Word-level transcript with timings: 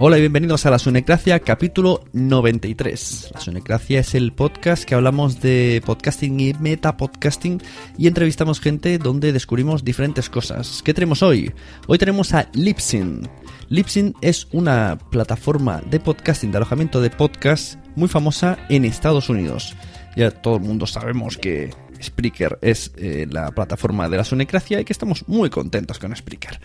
Hola 0.00 0.16
y 0.16 0.20
bienvenidos 0.20 0.64
a 0.64 0.70
La 0.70 0.78
Sunecracia, 0.78 1.40
capítulo 1.40 2.04
93. 2.12 3.30
La 3.34 3.40
Sunecracia 3.40 3.98
es 3.98 4.14
el 4.14 4.32
podcast 4.32 4.84
que 4.84 4.94
hablamos 4.94 5.40
de 5.40 5.82
podcasting 5.84 6.38
y 6.38 6.54
metapodcasting 6.54 7.60
y 7.96 8.06
entrevistamos 8.06 8.60
gente 8.60 8.98
donde 8.98 9.32
descubrimos 9.32 9.82
diferentes 9.82 10.30
cosas. 10.30 10.84
¿Qué 10.84 10.94
tenemos 10.94 11.24
hoy? 11.24 11.52
Hoy 11.88 11.98
tenemos 11.98 12.32
a 12.32 12.48
Lipsyn. 12.52 13.28
Lipsyn 13.70 14.14
es 14.20 14.46
una 14.52 14.98
plataforma 15.10 15.82
de 15.90 15.98
podcasting, 15.98 16.52
de 16.52 16.58
alojamiento 16.58 17.00
de 17.00 17.10
podcast 17.10 17.74
muy 17.96 18.06
famosa 18.06 18.56
en 18.68 18.84
Estados 18.84 19.28
Unidos. 19.28 19.74
Ya 20.16 20.30
todo 20.30 20.58
el 20.58 20.62
mundo 20.62 20.86
sabemos 20.86 21.36
que 21.36 21.74
Spreaker 22.00 22.60
es 22.62 22.92
eh, 22.98 23.26
la 23.28 23.50
plataforma 23.50 24.08
de 24.08 24.16
la 24.16 24.22
Sunecracia 24.22 24.80
y 24.80 24.84
que 24.84 24.92
estamos 24.92 25.26
muy 25.26 25.50
contentos 25.50 25.98
con 25.98 26.14
Spreaker. 26.14 26.60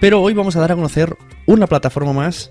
Pero 0.00 0.22
hoy 0.22 0.32
vamos 0.32 0.56
a 0.56 0.60
dar 0.60 0.72
a 0.72 0.76
conocer 0.76 1.18
una 1.44 1.66
plataforma 1.66 2.14
más 2.14 2.50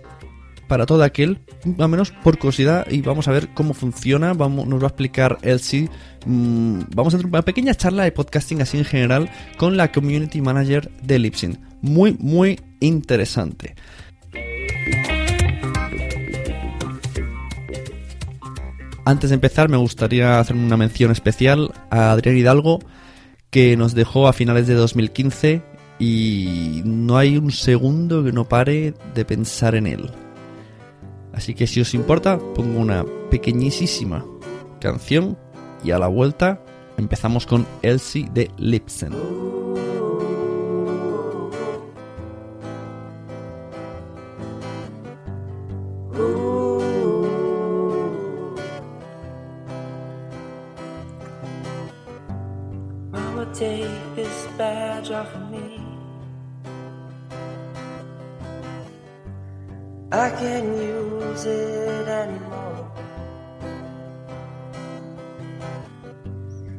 para 0.67 0.85
todo 0.85 1.03
aquel, 1.03 1.39
al 1.77 1.89
menos 1.89 2.11
por 2.11 2.37
curiosidad, 2.37 2.85
y 2.89 3.01
vamos 3.01 3.27
a 3.27 3.31
ver 3.31 3.49
cómo 3.53 3.73
funciona. 3.73 4.33
Vamos, 4.33 4.67
nos 4.67 4.81
va 4.81 4.85
a 4.85 4.89
explicar 4.89 5.37
Elsie. 5.41 5.89
mmm, 6.25 6.81
vamos 6.95 7.13
a 7.13 7.17
tener 7.17 7.31
una 7.31 7.41
pequeña 7.41 7.73
charla 7.75 8.03
de 8.03 8.11
podcasting 8.11 8.61
así 8.61 8.77
en 8.77 8.85
general 8.85 9.29
con 9.57 9.77
la 9.77 9.91
community 9.91 10.41
manager 10.41 10.91
de 11.01 11.19
Lipsyn. 11.19 11.59
Muy, 11.81 12.15
muy 12.19 12.59
interesante. 12.79 13.75
Antes 19.05 19.29
de 19.29 19.35
empezar, 19.35 19.69
me 19.69 19.77
gustaría 19.77 20.37
hacer 20.37 20.57
una 20.57 20.75
mención 20.75 21.11
especial 21.11 21.71
a 21.89 22.11
Adrián 22.11 22.35
Hidalgo, 22.35 22.79
que 23.49 23.77
nos 23.77 23.93
dejó 23.95 24.27
a 24.27 24.33
finales 24.33 24.67
de 24.67 24.73
2015 24.73 25.61
y 25.97 26.81
no 26.83 27.17
hay 27.17 27.37
un 27.37 27.51
segundo 27.51 28.23
que 28.23 28.33
no 28.33 28.49
pare 28.49 28.93
de 29.15 29.23
pensar 29.23 29.75
en 29.75 29.87
él. 29.87 30.11
Así 31.37 31.53
que 31.53 31.67
si 31.67 31.79
os 31.79 31.93
importa, 31.93 32.39
pongo 32.55 32.79
una 32.79 33.05
pequeñísima 33.29 34.25
canción 34.81 35.37
y 35.83 35.91
a 35.91 35.99
la 35.99 36.07
vuelta 36.07 36.63
empezamos 36.97 37.45
con 37.45 37.67
Elsie 37.83 38.27
de 38.33 38.49
Lipsen. 38.57 39.13
Take 53.53 53.89
this 54.15 54.47
badge 54.55 55.09
of 55.09 55.27
me. 55.49 55.76
I 60.09 60.29
can't 60.29 60.67
use 60.77 61.43
it 61.43 62.07
anymore. 62.07 62.89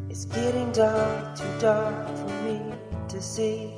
It's 0.09 0.25
getting 0.25 0.73
dark, 0.73 1.37
too 1.37 1.59
dark 1.61 2.07
for 2.17 2.43
me 2.45 2.73
to 3.09 3.21
see. 3.21 3.75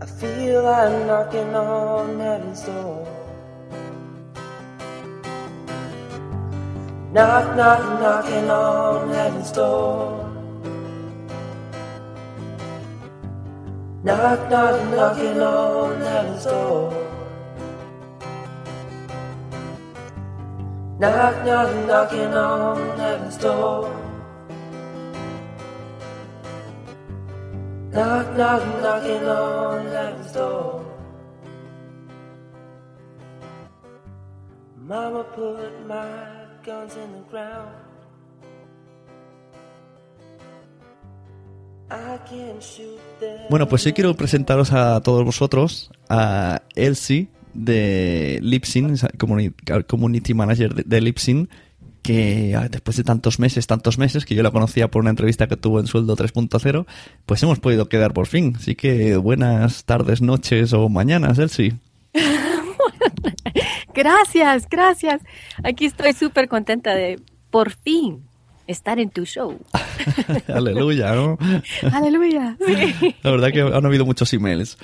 I 0.00 0.06
feel 0.06 0.66
I'm 0.66 1.06
knocking 1.06 1.54
on 1.54 2.18
heaven's 2.18 2.62
door. 2.62 3.06
Knock, 7.12 7.56
knock, 7.56 8.00
knocking 8.00 8.48
on 8.48 9.10
heaven's 9.10 9.52
door. 9.52 10.25
Knock, 14.06 14.48
knock, 14.48 14.90
knocking 14.92 15.40
on 15.42 16.00
heaven's 16.00 16.44
door. 16.44 16.92
Knock, 21.00 21.44
knock, 21.44 21.86
knocking 21.88 22.32
on 22.32 22.98
heaven's 23.00 23.36
door. 23.36 23.90
Knock, 27.90 28.36
knock, 28.36 28.62
knocking 28.80 29.26
on 29.26 29.86
heaven's 29.86 30.30
door. 30.30 30.86
Mama 34.76 35.24
put 35.34 35.84
my 35.88 36.46
guns 36.62 36.94
in 36.94 37.10
the 37.10 37.24
ground. 37.28 37.74
Bueno, 43.48 43.68
pues 43.68 43.86
hoy 43.86 43.92
quiero 43.92 44.14
presentaros 44.14 44.72
a 44.72 45.00
todos 45.00 45.24
vosotros 45.24 45.90
a 46.08 46.62
Elsie 46.74 47.28
de 47.54 48.40
comuni- 49.18 49.54
Community 49.86 50.34
Manager 50.34 50.74
de, 50.74 51.00
Lipsyn, 51.00 51.48
que 52.02 52.54
ah, 52.56 52.68
después 52.68 52.96
de 52.96 53.04
tantos 53.04 53.38
meses, 53.38 53.66
tantos 53.66 53.98
meses, 53.98 54.24
que 54.24 54.34
yo 54.34 54.42
la 54.42 54.50
conocía 54.50 54.90
por 54.90 55.00
una 55.00 55.10
entrevista 55.10 55.46
que 55.46 55.56
tuvo 55.56 55.80
en 55.80 55.86
Sueldo 55.86 56.16
3.0, 56.16 56.86
pues 57.24 57.42
hemos 57.42 57.60
podido 57.60 57.88
quedar 57.88 58.12
por 58.12 58.26
fin. 58.26 58.54
Así 58.56 58.74
que 58.74 59.16
buenas 59.16 59.84
tardes, 59.84 60.20
noches 60.20 60.72
o 60.72 60.88
mañanas, 60.88 61.38
Elsie. 61.38 61.74
Gracias, 63.94 64.68
gracias. 64.68 65.22
Aquí 65.64 65.86
estoy 65.86 66.12
súper 66.12 66.48
contenta 66.48 66.94
de 66.94 67.18
por 67.50 67.70
fin 67.70 68.22
estar 68.66 68.98
en 68.98 69.10
tu 69.10 69.24
show. 69.24 69.58
Aleluya, 70.48 71.14
¿no? 71.14 71.38
Aleluya. 71.92 72.56
Sí. 72.66 73.14
La 73.22 73.30
verdad 73.30 73.52
que 73.52 73.60
han 73.60 73.86
habido 73.86 74.04
muchos 74.04 74.32
emails. 74.32 74.76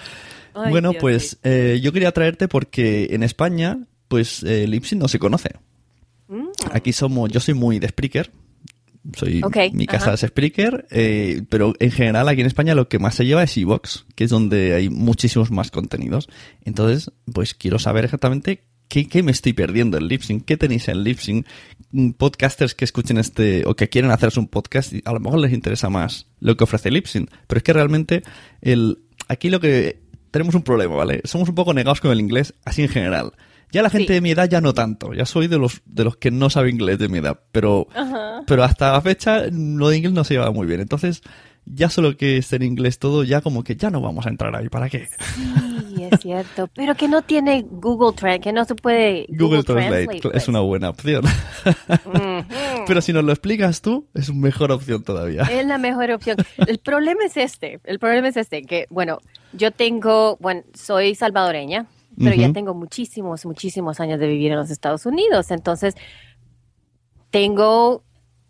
Ay, 0.55 0.71
bueno, 0.71 0.91
Dios 0.91 1.01
pues 1.01 1.39
eh, 1.43 1.81
yo 1.83 1.93
quería 1.93 2.13
traerte 2.13 2.49
porque 2.49 3.09
en 3.11 3.23
España, 3.23 3.87
pues 4.09 4.43
eh, 4.43 4.65
el 4.65 4.75
Ipsy 4.75 4.97
no 4.97 5.09
se 5.09 5.19
conoce. 5.19 5.51
Mm. 6.29 6.49
Aquí 6.73 6.93
somos, 6.93 7.31
yo 7.31 7.41
soy 7.41 7.55
muy 7.55 7.79
de 7.79 7.89
Spreaker. 7.89 8.31
Soy, 9.17 9.43
mi 9.73 9.87
casa 9.87 10.15
es 10.15 10.21
Spreaker, 10.21 10.87
eh, 10.91 11.43
pero 11.49 11.75
en 11.81 11.91
general 11.91 12.29
aquí 12.29 12.41
en 12.41 12.47
España 12.47 12.77
lo 12.77 12.89
que 12.89 13.01
más 13.01 13.17
se 13.17 13.27
lleva 13.27 13.43
es 13.43 13.57
Evox, 13.57 14.07
que 14.15 14.25
es 14.25 14.31
donde 14.31 14.75
hay 14.75 14.91
muchísimos 14.91 15.51
más 15.51 15.73
contenidos. 15.73 16.29
Entonces, 16.65 17.11
pues 17.33 17.55
quiero 17.55 17.81
saber 17.81 18.05
exactamente 18.05 18.63
qué, 18.93 19.09
qué 19.09 19.23
me 19.23 19.33
estoy 19.33 19.55
perdiendo 19.55 19.97
en 19.97 20.07
Lipsync, 20.07 20.45
qué 20.45 20.57
tenéis 20.57 20.89
en 20.89 21.03
Lipsync, 21.03 21.47
Mm, 21.95 22.13
podcasters 22.13 22.75
que 22.75 22.87
escuchen 22.87 23.19
este 23.19 23.65
o 23.67 23.75
que 23.77 23.91
quieren 23.91 24.11
hacerse 24.13 24.41
un 24.41 24.49
podcast, 24.49 24.95
a 25.05 25.13
lo 25.13 25.21
mejor 25.21 25.39
les 25.41 25.53
interesa 25.53 25.91
más 25.91 26.27
lo 26.41 26.57
que 26.57 26.65
ofrece 26.65 26.91
Lipsync, 26.91 27.31
pero 27.47 27.59
es 27.59 27.63
que 27.63 27.73
realmente 27.75 28.23
el 28.63 29.01
aquí 29.29 29.51
lo 29.51 29.61
que 29.61 30.01
tenemos 30.31 30.55
un 30.55 30.63
problema, 30.63 30.95
¿vale? 30.97 31.21
Somos 31.25 31.51
un 31.51 31.55
poco 31.55 31.75
negados 31.75 32.01
con 32.01 32.11
el 32.11 32.19
inglés 32.21 32.55
así 32.65 32.81
en 32.83 32.89
general. 32.89 33.33
Ya 33.73 33.83
la 33.83 33.91
gente 33.91 34.07
Sí. 34.09 34.13
de 34.15 34.21
mi 34.23 34.31
edad 34.31 34.49
ya 34.49 34.63
no 34.63 34.73
tanto, 34.73 35.13
ya 35.13 35.27
soy 35.27 35.49
de 35.49 35.59
los 35.59 35.83
de 35.85 36.05
los 36.05 36.17
que 36.17 36.31
no 36.31 36.49
sabe 36.49 36.71
inglés 36.71 36.99
de 36.99 37.09
mi 37.09 37.19
edad, 37.19 37.39
pero 37.53 37.87
pero 38.47 38.65
hasta 38.65 38.93
la 38.93 39.01
fecha 39.03 39.43
lo 39.53 39.91
de 39.91 39.99
inglés 39.99 40.15
no 40.15 40.25
se 40.25 40.33
lleva 40.35 40.51
muy 40.51 40.67
bien. 40.67 40.81
Entonces, 40.81 41.21
ya 41.67 41.91
solo 41.91 42.17
que 42.17 42.39
esté 42.39 42.57
en 42.57 42.63
inglés 42.63 42.99
todo, 42.99 43.23
ya 43.23 43.43
como 43.43 43.65
que 43.65 43.77
ya 43.77 43.91
no 43.91 44.01
vamos 44.01 44.25
a 44.25 44.31
entrar 44.31 44.57
ahí, 44.57 44.71
¿para 44.71 44.89
qué? 44.89 45.09
Sí, 45.37 45.43
es 46.05 46.21
cierto. 46.21 46.69
Pero 46.75 46.95
que 46.95 47.09
no 47.09 47.23
tiene 47.23 47.65
Google 47.69 48.17
Translate, 48.17 48.41
que 48.41 48.53
no 48.53 48.65
se 48.65 48.75
puede 48.75 49.27
Google, 49.29 49.63
Translate, 49.63 50.17
es 50.17 50.23
pues. 50.23 50.49
una 50.49 50.61
buena 50.61 50.91
opción. 50.91 51.25
Pero 52.87 53.01
si 53.01 53.13
nos 53.13 53.25
lo 53.25 53.33
explicas 53.33 53.81
tú, 53.83 54.07
es 54.15 54.29
una 54.29 54.41
mejor 54.41 54.73
opción 54.73 55.03
todavía. 55.03 55.43
Es 55.43 55.67
la 55.67 55.79
mejor 55.79 56.11
opción. 56.11 56.37
El 56.67 56.79
problema 56.79 57.25
es 57.25 57.37
este, 57.37 57.81
el 57.85 57.99
problema 57.99 58.29
es 58.29 58.37
este, 58.37 58.63
que 58.63 58.87
bueno, 58.91 59.19
yo 59.53 59.71
tengo, 59.71 60.37
bueno, 60.41 60.63
soy 60.75 61.15
salvadoreña, 61.15 61.87
pero 62.19 62.35
ya 62.35 62.53
tengo 62.53 62.75
muchísimos, 62.75 63.47
muchísimos 63.47 64.01
años 64.01 64.21
de 64.21 64.27
vivir 64.27 64.53
en 64.53 64.59
los 64.59 64.71
Estados 64.71 65.07
Unidos, 65.07 65.51
entonces 65.51 65.95
tengo, 67.31 68.05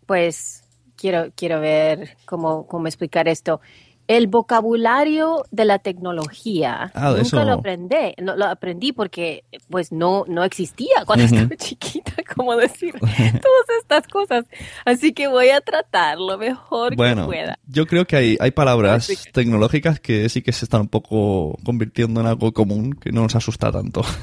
pues, 0.05 0.63
quiero, 0.95 1.31
quiero 1.35 1.59
ver 1.59 2.17
cómo, 2.25 2.67
cómo 2.67 2.87
explicar 2.87 3.27
esto. 3.27 3.61
El 4.07 4.27
vocabulario 4.27 5.45
de 5.51 5.63
la 5.65 5.79
tecnología 5.79 6.91
Ah, 6.93 7.09
nunca 7.11 7.21
eso. 7.21 7.43
lo 7.43 7.53
aprendí, 7.53 7.95
no, 8.21 8.35
lo 8.35 8.45
aprendí 8.45 8.91
porque 8.91 9.45
pues 9.69 9.91
no, 9.91 10.25
no 10.27 10.43
existía 10.43 11.05
cuando 11.05 11.25
estaba 11.25 11.49
chiquita, 11.57 12.11
cómo 12.35 12.55
decir 12.57 12.93
todas 12.99 13.69
estas 13.81 14.07
cosas. 14.07 14.45
Así 14.85 15.13
que 15.13 15.27
voy 15.27 15.49
a 15.49 15.61
tratar 15.61 16.17
lo 16.17 16.37
mejor 16.37 16.91
que 16.91 17.15
pueda. 17.25 17.57
yo 17.65 17.85
creo 17.87 18.05
que 18.05 18.15
hay, 18.17 18.37
hay 18.39 18.51
palabras 18.51 19.09
tecnológicas 19.31 19.99
que 19.99 20.27
sí 20.27 20.41
que 20.41 20.51
se 20.51 20.65
están 20.65 20.81
un 20.81 20.89
poco 20.89 21.57
convirtiendo 21.63 22.19
en 22.19 22.27
algo 22.27 22.51
común, 22.51 22.93
que 22.93 23.11
no 23.11 23.21
nos 23.23 23.35
asusta 23.35 23.71
tanto. 23.71 24.01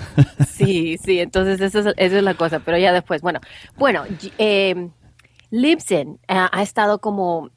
Sí, 0.49 0.99
sí, 1.03 1.19
entonces 1.21 1.59
eso 1.61 1.79
es, 1.79 1.95
eso 1.97 2.17
es 2.19 2.23
la 2.23 2.35
cosa, 2.35 2.61
pero 2.61 2.77
ya 2.77 2.93
después, 2.93 3.23
bueno, 3.23 3.41
bueno, 3.79 4.05
eh, 4.37 4.91
Libsyn 5.51 6.19
ha, 6.29 6.51
ha 6.57 6.63
estado 6.63 7.01
como 7.01 7.49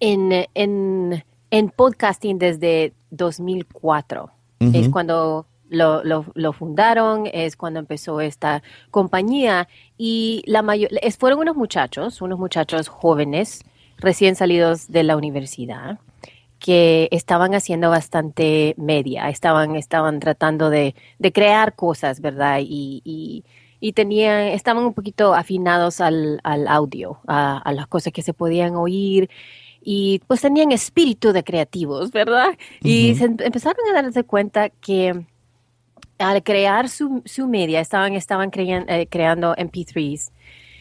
en, 0.00 0.46
en, 0.54 1.24
en 1.50 1.70
podcasting 1.70 2.38
desde 2.38 2.92
2004. 3.10 4.30
Ujú. 4.60 4.70
Es 4.78 4.88
cuando 4.88 5.46
lo, 5.68 6.04
lo- 6.04 6.26
lo 6.34 6.52
fundaron, 6.52 7.28
es 7.32 7.56
cuando 7.56 7.80
empezó 7.80 8.20
esta 8.20 8.62
compañía 8.90 9.68
y 9.98 10.42
la 10.46 10.62
mayor, 10.62 10.90
fueron 11.18 11.40
unos 11.40 11.56
muchachos, 11.56 12.20
unos 12.22 12.38
muchachos 12.38 12.88
jóvenes, 12.88 13.62
recién 13.98 14.36
salidos 14.36 14.88
de 14.88 15.02
la 15.04 15.16
universidad 15.16 15.98
que 16.58 17.08
estaban 17.12 17.54
haciendo 17.54 17.90
bastante 17.90 18.74
media, 18.78 19.28
estaban, 19.28 19.76
estaban 19.76 20.18
tratando 20.20 20.70
de, 20.70 20.94
de 21.18 21.32
crear 21.32 21.74
cosas, 21.74 22.20
¿verdad? 22.20 22.60
Y, 22.62 23.02
y, 23.04 23.44
y 23.80 23.92
tenían, 23.92 24.46
estaban 24.48 24.82
un 24.84 24.94
poquito 24.94 25.34
afinados 25.34 26.00
al, 26.00 26.40
al 26.42 26.66
audio, 26.68 27.18
a, 27.26 27.58
a 27.58 27.72
las 27.72 27.86
cosas 27.86 28.12
que 28.14 28.22
se 28.22 28.32
podían 28.32 28.76
oír. 28.76 29.28
Y 29.86 30.20
pues 30.26 30.40
tenían 30.40 30.72
espíritu 30.72 31.32
de 31.34 31.44
creativos, 31.44 32.10
¿verdad? 32.10 32.56
Y 32.82 33.14
se 33.16 33.24
em- 33.26 33.36
empezaron 33.40 33.76
a 33.90 34.02
darse 34.02 34.24
cuenta 34.24 34.70
que 34.70 35.26
al 36.18 36.42
crear 36.42 36.88
su, 36.88 37.22
su 37.26 37.46
media, 37.48 37.80
estaban, 37.80 38.14
estaban 38.14 38.50
crean- 38.50 38.86
eh, 38.88 39.06
creando 39.08 39.54
MP3s 39.56 40.32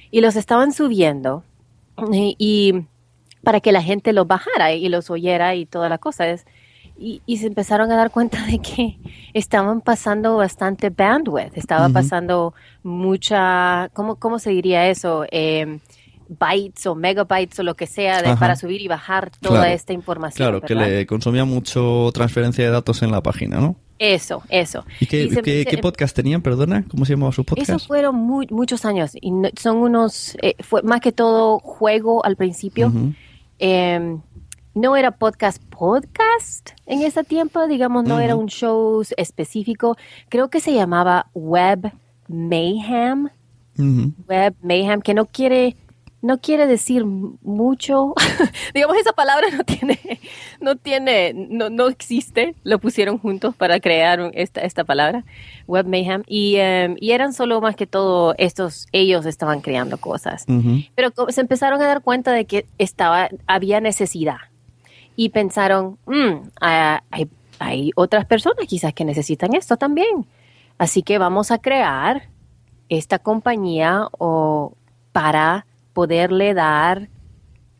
y 0.10 0.22
los 0.22 0.36
estaban 0.38 0.72
subiendo. 0.72 1.44
Y, 2.12 2.36
y 2.40 2.86
para 3.44 3.60
que 3.60 3.72
la 3.74 3.82
gente 3.84 4.14
los 4.14 4.26
bajara 4.26 4.72
y 4.74 4.88
los 4.88 5.10
oyera 5.10 5.54
y 5.56 5.66
toda 5.66 5.90
la 5.90 5.98
cosa. 5.98 6.30
Es, 6.30 6.46
y, 6.98 7.22
y 7.26 7.38
se 7.38 7.48
empezaron 7.48 7.92
a 7.92 7.98
dar 7.98 8.10
cuenta 8.12 8.46
de 8.46 8.60
que 8.60 8.98
estaban 9.34 9.82
pasando 9.82 10.38
bastante 10.38 10.90
bandwidth, 10.92 11.58
estaba 11.58 11.88
pasando 11.94 12.54
mucha, 12.84 13.90
¿cómo, 13.94 14.16
cómo 14.16 14.40
se 14.40 14.52
diría 14.52 14.88
eso? 14.90 15.26
Eh, 15.32 15.80
bytes 16.40 16.86
o 16.88 16.96
megabytes 16.96 17.60
o 17.60 17.64
lo 17.64 17.76
que 17.76 17.88
sea 17.88 18.22
de- 18.22 18.36
para 18.38 18.56
subir 18.56 18.82
y 18.82 18.88
bajar 18.88 19.32
toda 19.40 19.62
Claro. 19.62 19.74
esta 19.74 19.94
información. 19.94 20.38
Claro, 20.48 20.62
que 20.62 20.74
¿verdad? 20.74 20.90
le 20.90 21.06
consumía 21.08 21.46
mucho 21.46 22.10
transferencia 22.14 22.64
de 22.64 22.72
datos 22.72 23.02
en 23.04 23.12
la 23.12 23.22
página, 23.22 23.60
¿no? 23.60 23.76
Eso, 24.00 24.44
eso. 24.50 24.84
¿Y 25.00 25.06
qué, 25.06 25.24
Y 25.24 25.30
se- 25.30 25.42
qué- 25.42 25.64
se- 25.64 25.70
qué 25.70 25.78
podcast 25.78 26.16
tenían, 26.16 26.42
perdona? 26.42 26.84
¿Cómo 26.90 27.06
se 27.06 27.14
llamaba 27.14 27.32
su 27.32 27.46
podcast? 27.46 27.70
Eso 27.70 27.80
fueron 27.80 28.16
mu- 28.16 28.46
muchos 28.50 28.84
años 28.86 29.12
y 29.22 29.32
no- 29.32 29.50
son 29.58 29.78
unos, 29.78 30.36
eh, 30.42 30.56
fue 30.62 30.82
más 30.84 31.00
que 31.00 31.12
todo 31.12 31.60
juego 31.60 32.26
al 32.26 32.36
principio. 32.36 32.88
Ujú. 32.88 33.14
Eh, 33.60 34.18
no 34.76 34.96
era 34.98 35.12
podcast 35.12 35.62
podcast 35.70 36.72
en 36.88 37.04
ese 37.04 37.24
tiempo, 37.24 37.68
digamos, 37.68 38.04
no 38.06 38.20
era 38.20 38.34
Ujú. 38.36 38.44
un 38.44 38.50
show 38.50 39.04
específico. 39.16 39.96
Creo 40.30 40.50
que 40.50 40.60
se 40.60 40.74
llamaba 40.74 41.28
Web 41.36 41.92
Mayhem, 42.28 43.30
Ujú. 43.78 44.12
Web 44.28 44.56
Mayhem, 44.62 45.02
que 45.02 45.14
no 45.14 45.26
quiere 45.26 45.76
no 46.24 46.40
quiere 46.40 46.66
decir 46.66 47.06
mucho. 47.06 48.14
digamos 48.74 48.98
esa 48.98 49.12
palabra 49.12 49.50
no 49.56 49.64
tiene 49.66 50.00
no 50.60 50.78
tiene 50.78 51.34
no, 51.36 51.70
no 51.70 51.90
existe. 51.90 52.56
Lo 52.64 52.80
pusieron 52.80 53.20
juntos 53.20 53.56
para 53.56 53.80
crear 53.80 54.31
esta 54.34 54.62
esta 54.62 54.86
palabra, 54.86 55.25
Web 55.68 55.86
Mayhem 55.88 56.24
y 56.25 56.56
eh, 56.56 56.96
y 57.00 57.12
eran 57.12 57.34
solo 57.34 57.60
más 57.60 57.75
que 57.75 57.86
todo 57.86 58.34
estos 58.38 58.88
ellos 58.94 59.25
estaban 59.25 59.60
creando 59.60 59.98
cosas. 59.98 60.46
Pero 60.96 61.12
se 61.28 61.42
empezaron 61.42 61.81
a 61.81 61.86
dar 61.88 62.02
cuenta 62.02 62.31
de 62.31 62.46
que 62.46 62.66
estaba, 62.78 63.30
había 63.46 63.81
necesidad 63.81 64.38
y 65.18 65.30
pensaron, 65.30 65.98
"Mm, 66.06 66.48
hay, 66.62 67.28
hay 67.60 67.92
otras 67.96 68.25
personas 68.25 68.66
quizás 68.66 68.94
que 68.94 69.04
necesitan 69.04 69.54
esto 69.56 69.75
también. 69.75 70.25
Así 70.78 71.04
que 71.04 71.18
vamos 71.18 71.52
a 71.52 71.58
crear 71.58 72.30
esta 72.88 73.20
compañía 73.20 74.08
o 74.18 74.74
para 75.12 75.65
poderle 75.94 76.54
dar 76.54 77.10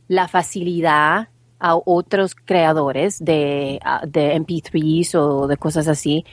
la 0.08 0.27
facilidad 0.27 1.29
a 1.60 1.75
otros 1.75 2.36
creadores 2.36 3.24
de, 3.24 3.79
de 4.08 4.36
MP3s 4.36 5.15
o 5.15 5.48
de 5.48 5.58
cosas 5.58 5.88
así 5.88 6.25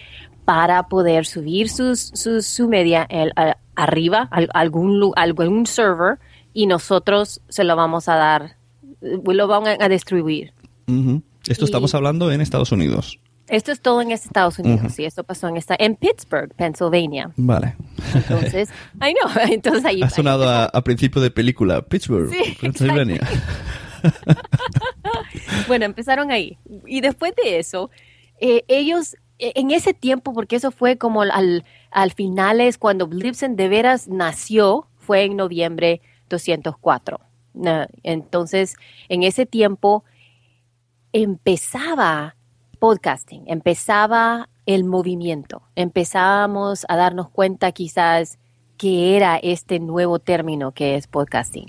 para 0.44 0.88
poder 0.88 1.24
subir 1.26 1.68
sus, 1.68 2.00
sus- 2.14 2.46
su 2.46 2.68
media 2.68 3.06
el- 3.08 3.32
arriba, 3.76 4.28
a 4.32 4.40
algún, 4.58 5.12
algún 5.16 5.66
server, 5.66 6.18
y 6.52 6.66
nosotros 6.66 7.40
se 7.48 7.62
lo 7.62 7.76
vamos 7.76 8.08
a 8.08 8.16
dar, 8.16 8.56
lo 9.00 9.46
van 9.46 9.80
a, 9.80 9.88
distribuir. 9.88 10.52
Esto 11.46 11.64
Y- 11.64 11.66
estamos 11.66 11.94
hablando 11.94 12.32
en 12.32 12.40
Estados 12.40 12.72
Unidos. 12.72 13.19
Esto 13.50 13.72
es 13.72 13.80
todo 13.80 14.00
en 14.00 14.12
Estados 14.12 14.58
Unidos, 14.60 14.92
Ujú. 14.92 15.02
y 15.02 15.04
esto 15.06 15.24
pasó 15.24 15.48
en, 15.48 15.56
esta, 15.56 15.74
en 15.78 15.96
Pittsburgh, 15.96 16.54
Pennsylvania. 16.54 17.30
Vale. 17.36 17.74
Entonces, 18.14 18.70
I 19.02 19.12
know, 19.14 19.30
entonces 19.50 19.84
ahí... 19.84 20.02
Ha 20.02 20.08
sonado 20.10 20.48
a, 20.48 20.64
a 20.66 20.82
principio 20.82 21.20
de 21.20 21.30
película. 21.30 21.82
Pittsburgh, 21.82 22.30
Sí, 22.30 22.56
Pennsylvania. 22.60 23.20
Bueno, 25.68 25.84
empezaron 25.84 26.30
ahí. 26.30 26.58
Y 26.86 27.00
después 27.00 27.34
de 27.42 27.58
eso, 27.58 27.90
eh, 28.40 28.64
ellos, 28.68 29.14
eh, 29.38 29.52
en 29.56 29.70
ese 29.70 29.94
tiempo, 29.94 30.32
porque 30.32 30.56
eso 30.56 30.70
fue 30.70 30.96
como 30.96 31.22
al, 31.22 31.64
al 31.90 32.12
finales, 32.12 32.78
cuando 32.78 33.06
Blipsen 33.06 33.56
de 33.56 33.68
veras 33.68 34.08
nació, 34.08 34.86
fue 34.98 35.24
en 35.24 35.36
noviembre 35.36 36.00
204. 36.28 37.20
Na- 37.54 37.88
Entonces, 38.02 38.74
en 39.08 39.22
ese 39.22 39.44
tiempo 39.46 40.04
empezaba 41.12 42.36
podcasting, 42.80 43.44
empezaba 43.46 44.48
el 44.66 44.82
movimiento, 44.84 45.62
empezábamos 45.76 46.84
a 46.88 46.96
darnos 46.96 47.28
cuenta 47.30 47.70
quizás 47.70 48.38
que 48.76 49.14
era 49.14 49.36
este 49.36 49.78
nuevo 49.78 50.18
término 50.20 50.72
que 50.72 50.94
es 50.94 51.06
podcasting. 51.06 51.66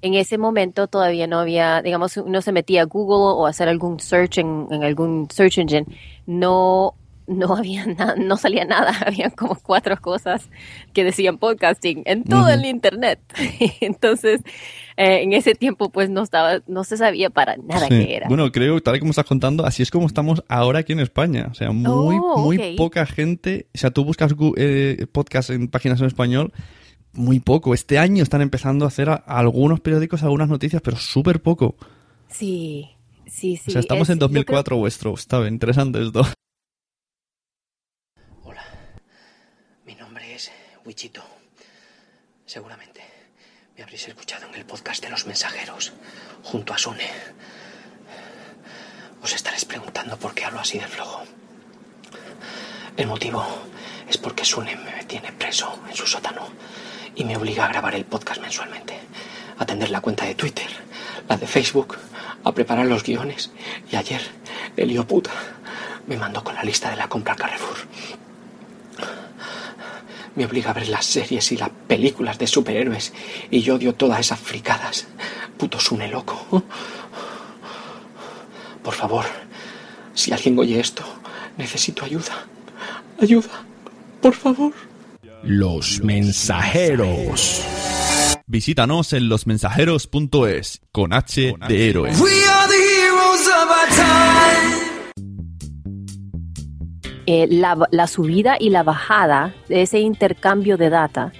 En 0.00 0.14
ese 0.14 0.38
momento 0.38 0.86
todavía 0.86 1.26
no 1.26 1.38
había, 1.38 1.82
digamos, 1.82 2.16
no 2.16 2.40
se 2.40 2.52
metía 2.52 2.82
a 2.82 2.86
Google 2.86 3.38
o 3.38 3.46
hacer 3.46 3.68
algún 3.68 4.00
search 4.00 4.38
en, 4.38 4.66
en 4.70 4.82
algún 4.82 5.28
search 5.30 5.58
engine. 5.58 5.84
No, 6.24 6.94
no 7.26 7.56
había 7.56 7.86
nada, 7.98 8.14
no 8.16 8.36
salía 8.36 8.64
nada, 8.64 8.92
había 9.06 9.30
como 9.30 9.54
cuatro 9.56 9.96
cosas 10.00 10.50
que 10.92 11.04
decían 11.04 11.38
podcasting 11.38 12.02
en 12.06 12.24
todo 12.24 12.48
el 12.48 12.64
internet. 12.64 13.20
Entonces, 13.80 14.40
eh, 14.96 15.22
en 15.22 15.32
ese 15.32 15.54
tiempo 15.54 15.90
pues 15.90 16.10
no 16.10 16.22
estaba, 16.22 16.60
no 16.66 16.84
se 16.84 16.96
sabía 16.96 17.30
para 17.30 17.56
nada 17.56 17.88
qué 17.88 18.16
era. 18.16 18.28
Bueno, 18.28 18.50
creo, 18.52 18.80
tal 18.82 18.96
y 18.96 18.98
como 19.00 19.10
estás 19.10 19.24
contando, 19.26 19.64
así 19.66 19.82
es 19.82 19.90
como 19.90 20.06
estamos 20.06 20.44
ahora 20.48 20.80
aquí 20.80 20.92
en 20.92 21.00
España. 21.00 21.48
O 21.50 21.54
sea, 21.54 21.70
muy, 21.72 22.16
Oh, 22.20 22.38
muy 22.38 22.76
poca 22.76 23.06
gente. 23.06 23.68
O 23.74 23.78
sea, 23.78 23.90
tú 23.90 24.04
buscas 24.04 24.34
eh, 24.56 25.06
podcast 25.10 25.50
en 25.50 25.68
páginas 25.68 26.00
en 26.00 26.06
español, 26.06 26.52
muy 27.12 27.40
poco. 27.40 27.74
Este 27.74 27.98
año 27.98 28.22
están 28.22 28.42
empezando 28.42 28.84
a 28.84 28.88
hacer 28.88 29.08
a- 29.08 29.14
algunos 29.14 29.80
periódicos 29.80 30.22
algunas 30.22 30.48
noticias, 30.48 30.82
pero 30.82 30.96
súper 30.96 31.40
poco. 31.42 31.76
Sí, 32.28 32.90
sí, 33.26 33.56
sí. 33.56 33.70
o 33.70 33.72
sea, 33.72 33.80
estamos 33.80 34.08
es- 34.08 34.14
en 34.14 34.18
yo 34.18 34.26
creo- 34.28 34.42
2004 34.42 34.76
vuestro. 34.76 35.14
Está 35.14 35.38
bien, 35.40 35.54
interesante 35.54 36.02
esto. 36.02 36.22
Mi 39.86 39.94
nombre 39.94 40.34
es 40.34 40.50
Wichito. 40.84 41.22
Seguramente 42.44 43.02
me 43.76 43.82
habréis 43.82 44.06
escuchado 44.06 44.46
en 44.48 44.54
el 44.54 44.66
podcast 44.66 45.02
de 45.02 45.10
los 45.10 45.26
mensajeros, 45.26 45.92
junto 46.42 46.74
a 46.74 46.78
Sune. 46.78 47.08
Os 49.22 49.32
estaréis 49.32 49.64
preguntando 49.64 50.18
por 50.18 50.34
qué 50.34 50.44
hablo 50.44 50.60
así 50.60 50.78
de 50.78 50.86
flojo. 50.86 51.22
El 52.96 53.06
motivo 53.06 53.44
es 54.08 54.18
porque 54.18 54.44
Sune 54.44 54.76
me 54.76 55.04
tiene 55.04 55.32
preso 55.32 55.80
en 55.88 55.96
su 55.96 56.06
sótano 56.06 56.48
y 57.14 57.24
me 57.24 57.36
obliga 57.36 57.64
a 57.64 57.68
grabar 57.68 57.94
el 57.94 58.04
podcast 58.04 58.40
mensualmente, 58.42 58.94
a 59.58 59.62
atender 59.62 59.90
la 59.90 60.02
cuenta 60.02 60.26
de 60.26 60.34
Twitter, 60.34 60.68
la 61.28 61.38
de 61.38 61.46
Facebook, 61.46 61.96
a 62.44 62.52
preparar 62.52 62.86
los 62.86 63.02
guiones 63.02 63.50
y 63.90 63.96
ayer, 63.96 64.20
el 64.76 65.06
puta, 65.06 65.32
me 66.06 66.18
mandó 66.18 66.44
con 66.44 66.54
la 66.54 66.62
lista 66.62 66.90
de 66.90 66.96
la 66.96 67.08
compra 67.08 67.34
Carrefour. 67.34 67.78
Me 70.36 70.46
obliga 70.46 70.70
a 70.70 70.74
ver 70.74 70.88
las 70.88 71.06
series 71.06 71.52
y 71.52 71.56
las 71.56 71.70
películas 71.86 72.38
de 72.38 72.46
superhéroes 72.46 73.12
y 73.50 73.60
yo 73.60 73.76
odio 73.76 73.94
todas 73.94 74.20
esas 74.20 74.40
fricadas. 74.40 75.06
Puto 75.56 75.78
Sune 75.78 76.08
loco. 76.08 76.64
Por 78.82 78.94
favor, 78.94 79.24
si 80.12 80.32
alguien 80.32 80.58
oye 80.58 80.80
esto, 80.80 81.04
necesito 81.56 82.04
ayuda. 82.04 82.46
Ayuda, 83.20 83.64
por 84.20 84.34
favor. 84.34 84.72
Los 85.42 86.00
mensajeros. 86.02 87.62
Visítanos 88.46 89.12
en 89.12 89.28
losmensajeros.es 89.28 90.82
con 90.92 91.12
H 91.12 91.54
de 91.66 91.88
héroe. 91.88 92.12
Eh, 97.26 97.46
la, 97.50 98.06
subida 98.06 98.56
y 98.58 98.70
la 98.70 98.82
bajada 98.82 99.54
de 99.68 99.82
ese 99.82 100.00
intercambio 100.00 100.76
de 100.76 100.90
data, 100.90 101.32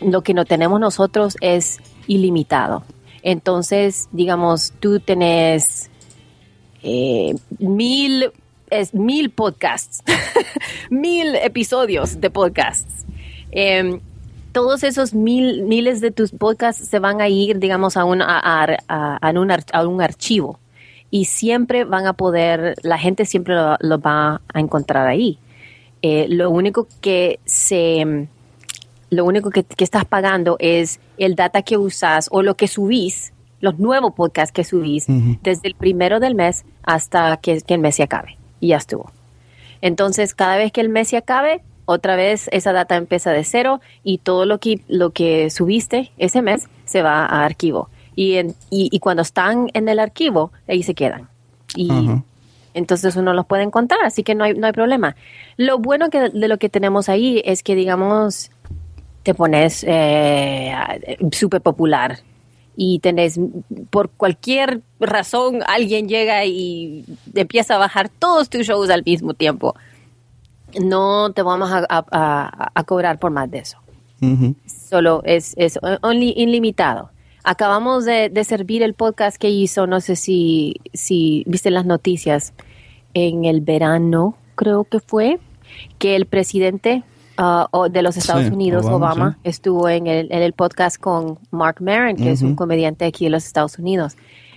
lo 0.00 0.22
que 0.22 0.34
no 0.34 0.44
tenemos 0.44 0.78
nosotros 0.80 1.36
es 1.40 1.78
ilimitado. 2.06 2.84
Entonces, 3.22 4.08
digamos, 4.12 4.72
tú 4.80 5.00
tenés 5.00 5.90
eh, 6.82 7.34
mil, 7.58 8.30
es, 8.70 8.94
mil 8.94 9.30
podcasts, 9.30 10.02
mil 10.90 11.34
episodios 11.36 12.20
de 12.20 12.30
podcasts. 12.30 13.04
Em, 13.50 14.00
todos 14.52 14.82
esos 14.82 15.14
mil, 15.14 15.62
miles 15.62 16.00
de 16.00 16.10
tus 16.10 16.30
podcasts 16.30 16.88
se 16.88 16.98
van 16.98 17.20
a 17.20 17.28
ir, 17.28 17.58
digamos, 17.58 17.96
a 17.96 18.04
un, 18.04 18.22
a, 18.22 18.40
a- 18.88 19.30
un, 19.32 19.50
a 19.72 19.86
un 19.86 20.00
archivo 20.02 20.58
y 21.10 21.26
siempre 21.26 21.84
van 21.84 22.06
a 22.06 22.12
poder, 22.12 22.74
la 22.82 22.98
gente 22.98 23.24
siempre 23.24 23.54
lo, 23.54 23.76
lo 23.80 23.98
va 23.98 24.40
a 24.52 24.60
encontrar 24.60 25.06
ahí. 25.06 25.38
Eh, 26.02 26.26
lo 26.28 26.50
único 26.50 26.86
que 27.00 27.40
se, 27.44 28.28
lo 29.10 29.24
único 29.24 29.50
que, 29.50 29.64
que 29.64 29.84
estás 29.84 30.04
pagando 30.04 30.56
es 30.60 31.00
el 31.16 31.34
data 31.34 31.62
que 31.62 31.76
usas 31.76 32.28
o 32.30 32.42
lo 32.42 32.56
que 32.56 32.68
subís, 32.68 33.32
los 33.60 33.78
nuevos 33.78 34.12
podcasts 34.14 34.52
que 34.52 34.64
subís 34.64 35.06
desde 35.42 35.68
el 35.68 35.74
primero 35.74 36.20
del 36.20 36.34
mes 36.34 36.64
hasta 36.84 37.36
que, 37.38 37.60
que 37.60 37.74
el 37.74 37.80
mes 37.80 37.96
se 37.96 38.04
acabe. 38.04 38.36
Y 38.60 38.68
ya 38.68 38.76
estuvo. 38.76 39.10
Entonces, 39.80 40.34
cada 40.34 40.56
vez 40.56 40.72
que 40.72 40.80
el 40.80 40.88
mes 40.88 41.08
se 41.08 41.16
acabe, 41.16 41.62
otra 41.84 42.16
vez 42.16 42.48
esa 42.52 42.72
data 42.72 42.96
empieza 42.96 43.30
de 43.32 43.44
cero 43.44 43.80
y 44.04 44.18
todo 44.18 44.44
lo 44.44 44.58
que, 44.58 44.82
lo 44.88 45.10
que 45.10 45.50
subiste 45.50 46.12
ese 46.18 46.42
mes 46.42 46.68
se 46.84 47.02
va 47.02 47.24
a 47.24 47.44
archivo. 47.44 47.88
Y, 48.18 48.34
en- 48.38 48.54
y, 48.70 48.88
y 48.90 48.98
cuando 48.98 49.22
están 49.22 49.68
en 49.74 49.88
el 49.88 49.98
archivo, 50.00 50.50
ahí 50.66 50.82
se 50.82 50.94
quedan. 50.94 51.28
Y 51.76 51.88
entonces 52.74 53.14
uno 53.16 53.32
los 53.32 53.46
puede 53.46 53.62
encontrar, 53.62 54.00
así 54.04 54.22
que 54.24 54.34
no 54.34 54.42
hay, 54.44 54.54
no 54.54 54.66
hay 54.66 54.72
problema. 54.72 55.14
Lo 55.56 55.78
bueno 55.78 56.10
que, 56.10 56.28
de 56.30 56.48
lo 56.48 56.58
que 56.58 56.68
tenemos 56.68 57.08
ahí 57.08 57.40
es 57.44 57.62
que, 57.62 57.74
digamos, 57.76 58.50
te 59.22 59.34
pones 59.34 59.84
eh, 59.86 60.72
súper 61.32 61.60
popular 61.60 62.18
y 62.76 62.98
tenés, 63.00 63.38
por 63.90 64.08
cualquier 64.10 64.80
razón, 65.00 65.60
alguien 65.66 66.08
llega 66.08 66.44
y 66.44 67.04
empieza 67.34 67.74
a 67.76 67.78
bajar 67.78 68.08
todos 68.08 68.48
tus 68.48 68.66
shows 68.66 68.90
al 68.90 69.02
mismo 69.04 69.34
tiempo. 69.34 69.74
No 70.80 71.30
te 71.32 71.42
vamos 71.42 71.70
a, 71.72 71.78
a- 71.88 72.04
a- 72.10 72.70
a 72.74 72.84
cobrar 72.84 73.18
por 73.18 73.30
más 73.30 73.50
de 73.50 73.58
eso. 73.58 73.78
Solo 74.66 75.22
es, 75.24 75.54
es 75.56 75.78
only- 76.02 76.34
ilimitado. 76.36 77.10
Acabamos 77.50 78.04
de, 78.04 78.28
de 78.28 78.44
servir 78.44 78.82
el 78.82 78.92
podcast 78.92 79.38
que 79.38 79.48
hizo, 79.48 79.86
no 79.86 80.02
sé 80.02 80.16
si, 80.16 80.76
si 80.92 81.44
viste 81.46 81.70
las 81.70 81.86
noticias, 81.86 82.52
en 83.14 83.46
el 83.46 83.62
verano, 83.62 84.36
creo 84.54 84.84
que 84.84 85.00
fue, 85.00 85.38
que 85.98 86.14
el 86.14 86.26
presidente 86.26 87.04
o- 87.38 87.88
de 87.88 88.02
los 88.02 88.18
Estados 88.18 88.44
Sí, 88.48 88.52
Unidos, 88.52 88.84
Obama, 88.84 88.96
Obama, 88.96 89.32
sí. 89.42 89.48
estuvo 89.48 89.88
en 89.88 90.06
el, 90.08 90.30
en 90.30 90.42
el 90.42 90.52
podcast 90.52 91.00
con 91.00 91.38
Mark 91.50 91.76
Maron, 91.80 92.16
que 92.16 92.30
es 92.32 92.42
un 92.42 92.54
comediante 92.54 93.06
aquí 93.06 93.24
de 93.24 93.30
los 93.30 93.46
Estados 93.46 93.78
Unidos. 93.78 94.16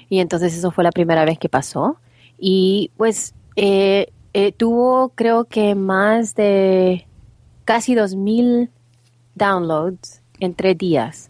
Y 0.10 0.19
entonces 0.19 0.53
eso 0.57 0.69
fue 0.71 0.83
la 0.83 0.91
primera 0.91 1.24
vez 1.24 1.39
que 1.39 1.48
pasó. 1.48 1.95
Y 2.38 2.91
pues 2.98 3.33
eh, 3.55 4.07
eh, 4.33 4.51
tuvo 4.51 5.13
creo 5.15 5.45
que 5.45 5.75
más 5.75 6.36
de 6.36 7.07
casi 7.63 7.95
2.000 7.95 8.69
downloads 9.36 10.21
en 10.41 10.55
tres 10.55 10.77
días 10.77 11.29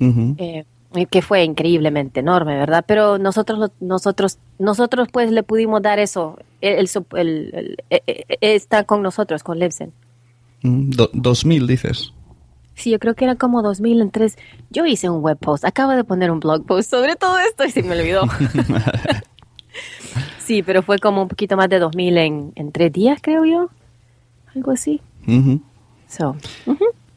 eh, 0.00 0.64
que 1.10 1.22
fue 1.22 1.44
increíblemente 1.44 2.20
enorme, 2.20 2.56
¿verdad? 2.56 2.84
Pero 2.86 3.18
nosotros, 3.18 3.70
nosotros, 3.80 4.38
nosotros 4.58 5.08
pues 5.12 5.30
le 5.30 5.42
pudimos 5.42 5.82
dar 5.82 5.98
eso. 5.98 6.38
El, 6.60 6.88
eh, 7.16 7.76
eh, 7.90 8.02
eh, 8.06 8.36
está 8.40 8.84
con 8.84 9.02
nosotros, 9.02 9.42
con 9.42 9.58
Libsyn. 9.58 9.92
Mm, 10.62 10.90
do- 10.90 11.10
2000 11.12 11.66
dices. 11.66 12.12
Sí, 12.74 12.90
yo 12.90 12.98
creo 12.98 13.14
que 13.14 13.24
era 13.24 13.36
como 13.36 13.62
2003. 13.62 14.36
Yo 14.70 14.86
hice 14.86 15.08
un 15.10 15.22
web 15.22 15.38
post, 15.38 15.64
acabo 15.64 15.92
de 15.92 16.04
poner 16.04 16.30
un 16.30 16.40
blog 16.40 16.64
post 16.66 16.90
sobre 16.90 17.16
todo 17.16 17.38
esto 17.38 17.64
y 17.64 17.70
se 17.70 17.82
me 17.82 17.98
olvidó. 17.98 18.22
sí, 20.38 20.62
pero 20.62 20.82
fue 20.82 20.98
como 20.98 21.22
un 21.22 21.28
poquito 21.28 21.56
más 21.56 21.68
de 21.68 21.78
2000 21.78 22.18
en, 22.18 22.52
en 22.54 22.72
tres 22.72 22.92
días, 22.92 23.18
creo 23.22 23.44
yo. 23.44 23.70
Algo 24.54 24.72
así. 24.72 25.00
So, 26.08 26.36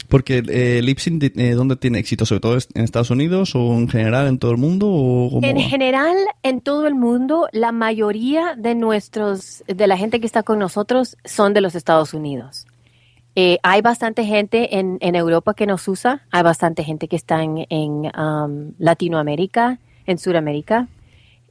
Porque 0.08 0.44
eh, 0.48 0.82
eh, 0.84 1.52
¿dónde 1.52 1.76
tiene 1.76 2.00
éxito? 2.00 2.26
¿Sobre 2.26 2.42
todo 2.42 2.58
en 2.74 2.84
Estados 2.84 3.10
Unidos 3.10 3.56
o 3.56 3.74
en 3.74 3.90
general 3.90 4.28
en 4.28 4.38
todo 4.38 4.52
el 4.52 4.58
mundo? 4.58 4.88
O 4.90 5.44
En 5.44 5.58
va? 5.58 5.62
general, 5.62 6.16
en 6.44 6.62
todo 6.62 6.88
el 6.88 6.96
mundo, 6.96 7.48
la 7.52 7.72
mayoría 7.72 8.56
de 8.56 8.76
nuestros, 8.76 9.64
de 9.68 9.88
la 9.88 9.98
gente 9.98 10.20
que 10.20 10.26
está 10.26 10.44
con 10.44 10.60
nosotros 10.60 11.18
son 11.26 11.54
de 11.54 11.62
los 11.62 11.76
Estados 11.76 12.14
Unidos. 12.14 12.66
Eh, 13.38 13.60
hay 13.64 13.82
bastante 13.82 14.24
gente 14.24 14.78
en, 14.80 14.98
en 15.02 15.16
Europa 15.16 15.54
que 15.54 15.66
nos 15.66 15.86
usa, 15.90 16.22
hay 16.32 16.42
bastante 16.42 16.86
gente 16.86 17.10
que 17.10 17.18
está 17.18 17.44
en, 17.44 17.66
en, 17.70 18.12
um, 18.18 18.72
Latinoamérica, 18.78 19.78
en 20.06 20.18
Sudamérica, 20.18 20.88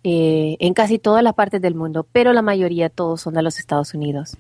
eh, 0.02 0.56
en 0.60 0.72
casi 0.72 0.98
todas 0.98 1.22
las 1.22 1.34
partes 1.34 1.60
del 1.60 1.74
mundo, 1.74 2.06
pero 2.10 2.32
la 2.32 2.40
mayoría 2.40 2.88
todos 2.88 3.20
son 3.20 3.34
de 3.34 3.42
los 3.42 3.58
Estados 3.58 3.92
Unidos. 3.92 4.38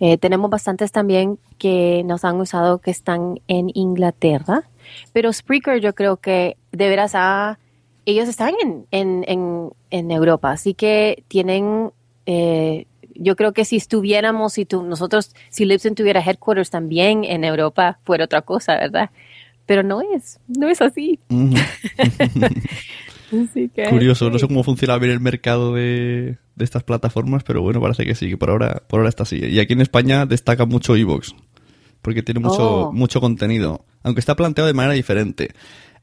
Eh, 0.00 0.18
tenemos 0.18 0.50
bastantes 0.50 0.92
también 0.92 1.38
que 1.58 2.02
nos 2.04 2.24
han 2.24 2.40
usado 2.40 2.78
que 2.78 2.90
están 2.90 3.40
en 3.48 3.70
Inglaterra, 3.74 4.64
pero 5.12 5.32
Spreaker 5.32 5.80
yo 5.80 5.94
creo 5.94 6.16
que 6.16 6.56
de 6.72 6.88
veras 6.88 7.12
ha, 7.14 7.58
ellos 8.04 8.28
están 8.28 8.54
en, 8.62 8.86
en, 8.90 9.24
en, 9.28 9.70
en 9.90 10.10
Europa, 10.10 10.50
así 10.50 10.74
que 10.74 11.22
tienen, 11.28 11.92
eh, 12.26 12.86
yo 13.14 13.36
creo 13.36 13.52
que 13.52 13.64
si 13.64 13.76
estuviéramos, 13.76 14.54
si 14.54 14.64
tú, 14.64 14.82
nosotros, 14.82 15.34
si 15.48 15.64
Libsyn 15.64 15.94
tuviera 15.94 16.20
headquarters 16.20 16.70
también 16.70 17.24
en 17.24 17.44
Europa, 17.44 17.98
fuera 18.04 18.24
otra 18.24 18.42
cosa, 18.42 18.76
¿verdad? 18.76 19.10
Pero 19.66 19.82
no 19.82 20.02
es, 20.02 20.40
no 20.48 20.68
es 20.68 20.82
así. 20.82 21.20
Ujú. 21.30 21.54
Así 23.50 23.68
que- 23.74 23.84
Curioso, 23.84 24.30
no 24.30 24.38
sé 24.38 24.46
cómo 24.46 24.62
funciona 24.62 24.96
bien 24.98 25.12
el 25.12 25.20
mercado 25.20 25.74
de, 25.74 26.38
de 26.54 26.64
estas 26.64 26.82
plataformas, 26.84 27.42
pero 27.44 27.62
bueno, 27.62 27.80
parece 27.80 28.04
que 28.04 28.14
sí, 28.14 28.28
que 28.28 28.36
por 28.36 28.50
ahora, 28.50 28.82
por 28.88 29.00
ahora 29.00 29.08
está 29.08 29.22
así. 29.24 29.38
Y 29.44 29.58
aquí 29.60 29.72
en 29.72 29.80
España 29.80 30.26
destaca 30.26 30.66
mucho 30.66 30.94
Evox, 30.96 31.34
porque 32.02 32.22
tiene 32.22 32.40
mucho, 32.40 32.88
Oh. 32.88 32.92
mucho 32.92 33.20
contenido, 33.20 33.84
aunque 34.02 34.20
está 34.20 34.36
planteado 34.36 34.66
de 34.68 34.74
manera 34.74 34.94
diferente. 34.94 35.50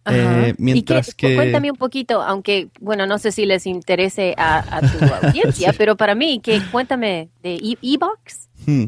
Eh, 0.06 0.56
mientras 0.58 1.10
¿Y 1.10 1.12
qué- 1.12 1.28
que... 1.28 1.36
Cuéntame 1.36 1.70
un 1.70 1.78
poquito, 1.78 2.24
aunque, 2.24 2.70
bueno, 2.80 3.06
no 3.06 3.20
sé 3.20 3.32
si 3.32 3.46
les 3.46 3.68
interese 3.68 4.34
a, 4.36 4.78
a 4.78 4.82
tu 4.82 4.98
audiencia, 5.28 5.74
pero 5.78 5.96
para 5.96 6.16
mí, 6.16 6.40
que 6.44 6.60
cuéntame 6.72 7.30
de 7.44 7.54
e- 7.56 7.78
Ebox. 7.84 8.50
Hmm. 8.66 8.86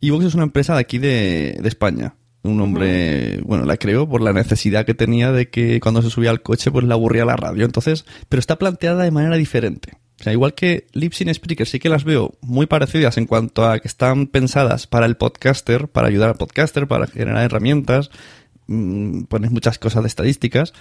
Evox 0.00 0.24
es 0.24 0.34
una 0.34 0.44
empresa 0.44 0.74
de 0.74 0.80
aquí 0.80 0.96
de, 0.98 1.58
de 1.60 1.68
España. 1.68 2.14
Un 2.44 2.60
hombre, 2.60 3.40
bueno, 3.42 3.64
la 3.64 3.78
creó 3.78 4.08
por 4.08 4.20
la 4.20 4.32
necesidad 4.32 4.84
que 4.84 4.94
tenía 4.94 5.32
de 5.32 5.48
que 5.48 5.80
cuando 5.80 6.02
se 6.02 6.10
subía 6.10 6.30
al 6.30 6.42
coche, 6.42 6.70
pues 6.70 6.84
le 6.84 6.92
aburría 6.92 7.24
la 7.24 7.36
radio. 7.36 7.64
Entonces, 7.64 8.04
pero 8.28 8.38
está 8.38 8.58
planteada 8.58 9.02
de 9.02 9.10
manera 9.10 9.36
diferente. 9.36 9.94
O 10.20 10.22
sea, 10.22 10.32
igual 10.32 10.54
que 10.54 10.86
Libsyn 10.92 11.28
Speaker, 11.30 11.66
sí 11.66 11.78
que 11.78 11.88
las 11.88 12.04
veo 12.04 12.34
muy 12.40 12.66
parecidas 12.66 13.16
en 13.18 13.26
cuanto 13.26 13.66
a 13.66 13.80
que 13.80 13.88
están 13.88 14.26
pensadas 14.26 14.86
para 14.86 15.06
el 15.06 15.16
podcaster, 15.16 15.88
para 15.88 16.08
ayudar 16.08 16.28
al 16.28 16.36
podcaster, 16.36 16.86
para 16.86 17.06
generar 17.06 17.42
herramientas, 17.42 18.10
mm, 18.66 19.22
pones 19.24 19.50
muchas 19.50 19.78
cosas 19.78 20.02
de 20.02 20.08
estadísticas. 20.08 20.72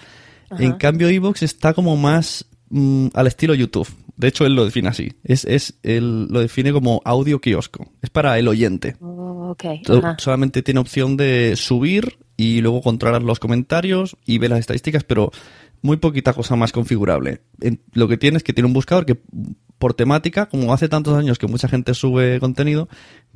En 0.60 0.74
cambio, 0.74 1.10
Evox 1.10 1.42
está 1.42 1.74
como 1.74 1.98
más 1.98 2.46
mm, 2.70 3.08
al 3.14 3.28
estilo 3.28 3.54
YouTube. 3.54 3.88
De 4.16 4.28
hecho, 4.28 4.46
él 4.46 4.56
lo 4.56 4.64
define 4.66 4.90
así. 4.90 5.14
Es, 5.24 5.44
es, 5.46 5.76
él 5.84 6.28
lo 6.30 6.40
define 6.40 6.72
como 6.72 7.02
audio 7.04 7.40
kiosco. 7.42 7.88
Es 8.02 8.10
para 8.10 8.38
el 8.38 8.48
oyente. 8.48 8.96
Oh, 9.02 9.56
ajá. 9.98 10.16
Solamente 10.20 10.62
tiene 10.62 10.80
opción 10.80 11.18
de 11.18 11.56
subir 11.56 12.18
y 12.38 12.62
luego 12.62 12.82
controlar 12.82 13.24
los 13.24 13.40
comentarios 13.40 14.16
y 14.26 14.38
ver 14.38 14.52
las 14.52 14.60
estadísticas, 14.60 15.04
pero 15.04 15.32
muy 15.82 15.98
poquita 15.98 16.34
cosa 16.34 16.56
más 16.56 16.72
configurable. 16.72 17.42
En- 17.60 17.82
lo 17.94 18.08
que 18.08 18.18
tiene 18.18 18.38
es 18.38 18.44
que 18.44 18.54
tiene 18.54 18.68
un 18.68 18.74
buscador 18.74 19.06
que 19.06 19.18
por 19.80 19.94
temática, 19.96 20.46
como 20.46 20.74
hace 20.74 20.88
tantos 20.88 21.18
años 21.18 21.38
que 21.40 21.48
mucha 21.48 21.68
gente 21.68 21.94
sube 21.94 22.40
contenido, 22.40 22.88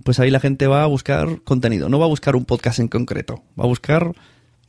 pues 0.04 0.20
ahí 0.20 0.30
la 0.32 0.40
gente 0.40 0.68
va 0.68 0.84
a 0.84 0.88
buscar 0.88 1.42
contenido. 1.44 1.90
No 1.90 2.00
va 2.00 2.06
a 2.06 2.10
buscar 2.10 2.36
un 2.38 2.46
podcast 2.46 2.80
en 2.80 2.88
concreto. 2.88 3.44
Va 3.60 3.66
a 3.66 3.68
buscar, 3.68 4.14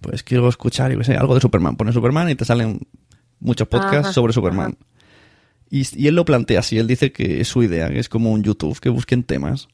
pues 0.00 0.22
quiero 0.24 0.48
escuchar, 0.48 0.90
yo 0.90 0.98
qué 0.98 1.04
sé, 1.04 1.16
algo 1.16 1.34
de 1.34 1.40
Superman. 1.40 1.76
Pones 1.76 1.94
Superman 1.94 2.30
y 2.30 2.34
te 2.34 2.44
salen 2.44 2.80
muchos 3.40 3.68
podcasts 3.68 3.96
Ajá, 4.06 4.12
sobre 4.12 4.32
Superman. 4.32 4.76
Y, 5.70 5.86
y 6.02 6.06
él 6.08 6.14
lo 6.14 6.24
plantea 6.24 6.60
así, 6.60 6.78
él 6.78 6.86
dice 6.86 7.12
que 7.12 7.40
es 7.40 7.48
su 7.48 7.62
idea, 7.62 7.88
que 7.88 7.98
es 7.98 8.08
como 8.08 8.32
un 8.32 8.42
YouTube, 8.42 8.78
que 8.80 8.88
busquen 8.88 9.22
temas. 9.22 9.68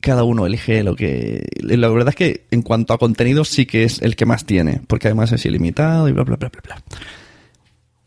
Cada 0.00 0.24
uno 0.24 0.46
elige 0.46 0.82
lo 0.82 0.96
que... 0.96 1.46
La 1.60 1.88
verdad 1.88 2.08
es 2.10 2.14
que 2.16 2.46
en 2.50 2.62
cuanto 2.62 2.94
a 2.94 2.98
contenido 2.98 3.44
sí 3.44 3.66
que 3.66 3.84
es 3.84 4.00
el 4.02 4.16
que 4.16 4.26
más 4.26 4.44
tiene, 4.46 4.80
porque 4.86 5.08
además 5.08 5.32
es 5.32 5.44
ilimitado 5.44 6.08
y 6.08 6.12
bla, 6.12 6.24
bla, 6.24 6.36
bla, 6.36 6.48
bla, 6.48 6.60
bla. 6.62 6.82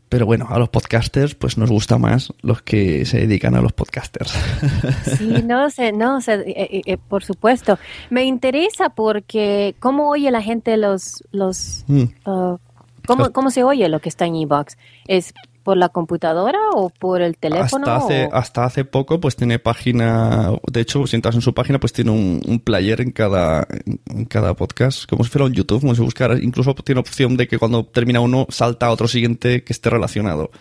Pero 0.10 0.28
bueno, 0.28 0.46
a 0.50 0.60
los 0.60 0.70
podcasters 0.70 1.34
pues 1.34 1.58
nos 1.58 1.72
gusta 1.72 1.98
más 1.98 2.32
los 2.44 2.62
que 2.62 3.04
se 3.06 3.18
dedican 3.18 3.56
a 3.56 3.62
los 3.62 3.74
podcasters. 3.74 4.32
Sí, 5.18 5.28
no 5.44 5.70
sé, 5.72 5.92
no 5.92 6.22
sé, 6.22 6.34
eh, 6.34 6.44
eh, 6.72 6.82
eh, 6.86 6.98
por 6.98 7.24
supuesto. 7.24 7.80
Me 8.12 8.24
interesa 8.24 8.90
porque 8.90 9.76
cómo 9.80 10.10
oye 10.10 10.30
la 10.30 10.42
gente 10.44 10.78
los, 10.78 11.24
los, 11.32 11.84
Mm. 11.88 12.04
uh, 12.28 12.58
¿cómo, 13.06 13.32
cómo 13.32 13.52
se 13.52 13.64
oye 13.64 13.88
lo 13.90 14.00
que 14.00 14.10
está 14.10 14.26
en 14.26 14.36
Ebox? 14.36 14.78
¿Es 15.08 15.34
por 15.64 15.78
la 15.78 15.88
computadora 15.90 16.60
o 16.74 16.90
por 16.90 17.22
el 17.22 17.38
teléfono? 17.38 17.86
Hasta 17.88 17.96
hace, 18.06 18.26
o- 18.26 18.34
hasta 18.36 18.66
hace 18.66 18.84
poco, 18.86 19.20
pues 19.22 19.36
tiene 19.36 19.60
página. 19.60 20.52
De 20.72 20.82
hecho, 20.82 21.08
si 21.08 21.16
entras 21.16 21.36
en 21.36 21.42
su 21.42 21.54
página, 21.54 21.80
pues 21.80 21.94
tiene 21.94 22.12
un, 22.12 22.42
un 22.46 22.60
player 22.60 23.00
en 23.02 23.12
cada, 23.12 23.66
en 24.10 24.26
cada 24.26 24.54
podcast, 24.56 25.10
como 25.10 25.24
si 25.24 25.30
fuera 25.30 25.46
un 25.46 25.54
YouTube, 25.54 25.80
como 25.82 25.96
si. 25.96 26.02
Incluso 26.42 26.74
tiene 26.76 27.00
opción 27.00 27.38
de 27.38 27.48
que 27.48 27.58
cuando 27.58 27.86
termina 27.86 28.20
uno, 28.20 28.46
salta 28.50 28.88
a 28.88 28.92
otro 28.92 29.08
siguiente 29.08 29.64
que 29.64 29.72
esté 29.74 29.90
relacionado. 29.90 30.52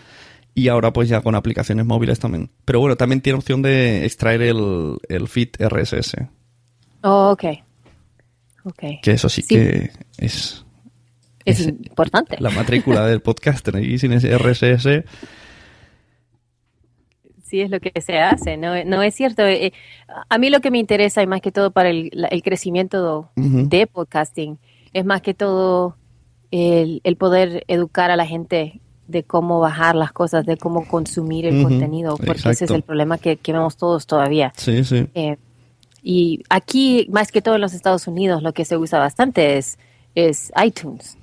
Y 0.54 0.68
ahora, 0.68 0.92
pues 0.92 1.08
ya 1.08 1.20
con 1.22 1.34
aplicaciones 1.34 1.84
móviles 1.86 2.18
también. 2.20 2.50
Pero 2.64 2.78
bueno, 2.80 2.94
también 2.96 3.22
tiene 3.22 3.38
opción 3.38 3.62
de 3.62 4.04
extraer 4.04 4.42
el, 4.42 4.98
el 5.08 5.26
feed 5.26 5.48
RSS. 5.58 6.16
Oh, 7.02 7.30
ok. 7.32 7.44
Ok. 8.64 8.82
Que 9.02 9.10
eso 9.12 9.28
sí, 9.28 9.42
Sí. 9.42 9.54
que 9.56 9.90
es 10.18 10.64
Es 11.44 11.60
es 11.60 11.68
importante. 11.68 12.36
la 12.40 12.50
matrícula 12.50 13.06
del 13.06 13.20
podcaster. 13.20 13.76
Y 13.82 13.98
sin 13.98 14.12
ese 14.12 14.36
RSS, 14.36 15.04
Sí, 17.52 17.60
es 17.60 17.70
lo 17.70 17.80
que 17.80 18.00
se 18.00 18.18
hace, 18.18 18.56
no, 18.56 18.82
no 18.84 19.02
es 19.02 19.14
cierto. 19.14 19.42
Eh, 19.42 19.74
a 20.30 20.38
mí 20.38 20.48
lo 20.48 20.60
que 20.60 20.70
me 20.70 20.78
interesa, 20.78 21.22
y 21.22 21.26
más 21.26 21.42
que 21.42 21.52
todo 21.52 21.70
para 21.70 21.90
el, 21.90 22.10
el 22.30 22.42
crecimiento 22.42 23.28
de 23.36 23.86
podcasting, 23.86 24.58
es 24.94 25.04
más 25.04 25.20
que 25.20 25.34
todo 25.34 25.98
el, 26.50 27.02
el 27.04 27.16
poder 27.16 27.62
educar 27.68 28.10
a 28.10 28.16
la 28.16 28.24
gente 28.24 28.80
de 29.06 29.24
cómo 29.24 29.60
bajar 29.60 29.96
las 29.96 30.12
cosas, 30.12 30.46
de 30.46 30.56
cómo 30.56 30.88
consumir 30.88 31.44
el 31.44 31.62
contenido, 31.62 32.16
porque 32.16 32.50
ese 32.52 32.64
es 32.64 32.70
el 32.70 32.82
problema 32.82 33.18
que, 33.18 33.36
que 33.36 33.52
vemos 33.52 33.76
todos 33.76 34.06
todavía. 34.06 34.54
sí, 34.56 34.82
sí. 34.82 35.06
Eh, 35.14 35.36
y 36.02 36.42
aquí, 36.48 37.06
más 37.10 37.30
que 37.30 37.42
todo 37.42 37.56
en 37.56 37.60
los 37.60 37.74
Estados 37.74 38.06
Unidos, 38.08 38.42
lo 38.42 38.54
que 38.54 38.64
se 38.64 38.78
usa 38.78 38.98
bastante 38.98 39.58
es, 39.58 39.78
es 40.14 40.50
iTunes. 40.64 41.18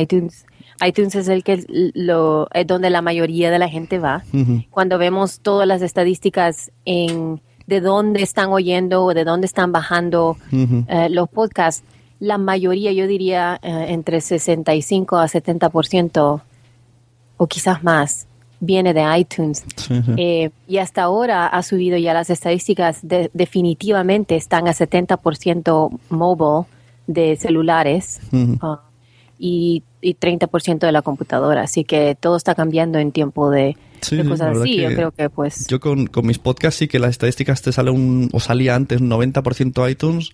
ITunes, 0.00 0.44
iTunes 0.86 1.14
es 1.14 1.28
el 1.28 1.42
que 1.44 1.64
lo, 1.94 2.48
es 2.52 2.66
donde 2.66 2.90
la 2.90 3.00
mayoría 3.02 3.50
de 3.50 3.58
la 3.58 3.68
gente 3.68 3.98
va. 3.98 4.22
Cuando 4.70 4.98
vemos 4.98 5.40
todas 5.40 5.66
las 5.66 5.82
estadísticas 5.82 6.70
en 6.84 7.40
de 7.66 7.80
dónde 7.80 8.22
están 8.22 8.50
oyendo 8.50 9.02
o 9.04 9.12
de 9.14 9.24
dónde 9.24 9.46
están 9.46 9.72
bajando 9.72 10.36
eh, 10.88 11.08
los 11.10 11.28
podcasts, 11.28 11.82
la 12.20 12.38
mayoría, 12.38 12.92
yo 12.92 13.06
diría, 13.08 13.58
eh, 13.62 13.86
entre 13.88 14.20
65 14.20 15.16
a 15.18 15.26
70% 15.26 16.40
o 17.38 17.46
quizás 17.46 17.82
más, 17.82 18.26
viene 18.60 18.94
de 18.94 19.04
iTunes. 19.18 19.64
Sí, 19.76 19.94
sí. 20.02 20.12
Eh, 20.16 20.50
y 20.68 20.78
hasta 20.78 21.02
ahora 21.02 21.46
ha 21.46 21.62
subido 21.62 21.98
ya 21.98 22.14
las 22.14 22.30
estadísticas, 22.30 23.00
de- 23.02 23.30
definitivamente 23.34 24.36
están 24.36 24.68
a 24.68 24.72
70% 24.72 25.90
mobile 26.08 26.66
de 27.06 27.36
celulares 27.36 28.20
y, 29.38 29.82
y 30.00 30.14
30% 30.14 30.78
de 30.78 30.92
la 30.92 31.02
computadora. 31.02 31.62
Así 31.62 31.84
que 31.84 32.16
todo 32.18 32.36
está 32.36 32.54
cambiando 32.54 32.98
en 32.98 33.12
tiempo 33.12 33.50
de, 33.50 33.76
Sí, 34.00 34.22
cosas 34.24 34.56
así. 34.56 34.76
Yo 34.76 34.88
creo 34.88 35.10
que 35.12 35.30
pues... 35.30 35.66
Yo 35.66 35.80
con, 35.80 36.06
con 36.06 36.26
mis 36.26 36.38
podcasts 36.38 36.78
sí 36.78 36.88
que 36.88 36.98
las 36.98 37.10
estadísticas 37.10 37.62
te 37.62 37.72
sale 37.72 37.90
un, 37.90 38.28
o 38.32 38.40
salía 38.40 38.74
antes 38.74 39.00
un 39.00 39.10
90% 39.10 39.90
iTunes. 39.90 40.30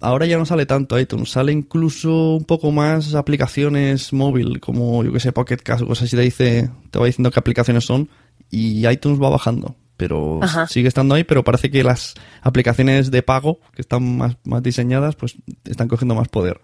Ahora 0.00 0.26
ya 0.26 0.38
no 0.38 0.46
sale 0.46 0.64
tanto 0.66 0.98
iTunes, 0.98 1.30
sale 1.30 1.50
incluso 1.50 2.36
un 2.36 2.44
poco 2.44 2.70
más 2.70 3.14
aplicaciones 3.14 4.12
móvil, 4.12 4.60
como 4.60 5.02
yo 5.02 5.12
que 5.12 5.18
sé, 5.18 5.32
Pocket 5.32 5.56
Cast 5.56 5.82
o 5.82 5.88
cosas 5.88 6.04
así, 6.04 6.14
te 6.14 6.22
dice, 6.22 6.70
te 6.92 6.98
va 7.00 7.06
diciendo 7.06 7.32
qué 7.32 7.40
aplicaciones 7.40 7.84
son 7.84 8.08
y 8.48 8.86
iTunes 8.86 9.20
va 9.20 9.28
bajando. 9.28 9.74
Pero 9.96 10.38
Ajá. 10.40 10.68
sigue 10.68 10.86
estando 10.86 11.16
ahí, 11.16 11.24
pero 11.24 11.42
parece 11.42 11.72
que 11.72 11.82
las 11.82 12.14
aplicaciones 12.42 13.10
de 13.10 13.22
pago, 13.24 13.58
que 13.74 13.82
están 13.82 14.16
más, 14.16 14.36
más 14.44 14.62
diseñadas, 14.62 15.16
pues 15.16 15.34
están 15.64 15.88
cogiendo 15.88 16.14
más 16.14 16.28
poder. 16.28 16.60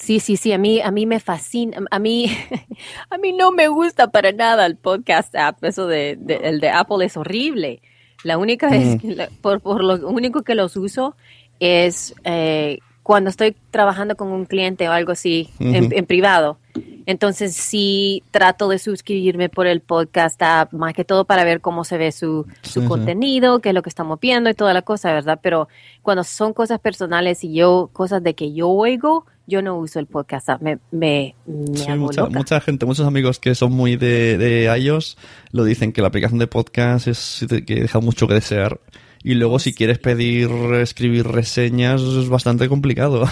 Sí, 0.00 0.18
sí, 0.18 0.36
sí, 0.38 0.50
a 0.52 0.58
mí, 0.58 0.80
a 0.80 0.90
mí 0.90 1.04
me 1.04 1.20
fascina, 1.20 1.78
a 1.90 1.98
mí, 1.98 2.26
a 3.10 3.18
mí 3.18 3.32
no 3.32 3.52
me 3.52 3.68
gusta 3.68 4.10
para 4.10 4.32
nada 4.32 4.64
el 4.64 4.76
podcast 4.76 5.34
app, 5.36 5.62
eso 5.62 5.86
de, 5.86 6.16
de- 6.18 6.40
el 6.44 6.60
de 6.60 6.70
Apple 6.70 7.04
es 7.04 7.16
horrible. 7.18 7.82
La 8.24 8.38
única 8.38 8.68
vez, 8.70 9.00
que 9.00 9.14
la- 9.14 9.28
por, 9.42 9.60
por 9.60 9.84
lo 9.84 10.08
único 10.08 10.42
que 10.42 10.54
los 10.54 10.76
uso 10.76 11.16
es 11.58 12.14
eh, 12.24 12.78
cuando 13.02 13.28
estoy 13.28 13.54
trabajando 13.70 14.16
con 14.16 14.28
un 14.28 14.46
cliente 14.46 14.88
o 14.88 14.92
algo 14.92 15.12
así, 15.12 15.50
en, 15.58 16.06
privado. 16.06 16.58
Entonces 17.06 17.54
sí 17.56 18.22
trato 18.30 18.68
de 18.68 18.78
suscribirme 18.78 19.48
por 19.48 19.66
el 19.66 19.80
podcast 19.80 20.40
app, 20.42 20.72
más 20.72 20.92
que 20.94 21.04
todo 21.04 21.24
para 21.24 21.44
ver 21.44 21.60
cómo 21.60 21.84
se 21.84 21.98
ve 21.98 22.12
su, 22.12 22.46
su 22.62 22.84
contenido, 22.86 23.60
qué 23.60 23.70
es 23.70 23.74
lo 23.74 23.82
que 23.82 23.88
estamos 23.88 24.20
viendo 24.20 24.48
y 24.48 24.54
toda 24.54 24.72
la 24.74 24.82
cosa, 24.82 25.12
¿verdad? 25.12 25.40
Pero 25.42 25.68
cuando 26.02 26.24
son 26.24 26.52
cosas 26.52 26.78
personales 26.78 27.42
y 27.42 27.52
yo, 27.54 27.90
cosas 27.92 28.22
de 28.22 28.34
que 28.34 28.52
yo 28.52 28.68
oigo, 28.68 29.26
yo 29.50 29.60
no 29.62 29.76
uso 29.76 29.98
el 29.98 30.06
podcast 30.06 30.48
app, 30.48 30.62
me, 30.62 30.78
me, 30.90 31.34
me 31.46 31.76
Sí, 31.76 31.86
hago 31.90 32.06
mucha, 32.06 32.22
loca. 32.22 32.38
mucha 32.38 32.60
gente, 32.60 32.86
muchos 32.86 33.06
amigos 33.06 33.38
que 33.38 33.54
son 33.54 33.72
muy 33.72 33.96
de, 33.96 34.38
de 34.38 34.78
iOS 34.78 35.18
lo 35.50 35.64
dicen 35.64 35.92
que 35.92 36.00
la 36.00 36.08
aplicación 36.08 36.38
de 36.38 36.46
podcast 36.46 37.08
es 37.08 37.44
que 37.66 37.74
deja 37.82 38.00
mucho 38.00 38.26
que 38.28 38.34
desear. 38.34 38.80
Y 39.22 39.34
luego 39.34 39.58
si 39.58 39.74
quieres 39.74 39.98
pedir, 39.98 40.48
escribir 40.80 41.26
reseñas 41.26 42.00
es 42.00 42.30
bastante 42.30 42.68
complicado. 42.70 43.28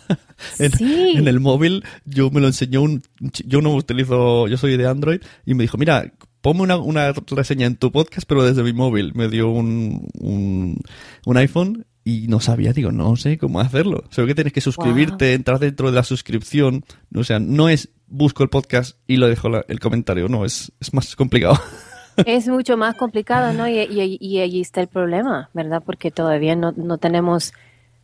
en, 0.58 0.72
Sí. 0.72 1.12
en 1.16 1.28
el 1.28 1.40
móvil 1.40 1.84
yo 2.06 2.30
me 2.30 2.40
lo 2.40 2.46
enseñó 2.46 2.80
un... 2.82 3.02
Yo 3.44 3.60
no 3.60 3.74
utilizo, 3.74 4.48
yo 4.48 4.56
soy 4.56 4.76
de 4.78 4.86
Android 4.86 5.20
y 5.44 5.52
me 5.54 5.64
dijo, 5.64 5.76
mira, 5.76 6.10
ponme 6.40 6.62
una, 6.62 6.76
una 6.78 7.12
reseña 7.12 7.66
en 7.66 7.76
tu 7.76 7.92
podcast 7.92 8.26
pero 8.26 8.44
desde 8.44 8.62
mi 8.62 8.72
móvil. 8.72 9.12
Me 9.14 9.28
dio 9.28 9.50
un, 9.50 10.08
un, 10.20 10.80
un 11.26 11.36
iPhone 11.36 11.84
y 12.06 12.28
no 12.28 12.38
sabía, 12.40 12.72
digo, 12.72 12.92
no 12.92 13.16
sé 13.16 13.36
cómo 13.36 13.58
hacerlo. 13.60 14.04
Solo 14.10 14.28
que 14.28 14.34
tienes 14.36 14.52
que 14.52 14.60
suscribirte, 14.60 15.34
entrar 15.34 15.58
dentro 15.58 15.88
de 15.90 15.94
la 15.96 16.04
suscripción. 16.04 16.84
O 17.14 17.24
sea, 17.24 17.40
no 17.40 17.68
es 17.68 17.88
busco 18.06 18.44
el 18.44 18.48
podcast 18.48 18.96
y 19.08 19.16
lo 19.16 19.26
dejo 19.28 19.48
la- 19.48 19.64
el 19.66 19.80
comentario, 19.80 20.28
no, 20.28 20.44
es, 20.44 20.70
es 20.80 20.94
más 20.94 21.14
complicado. 21.16 21.58
Es 22.24 22.48
mucho 22.48 22.78
más 22.78 22.94
complicado, 22.94 23.52
¿no? 23.52 23.68
Y, 23.68 23.78
y, 23.80 24.16
y 24.18 24.40
allí 24.40 24.62
está 24.62 24.80
el 24.80 24.86
problema, 24.86 25.50
¿verdad? 25.52 25.82
Porque 25.84 26.10
todavía 26.10 26.56
no, 26.56 26.72
no 26.72 26.96
tenemos, 26.96 27.52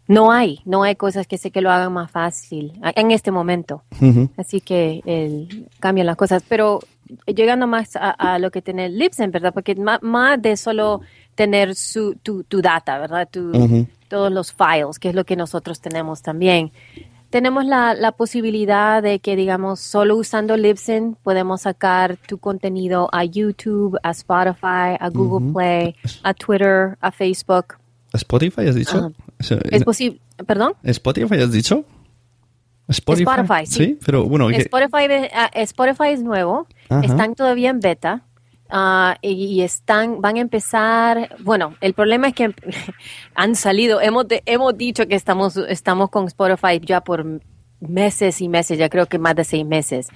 no 0.07 0.31
hay, 0.33 0.61
no 0.67 0.83
hay 0.83 0.97
cosas 0.97 1.27
que 1.27 1.39
sé 1.39 1.51
que 1.51 1.63
lo 1.63 1.71
hagan 1.71 1.95
más 1.95 2.11
fácil 2.11 2.73
en 2.95 3.11
este 3.11 3.31
momento. 3.31 3.85
Así 4.37 4.61
que 4.61 5.01
el, 5.07 5.67
cambian 5.81 6.07
las 6.07 6.17
cosas. 6.17 6.43
Pero 6.47 6.81
llegando 7.27 7.67
más 7.67 7.97
a, 7.97 8.11
a 8.11 8.39
lo 8.39 8.51
que 8.51 8.61
tiene 8.61 8.91
Libsyn, 8.91 9.31
¿verdad? 9.31 9.55
Porque 9.55 9.75
ma- 9.77 9.99
más, 10.03 10.43
de 10.43 10.59
solo 10.59 11.01
tener 11.43 11.75
su, 11.75 12.15
tu, 12.23 12.45
tu 12.45 12.63
data, 12.63 12.99
¿verdad? 12.99 13.29
Tu. 13.29 13.87
Todos 14.09 14.31
los 14.31 14.53
files, 14.53 14.99
que 15.01 15.09
es 15.09 15.15
lo 15.15 15.25
que 15.25 15.37
nosotros 15.37 15.81
tenemos 15.81 16.23
también. 16.23 16.71
tenemos 17.31 17.65
la, 17.65 17.95
la 17.95 18.13
posibilidad 18.13 19.03
de 19.03 19.19
que, 19.19 19.35
digamos, 19.37 19.81
solo 19.81 20.17
usando 20.17 20.57
Libsyn 20.57 21.17
podemos 21.23 21.63
sacar 21.63 22.17
tu 22.29 22.37
contenido 22.39 23.09
a 23.11 23.25
YouTube, 23.25 23.99
a 24.03 24.11
Spotify, 24.11 24.97
a 25.01 25.09
Google. 25.09 25.53
Play, 25.53 25.97
a 26.23 26.33
Twitter, 26.35 26.97
a 27.01 27.11
Facebook. 27.11 27.79
¿Spotify 28.13 28.69
has 28.69 28.75
dicho? 28.75 29.13
Es 29.71 29.83
posible, 29.83 30.21
perdón. 30.47 30.75
¿Spotify 30.85 31.41
has 31.41 31.51
dicho? 31.51 31.85
Spotify, 32.89 33.65
sí. 33.65 33.99
pero 34.05 34.25
bueno, 34.25 34.51
Spotify, 34.51 35.29
ah, 35.33 35.51
Spotify 35.55 36.11
es 36.13 36.23
nuevo, 36.23 36.67
Ajá. 36.91 37.05
están 37.07 37.35
todavía 37.35 37.71
en 37.71 37.81
beta 37.81 38.23
ah, 38.71 39.17
y, 39.23 39.61
están, 39.63 40.21
van 40.21 40.37
a 40.37 40.41
empezar. 40.41 41.37
Bueno, 41.41 41.75
el 41.81 41.95
problema 41.95 42.29
es 42.29 42.35
que 42.35 42.55
han 43.35 43.55
salido. 43.57 44.01
Hemos 44.01 44.29
de- 44.29 44.43
hemos 44.47 44.77
dicho 44.77 45.07
que 45.07 45.15
estamos 45.15 45.57
estamos 45.57 46.11
con 46.11 46.27
Spotify 46.27 46.81
ya 46.81 47.01
por 47.03 47.25
meses 47.81 48.41
y 48.41 48.49
meses, 48.49 48.79
ya 48.79 48.89
creo 48.89 49.07
que 49.07 49.19
más 49.19 49.35
de 49.35 49.45
seis 49.45 49.67
meses. 49.67 50.09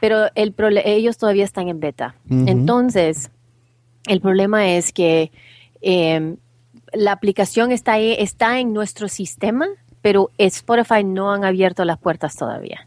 Pero 0.00 0.26
el 0.34 0.54
ellos 0.84 1.18
todavía 1.18 1.44
están 1.44 1.68
en 1.68 1.80
beta. 1.80 2.14
Entonces, 2.28 3.30
el 4.06 4.20
problema 4.20 4.68
es 4.68 4.92
que 4.92 5.30
eh, 5.82 6.36
la 6.92 7.12
aplicación 7.12 7.72
está 7.72 7.92
ahí, 7.94 8.14
está 8.18 8.58
en 8.60 8.72
nuestro 8.72 9.08
sistema, 9.08 9.66
pero 10.02 10.30
Spotify 10.38 11.04
no 11.04 11.32
han 11.32 11.44
abierto 11.44 11.84
las 11.84 11.98
puertas 11.98 12.34
todavía. 12.36 12.86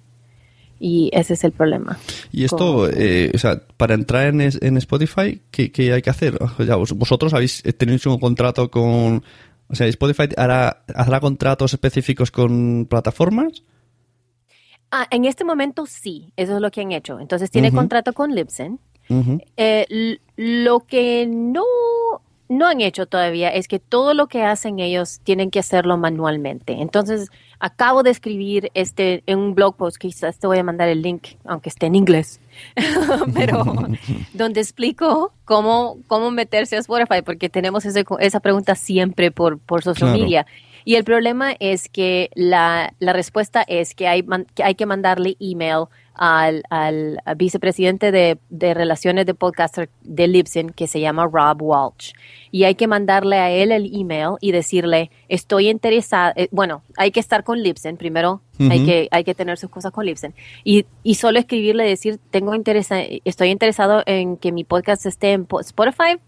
Y 0.86 1.10
ese 1.14 1.36
es 1.36 1.46
el 1.46 1.54
problema. 1.54 1.98
Y 2.34 2.44
esto, 2.44 2.90
eh, 2.90 3.32
o 3.34 3.38
sea, 3.38 3.62
para 3.78 3.94
entrar 3.94 4.28
en, 4.28 4.42
en 4.42 4.78
Spotify, 4.78 5.42
¿qué, 5.50 5.72
qué 5.72 5.94
hay 5.94 6.02
que 6.02 6.10
hacer? 6.10 6.38
O 6.42 6.66
sea, 6.66 6.76
vosotros 6.76 7.34
habéis 7.34 7.64
tenido 7.78 8.12
un 8.12 8.20
contrato 8.20 8.70
con... 8.70 9.24
O 9.70 9.76
sea, 9.76 9.88
Spotify 9.88 10.28
hará, 10.36 10.84
hará 10.94 11.22
contratos 11.22 11.74
específicos 11.74 12.32
con 12.32 12.86
plataformas. 12.90 13.64
Ah, 14.92 15.08
en 15.10 15.24
este 15.24 15.46
momento 15.46 15.86
sí, 15.86 16.34
eso 16.36 16.56
es 16.56 16.62
lo 16.62 16.70
que 16.70 16.82
han 16.82 16.92
hecho. 16.92 17.18
Entonces 17.18 17.50
tiene 17.50 17.72
contrato 17.72 18.12
con 18.12 18.36
Libsyn. 18.36 18.78
Eh, 19.56 20.18
lo 20.36 20.82
que 20.82 21.26
no, 21.26 21.64
no 22.54 22.68
han 22.68 22.80
hecho 22.82 23.06
todavía 23.06 23.50
es 23.50 23.68
que 23.68 23.80
todo 23.80 24.14
lo 24.14 24.28
que 24.28 24.44
hacen 24.44 24.80
ellos 24.80 25.20
tienen 25.24 25.52
que 25.52 25.60
hacerlo 25.60 25.98
manualmente. 25.98 26.74
Entonces, 26.82 27.30
acabo 27.60 28.04
de 28.04 28.10
escribir 28.12 28.72
este 28.74 29.24
en 29.26 29.40
un 29.40 29.56
blog 29.56 29.76
post, 29.76 29.98
quizás 29.98 30.38
te 30.40 30.48
voy 30.48 30.58
a 30.60 30.64
mandar 30.64 30.88
el 30.90 31.02
link, 31.02 31.28
aunque 31.46 31.70
esté 31.70 31.86
en 31.88 31.96
inglés, 31.96 32.40
pero 33.34 33.64
donde 34.34 34.62
explico 34.62 35.34
cómo, 35.46 35.98
cómo 36.08 36.32
meterse 36.32 36.76
a 36.76 36.80
Spotify, 36.80 37.22
porque 37.24 37.50
tenemos 37.50 37.86
ese- 37.86 38.06
esa 38.20 38.40
pregunta 38.40 38.76
siempre 38.76 39.32
por, 39.32 39.60
por 39.60 39.84
social 39.84 40.10
Claro. 40.10 40.24
media. 40.24 40.46
Y 40.86 40.96
el 40.96 41.06
problema 41.06 41.54
es 41.60 41.88
que 41.88 42.30
la, 42.36 42.94
la 43.00 43.14
respuesta 43.14 43.64
es 43.68 43.96
que 43.96 44.08
hay, 44.08 44.22
man- 44.24 44.48
que 44.54 44.64
hay 44.64 44.76
que 44.76 44.86
mandarle 44.86 45.38
email 45.40 45.86
al, 46.14 46.64
al 46.70 47.20
vicepresidente 47.36 48.12
de, 48.12 48.38
de 48.50 48.74
relaciones 48.74 49.26
de 49.26 49.34
podcaster 49.34 49.90
de 50.02 50.28
Libsyn, 50.28 50.70
que 50.70 50.88
se 50.88 51.00
llama 51.00 51.28
Rob 51.32 51.62
Walsh. 51.62 52.12
Y 52.52 52.66
hay 52.66 52.76
que 52.76 52.88
mandarle 52.88 53.38
a 53.38 53.50
él 53.50 53.72
el 53.72 53.92
email 53.94 54.36
y 54.40 54.52
decirle, 54.52 55.10
estoy 55.28 55.70
interesada, 55.70 56.34
eh, 56.36 56.48
bueno, 56.52 56.84
hay 56.98 57.12
que 57.12 57.20
estar 57.20 57.44
con 57.44 57.62
Libsyn, 57.64 57.98
primero 57.98 58.42
hay, 58.60 58.86
que, 58.86 59.08
hay 59.10 59.24
que 59.24 59.34
tener 59.34 59.58
sus 59.58 59.70
cosas 59.72 59.92
con 59.92 60.06
Libsyn. 60.06 60.34
Y, 60.64 60.86
y 61.02 61.16
solo 61.16 61.40
escribirle, 61.40 61.84
decir, 61.84 62.20
tengo 62.30 62.54
interesa 62.54 62.98
estoy 63.26 63.50
interesado 63.50 64.04
en 64.06 64.38
que 64.38 64.52
mi 64.52 64.64
podcast 64.64 65.06
esté 65.08 65.32
en 65.32 65.46
po- 65.46 65.60
Spotify, 65.62 66.20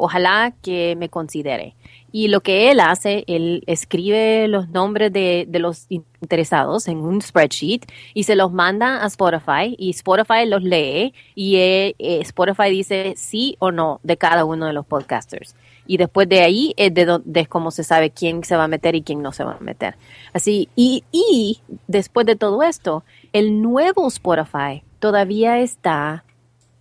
ojalá 0.00 0.52
que 0.62 0.96
me 0.96 1.08
considere. 1.08 1.74
Y 2.12 2.28
lo 2.28 2.40
que 2.40 2.70
él 2.70 2.80
hace, 2.80 3.24
él 3.28 3.62
escribe 3.66 4.48
los 4.48 4.68
nombres 4.70 5.12
de, 5.12 5.46
de 5.48 5.58
los 5.60 5.86
interesados 5.88 6.88
en 6.88 6.98
un 6.98 7.22
spreadsheet 7.22 7.82
y 8.14 8.24
se 8.24 8.34
los 8.34 8.52
manda 8.52 9.04
a 9.04 9.06
Spotify 9.06 9.76
y 9.78 9.90
Spotify 9.90 10.46
los 10.46 10.62
lee 10.62 11.14
y 11.34 11.56
eh, 11.56 11.94
eh, 11.98 12.20
Spotify 12.22 12.70
dice 12.70 13.14
sí 13.16 13.56
o 13.58 13.70
no 13.70 14.00
de 14.02 14.16
cada 14.16 14.44
uno 14.44 14.66
de 14.66 14.72
los 14.72 14.86
podcasters. 14.86 15.54
Y 15.86 15.96
después 15.96 16.28
de 16.28 16.40
ahí 16.40 16.72
es 16.76 16.94
de, 16.94 17.04
donde 17.04 17.40
es 17.40 17.48
como 17.48 17.70
se 17.70 17.84
sabe 17.84 18.10
quién 18.10 18.44
se 18.44 18.56
va 18.56 18.64
a 18.64 18.68
meter 18.68 18.94
y 18.94 19.02
quién 19.02 19.22
no 19.22 19.32
se 19.32 19.44
va 19.44 19.56
a 19.60 19.64
meter. 19.64 19.96
Así, 20.32 20.68
y, 20.76 21.04
y 21.12 21.60
después 21.88 22.26
de 22.26 22.36
todo 22.36 22.62
esto, 22.62 23.04
el 23.32 23.60
nuevo 23.60 24.06
Spotify 24.08 24.82
todavía 24.98 25.58
está 25.58 26.24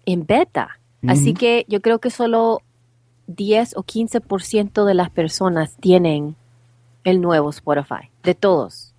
en 0.06 0.26
beta. 0.26 0.80
Así 1.08 1.34
que 1.34 1.66
yo 1.70 1.82
creo 1.82 2.00
que 2.00 2.10
solo 2.10 2.62
10 3.30 3.78
o 3.78 3.84
15% 3.84 4.86
de 4.86 4.94
las 4.94 5.10
personas 5.12 5.78
tienen 5.80 6.36
el 7.04 7.22
nuevo 7.22 7.50
Spotify, 7.52 8.10
de 8.24 8.36
todos. 8.36 8.96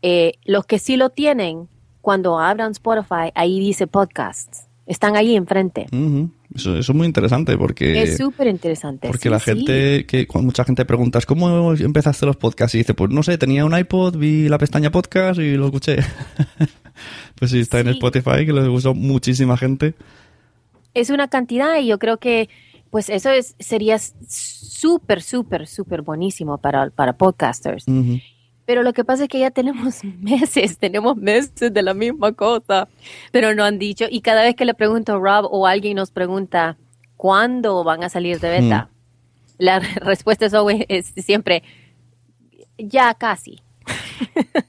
Eh, 0.00 0.34
los 0.44 0.64
que 0.64 0.78
sí 0.78 0.96
lo 0.96 1.10
tienen, 1.10 1.68
cuando 2.00 2.38
abran 2.38 2.72
Spotify, 2.72 3.32
ahí 3.34 3.58
dice 3.58 3.86
podcasts. 3.86 4.66
Están 4.86 5.16
ahí 5.16 5.36
enfrente. 5.36 5.86
Eso, 6.54 6.76
eso 6.78 6.92
es 6.92 6.96
muy 6.96 7.06
interesante 7.06 7.58
porque... 7.58 8.00
es 8.00 8.16
súper 8.16 8.46
interesante. 8.46 9.06
Porque 9.06 9.24
sí, 9.24 9.28
la 9.28 9.38
sí. 9.38 9.44
gente, 9.44 10.06
que 10.06 10.26
cuando 10.26 10.46
mucha 10.46 10.64
gente 10.64 10.86
pregunta, 10.86 11.20
¿cómo 11.26 11.74
empezaste 11.74 12.24
los 12.24 12.36
podcasts? 12.36 12.74
Y 12.74 12.78
dice, 12.78 12.94
pues 12.94 13.10
no 13.10 13.22
sé, 13.22 13.36
tenía 13.36 13.66
un 13.66 13.76
iPod, 13.76 14.16
vi 14.16 14.48
la 14.48 14.56
pestaña 14.56 14.90
podcast 14.90 15.40
y 15.40 15.56
lo 15.56 15.66
escuché. 15.66 15.96
pues 17.34 17.50
sí, 17.50 17.60
está 17.60 17.80
en. 17.80 17.88
Spotify, 17.88 18.46
que 18.46 18.52
lo 18.52 18.72
usó 18.72 18.94
muchísima 18.94 19.58
gente. 19.58 19.94
es 20.94 21.10
una 21.10 21.28
cantidad 21.28 21.78
y 21.78 21.86
yo 21.86 21.98
creo 21.98 22.16
que 22.16 22.48
pues 22.90 23.10
eso 23.10 23.30
es, 23.30 23.54
sería 23.58 23.98
súper, 23.98 25.22
súper, 25.22 25.66
súper 25.66 26.02
buenísimo 26.02 26.58
para, 26.58 26.90
para 26.90 27.12
podcasters. 27.14 27.84
Pero 28.64 28.82
lo 28.82 28.92
que 28.92 29.02
pasa 29.04 29.22
es 29.24 29.28
que 29.30 29.38
ya 29.38 29.50
tenemos 29.50 30.04
meses, 30.20 30.78
tenemos 30.78 31.16
meses 31.16 31.72
de 31.72 31.82
la 31.82 31.94
misma 31.94 32.32
cosa, 32.32 32.88
pero 33.32 33.54
no 33.54 33.64
han 33.64 33.78
dicho. 33.78 34.04
Y 34.10 34.20
cada 34.20 34.42
vez 34.42 34.54
que 34.56 34.64
le 34.64 34.74
pregunto 34.74 35.14
a 35.14 35.18
Rob 35.18 35.48
o 35.50 35.66
alguien 35.66 35.96
nos 35.96 36.10
pregunta 36.10 36.76
cuándo 37.16 37.82
van 37.84 38.04
a 38.04 38.08
salir 38.08 38.40
de 38.40 38.50
beta, 38.50 38.90
la 39.58 39.78
re- 39.80 39.88
respuesta 40.00 40.46
es, 40.46 40.52
es 40.88 41.24
siempre 41.24 41.62
ya 42.78 43.14
casi. 43.14 43.60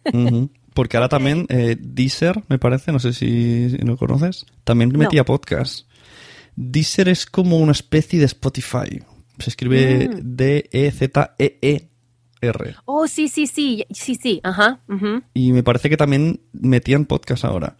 Porque 0.73 0.95
ahora 0.95 1.10
también 1.10 1.45
eh, 1.49 1.75
Deezer, 1.77 2.43
me 2.47 2.58
parece, 2.58 2.91
no 2.93 2.99
sé 2.99 3.12
si, 3.12 3.69
si 3.71 3.77
lo 3.79 3.97
conoces, 3.97 4.45
también 4.63 4.91
metía 4.97 5.25
podcast. 5.25 5.88
Deezer 6.62 7.08
es 7.08 7.26
como 7.26 7.56
una 7.58 7.72
especie 7.72 8.19
de 8.19 8.26
Spotify. 8.26 9.02
Se 9.39 9.50
escribe 9.50 10.10
Mm. 10.10 10.19
D-E-Z-E-E-R. 10.36 11.86
Oh, 12.86 13.08
sí, 13.08 13.30
sí, 13.30 13.48
sí, 13.48 13.86
sí, 13.91 14.15
sí, 14.15 14.41
ajá. 14.43 14.82
Y 15.34 15.54
me 15.54 15.63
parece 15.63 15.89
que 15.89 15.95
también 15.95 16.41
metían 16.52 17.06
podcast 17.06 17.45
ahora. 17.45 17.78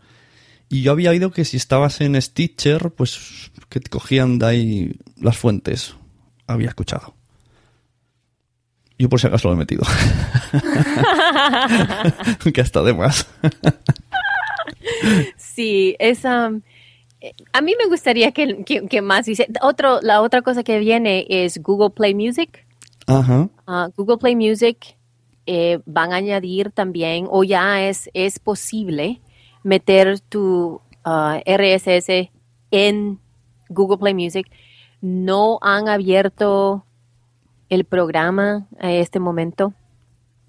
Y 0.70 0.82
yo 0.84 0.94
había 0.94 1.10
oído 1.10 1.32
que 1.32 1.44
si 1.44 1.58
estabas 1.58 2.00
en 2.00 2.20
Stitcher, 2.22 2.92
pues 2.92 3.52
que 3.68 3.82
te 3.82 3.89
cogían 3.89 4.39
de 4.39 4.46
ahí 4.46 4.96
las 5.18 5.38
fuentes. 5.38 5.96
Había 6.48 6.70
escuchado. 6.70 7.15
Yo 8.98 9.10
por 9.10 9.20
si 9.20 9.28
acaso 9.28 9.50
lo 9.50 9.56
he 9.56 9.58
metido. 9.58 9.84
que 12.54 12.62
hasta 12.62 12.82
de 12.84 12.94
más. 12.94 13.28
Sí, 15.38 15.96
es 16.00 16.24
um, 16.24 16.62
a 17.53 17.62
mí 17.62 17.73
me 17.77 17.88
gustaría 17.88 18.32
que, 18.32 18.63
que- 18.63 18.88
que 18.88 19.01
más 19.01 19.27
hice. 19.27 19.47
Otro, 19.62 19.99
la 20.01 20.21
otra 20.21 20.41
cosa 20.41 20.63
que 20.63 20.79
viene 20.79 21.25
es 21.29 21.62
Google 21.62 21.89
Play 21.89 22.15
Music. 22.15 22.65
Ajá. 23.08 23.49
Ah, 23.67 23.89
Google 23.97 24.17
Play 24.17 24.36
Music 24.36 24.95
eh, 25.45 25.79
van 25.86 26.13
a 26.13 26.17
añadir 26.17 26.71
también, 26.71 27.27
o 27.29 27.43
ya 27.43 27.88
es, 27.88 28.10
es 28.13 28.39
posible 28.39 29.19
meter 29.63 30.19
tu 30.19 30.79
ah, 31.03 31.39
RSS 31.45 32.29
en 32.71 33.19
Google 33.67 33.97
Play 33.97 34.13
Music. 34.13 34.47
No 35.01 35.60
han 35.62 35.88
abierto 35.88 36.86
el 37.69 37.84
programa 37.86 38.67
a 38.79 38.91
este 38.91 39.19
momento 39.19 39.73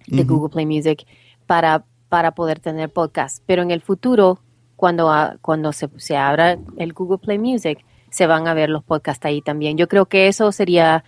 de. 0.07 0.25
Google 0.25 0.51
Play 0.51 0.67
Music 0.67 1.07
para, 1.47 1.85
para 2.09 2.33
poder 2.33 2.61
tener 2.61 2.91
podcast. 2.93 3.43
Pero 3.47 3.63
en 3.63 3.71
el 3.71 3.81
futuro, 3.81 4.41
cuando, 4.81 5.11
ah, 5.11 5.37
cuando 5.43 5.75
se, 5.75 5.91
se 5.99 6.17
abra 6.17 6.57
el 6.79 6.95
Google 6.95 7.19
Play 7.19 7.39
Music, 7.39 7.85
se 8.09 8.27
van 8.27 8.49
a 8.49 8.55
ver 8.55 8.71
los 8.71 8.83
podcasts 8.83 9.27
ahí 9.27 9.43
también. 9.43 9.77
Yo 9.77 9.89
creo 9.89 10.07
que 10.07 10.27
eso 10.27 10.51
sería 10.53 11.05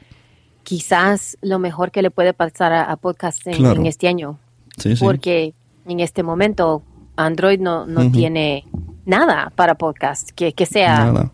quizás 0.63 1.39
lo 1.41 1.59
mejor 1.59 1.91
que 1.91 2.03
le 2.03 2.11
puede 2.11 2.35
pasar 2.35 2.73
a, 2.75 2.83
a 2.85 2.97
podcast 2.97 3.47
en, 3.47 3.55
Claro. 3.55 3.81
en 3.81 3.87
este 3.87 4.09
año. 4.09 4.39
Sí, 4.77 4.95
sí. 4.95 5.03
Porque 5.03 5.55
en 5.87 6.01
este 6.01 6.23
momento 6.23 6.83
Android 7.17 7.59
no, 7.61 7.87
no 7.87 8.11
tiene 8.13 8.65
nada 9.07 9.51
para 9.57 9.75
podcast 9.75 10.31
que, 10.33 10.53
que 10.53 10.67
sea 10.67 11.07
Nada. 11.07 11.33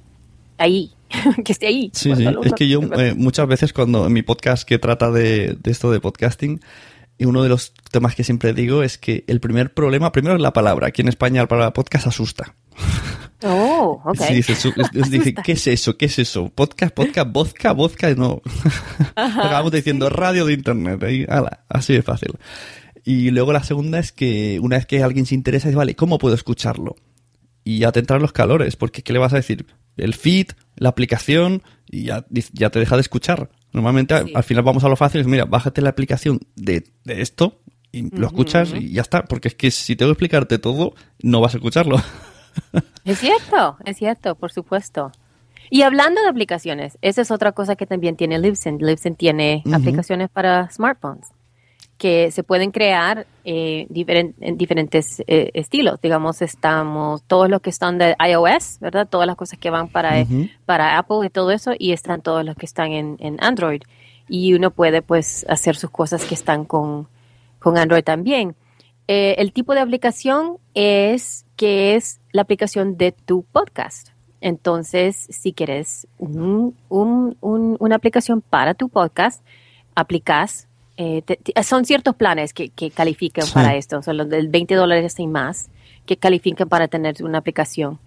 ahí, 0.58 0.92
que 1.44 1.50
esté 1.52 1.66
ahí. 1.66 1.90
Sí, 1.92 2.14
sí. 2.14 2.24
Es 2.44 2.52
que 2.54 2.68
yo 2.68 2.80
eh, 2.96 3.14
muchas 3.16 3.48
veces 3.48 3.72
cuando 3.72 4.06
en 4.06 4.12
mi 4.12 4.22
podcast 4.22 4.62
que 4.66 4.78
trata 4.78 5.10
de, 5.10 5.56
de 5.60 5.70
esto 5.72 5.90
de 5.90 5.98
podcasting, 6.00 6.60
y 7.18 7.24
uno 7.24 7.42
de 7.42 7.48
los 7.48 7.72
temas 7.90 8.14
que 8.14 8.24
siempre 8.24 8.52
digo 8.54 8.82
es 8.82 8.96
que 8.96 9.24
el 9.26 9.40
primer 9.40 9.74
problema, 9.74 10.12
primero 10.12 10.36
es 10.36 10.40
la 10.40 10.52
palabra. 10.52 10.86
Aquí 10.86 11.02
en 11.02 11.08
España 11.08 11.42
la 11.42 11.48
palabra 11.48 11.72
podcast 11.72 12.06
asusta. 12.06 12.54
Oh, 13.42 14.00
ok. 14.04 14.16
Sí, 14.16 14.34
dice, 14.34 14.52
es- 14.52 14.64
es- 14.94 15.10
dice. 15.10 15.34
¿qué 15.34 15.52
es 15.52 15.66
eso? 15.68 15.96
¿Qué 15.96 16.06
es 16.06 16.18
eso? 16.18 16.48
Podcast, 16.48 16.94
podcast, 16.94 17.28
vodka, 17.32 17.72
vodka, 17.72 18.14
no. 18.14 18.42
Ajá, 19.14 19.40
Acabamos 19.40 19.72
diciendo 19.72 20.08
radio 20.10 20.44
de 20.46 20.54
internet. 20.54 21.26
ala, 21.28 21.64
así 21.68 21.92
de 21.94 22.02
fácil. 22.02 22.32
Y 23.04 23.30
luego 23.30 23.52
la 23.52 23.62
segunda 23.62 23.98
es 24.00 24.12
que 24.12 24.58
una 24.60 24.76
vez 24.76 24.86
que 24.86 25.02
alguien 25.02 25.24
se 25.26 25.34
interesa, 25.34 25.68
es 25.68 25.74
vale, 25.74 25.94
¿cómo 25.94 26.18
puedo 26.18 26.34
escucharlo? 26.34 26.96
Y 27.64 27.78
ya 27.78 27.92
te 27.92 28.00
entran 28.00 28.20
los 28.22 28.32
calores, 28.32 28.76
porque 28.76 29.02
¿qué 29.02 29.12
le 29.12 29.18
vas 29.18 29.32
a 29.32 29.36
decir? 29.36 29.66
El 29.96 30.14
feed, 30.14 30.48
la 30.76 30.88
aplicación, 30.90 31.62
y 31.88 32.04
ya, 32.04 32.24
ya 32.52 32.70
te 32.70 32.78
deja 32.80 32.96
de 32.96 33.02
escuchar. 33.02 33.50
Normalmente 33.72 34.14
al 34.14 34.44
final 34.44 34.64
vamos 34.64 34.84
a 34.84 34.88
lo 34.88 34.96
fácil, 34.96 35.20
es 35.20 35.26
mira, 35.26 35.44
bájate 35.44 35.82
la 35.82 35.90
aplicación 35.90 36.40
de, 36.56 36.84
de 37.04 37.20
esto 37.20 37.60
y 37.92 38.14
lo 38.16 38.26
escuchas 38.26 38.72
y 38.74 38.92
ya 38.92 39.02
está, 39.02 39.24
porque 39.24 39.48
es 39.48 39.54
que 39.54 39.70
si 39.70 39.96
tengo 39.96 40.10
que 40.10 40.14
explicarte 40.14 40.58
todo, 40.58 40.94
no 41.22 41.40
vas 41.40 41.54
a 41.54 41.58
escucharlo. 41.58 41.96
Es 43.04 43.20
cierto, 43.20 43.78
es 43.84 43.96
cierto, 43.96 44.34
por 44.34 44.50
supuesto. 44.50 45.12
Y 45.70 45.82
hablando 45.82 46.20
de 46.20 46.28
aplicaciones, 46.28 46.98
esa 47.02 47.22
es 47.22 47.30
otra 47.30 47.52
cosa 47.52 47.76
que 47.76 47.86
también 47.86 48.16
tiene 48.16 48.38
Libsyn. 48.38 48.78
Libsyn 48.78 49.14
tiene 49.14 49.62
aplicaciones 49.72 50.28
para 50.28 50.68
smartphones 50.68 51.28
que 51.98 52.30
se 52.30 52.44
pueden 52.44 52.70
crear 52.70 53.26
eh, 53.44 53.88
en 53.90 54.56
diferentes 54.56 55.20
eh, 55.26 55.50
estilos. 55.52 56.00
Digamos, 56.00 56.40
estamos 56.42 57.22
todos 57.24 57.50
los 57.50 57.60
que 57.60 57.70
están 57.70 57.98
de 57.98 58.16
iOS, 58.24 58.78
¿verdad? 58.80 59.08
Todas 59.08 59.26
las 59.26 59.36
cosas 59.36 59.58
que 59.58 59.68
van 59.68 59.88
para, 59.88 60.24
para 60.64 60.96
Apple 60.96 61.26
y 61.26 61.30
todo 61.30 61.50
eso, 61.50 61.72
y 61.76 61.92
están 61.92 62.22
todos 62.22 62.44
los 62.44 62.56
que 62.56 62.66
están 62.66 62.92
en, 62.92 63.16
en, 63.18 63.36
Android. 63.40 63.82
Y 64.28 64.54
uno 64.54 64.70
puede, 64.70 65.02
pues, 65.02 65.44
hacer 65.48 65.74
sus 65.74 65.90
cosas 65.90 66.24
que 66.24 66.34
están 66.34 66.64
con, 66.64 67.08
con 67.58 67.76
Android 67.76 68.04
también. 68.04 68.54
Eh, 69.08 69.34
el 69.38 69.52
tipo 69.52 69.74
de 69.74 69.80
aplicación 69.80 70.58
es 70.74 71.46
que 71.56 71.96
es 71.96 72.20
la 72.30 72.42
aplicación 72.42 72.96
de 72.96 73.10
tu 73.10 73.42
podcast. 73.42 74.10
Entonces, 74.40 75.26
si 75.30 75.52
quieres 75.52 76.06
un, 76.18 76.76
una 76.90 77.96
aplicación 77.96 78.40
para 78.40 78.74
tu 78.74 78.88
podcast, 78.88 79.42
aplicas. 79.96 80.67
Eh, 81.00 81.22
son 81.62 81.84
ciertos 81.84 82.16
planes 82.16 82.52
que, 82.52 82.70
califican 82.90 83.46
para 83.54 83.76
esto, 83.76 84.02
son 84.02 84.16
los 84.16 84.28
del 84.28 84.48
20 84.48 84.74
dólares 84.74 85.14
y 85.20 85.28
más, 85.28 85.70
que 86.06 86.16
califican 86.16 86.68
para 86.68 86.88
tener 86.88 87.22
una 87.22 87.38
aplicación. 87.38 88.00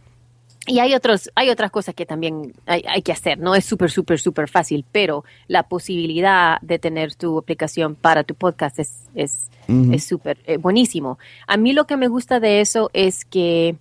Y 0.67 0.79
hay 0.79 0.93
otros, 0.93 1.31
hay 1.35 1.49
otras 1.49 1.71
cosas 1.71 1.95
que 1.95 2.05
también 2.05 2.53
hay, 2.65 3.01
que 3.01 3.13
hacer. 3.13 3.39
No 3.39 3.55
es 3.55 3.63
súper, 3.63 3.89
súper, 3.89 4.19
súper 4.19 4.49
fácil, 4.49 4.85
pero 4.91 5.23
la 5.47 5.63
posibilidad 5.63 6.59
de 6.61 6.79
tener 6.79 7.15
tu 7.15 7.37
aplicación 7.37 7.95
para 7.95 8.23
tu 8.23 8.35
podcast 8.35 8.77
es 8.77 9.07
es 9.15 9.47
es 9.67 10.03
súper 10.03 10.37
eh, 10.45 10.57
buenísimo. 10.57 11.17
A 11.47 11.55
mí 11.55 11.71
lo 11.71 11.87
que 11.87 11.95
me 11.95 12.09
gusta 12.09 12.41
de 12.41 12.59
eso 12.59 12.89
es 12.93 13.23
que 13.23 13.77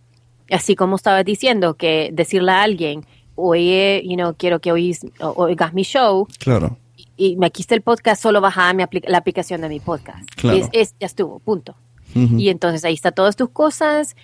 así 0.50 0.76
como 0.76 0.94
estaba 0.96 1.24
diciendo, 1.24 1.74
que 1.74 2.10
decirle 2.12 2.52
a 2.52 2.62
alguien, 2.62 3.04
oye, 3.34 4.02
you 4.04 4.14
know, 4.14 4.34
quiero 4.38 4.60
que 4.60 4.70
oigas 4.70 5.74
mi 5.74 5.82
show. 5.82 6.28
Claro. 6.38 6.78
Y, 7.20 7.36
me 7.36 7.46
aquí 7.46 7.62
está 7.62 7.74
el 7.74 7.82
podcast, 7.82 8.22
solo 8.22 8.40
baja 8.40 8.72
mi 8.72 8.84
la 9.06 9.18
aplicación 9.18 9.60
de 9.60 9.68
mi 9.68 9.80
podcast. 9.80 10.28
Claro. 10.36 10.68
Es, 10.72 10.94
ya 10.98 11.06
estuvo, 11.06 11.38
punto. 11.38 11.76
Y 12.12 12.48
entonces 12.48 12.84
ahí 12.84 12.94
está 12.94 13.12
todas 13.12 13.36
tus 13.36 13.50
cosas. 13.50 14.16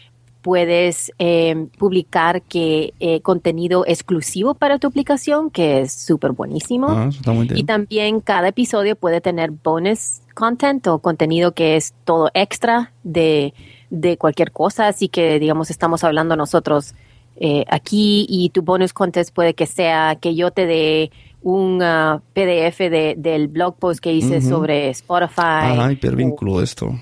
Puedes 0.43 1.13
eh, 1.21 1.69
publicar 1.79 2.43
que 2.43 2.95
eh, 2.99 3.21
contenido 3.21 3.85
exclusivo 3.87 4.55
para 4.55 4.81
tu 4.81 4.89
aplicación, 4.89 5.51
que 5.51 5.83
es 5.83 5.93
súper 5.93 6.33
buenísimo. 6.33 6.89
Ah. 6.89 7.11
Y 7.55 7.63
también 7.63 8.21
cada 8.21 8.49
episodio 8.49 8.97
puede 8.97 9.21
tener 9.21 9.53
bonus 9.53 10.23
content 10.35 10.85
o 10.89 10.99
contenido 10.99 11.53
que 11.53 11.77
es 11.77 11.95
todo 12.05 12.31
extra 12.35 12.93
de 13.05 13.55
de 13.91 14.17
cualquier 14.17 14.53
cosa, 14.53 14.89
así 14.89 15.09
que 15.09 15.39
digamos 15.39 15.71
estamos 15.71 16.05
hablando 16.05 16.37
nosotros 16.37 16.95
eh, 17.37 17.65
aquí 17.69 18.27
y 18.29 18.51
tu 18.51 18.63
bonus 18.63 18.93
contest 18.93 19.35
puede 19.35 19.55
que 19.55 19.67
sea 19.67 20.17
que 20.17 20.35
yo 20.35 20.51
te 20.51 20.67
dé 20.67 21.11
un 21.43 21.83
uh, 21.83 22.21
PDF 22.33 22.79
de, 22.79 23.15
del 23.17 23.49
blog 23.49 23.79
post 23.79 24.01
que 24.01 24.13
hice 24.13 24.41
sobre 24.41 24.91
Spotify. 24.91 25.77
Ah, 25.79 25.89
hipervínculo 25.93 26.63
esto. 26.63 26.99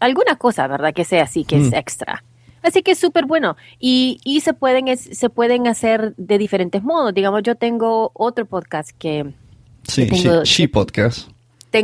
Alguna 0.00 0.36
cosa, 0.36 0.66
¿verdad? 0.66 0.92
Que 0.92 1.04
sea 1.04 1.24
así, 1.24 1.44
que 1.44 1.56
es 1.56 1.70
mm. 1.70 1.74
extra. 1.74 2.24
Así 2.62 2.82
que 2.82 2.92
es 2.92 2.98
súper 2.98 3.26
bueno. 3.26 3.56
Y, 3.78 4.18
y 4.24 4.40
se, 4.40 4.54
pueden, 4.54 4.96
se 4.96 5.30
pueden 5.30 5.66
hacer 5.66 6.14
de 6.16 6.38
diferentes 6.38 6.82
modos. 6.82 7.14
Digamos, 7.14 7.42
yo 7.42 7.54
tengo 7.54 8.10
otro 8.14 8.46
podcast 8.46 8.90
que... 8.98 9.32
Sí, 9.84 10.08
She 10.44 10.68
Podcast. 10.68 11.28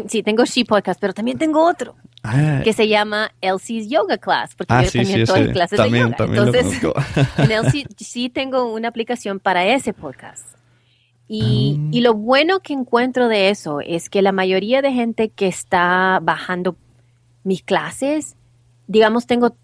sí, 0.08 0.22
tengo 0.22 0.44
She 0.44 0.64
Podcast, 0.64 0.98
pero 1.00 1.12
también 1.12 1.38
tengo 1.38 1.62
otro 1.62 1.94
Ah. 2.22 2.60
que 2.62 2.72
se 2.72 2.86
llama 2.86 3.32
Elsie's 3.40 3.88
Yoga 3.88 4.18
Class, 4.18 4.54
porque 4.54 4.74
ah, 4.74 4.82
yo 4.82 4.90
también 4.90 5.26
sí, 5.26 5.52
clases 5.52 5.78
también, 5.78 6.04
de 6.04 6.10
yoga. 6.10 6.16
También 6.16 6.46
Entonces, 6.46 7.28
en 7.38 7.50
Elsie 7.50 7.86
sí 7.96 8.28
tengo 8.28 8.72
una 8.72 8.88
aplicación 8.88 9.40
para 9.40 9.66
ese 9.66 9.94
podcast. 9.94 10.44
Y, 11.32 11.78
ah. 11.78 11.88
y, 11.92 12.00
lo 12.00 12.14
bueno 12.14 12.58
que 12.58 12.72
encuentro 12.72 13.28
de 13.28 13.50
eso 13.50 13.80
es 13.80 14.10
que 14.10 14.20
la 14.20 14.32
mayoría 14.32 14.82
de 14.82 14.92
gente 14.92 15.28
que 15.28 15.46
está 15.46 16.18
bajando 16.20 16.74
mis 17.44 17.62
clases, 17.62 18.34
digamos, 18.88 19.28
tengo, 19.28 19.54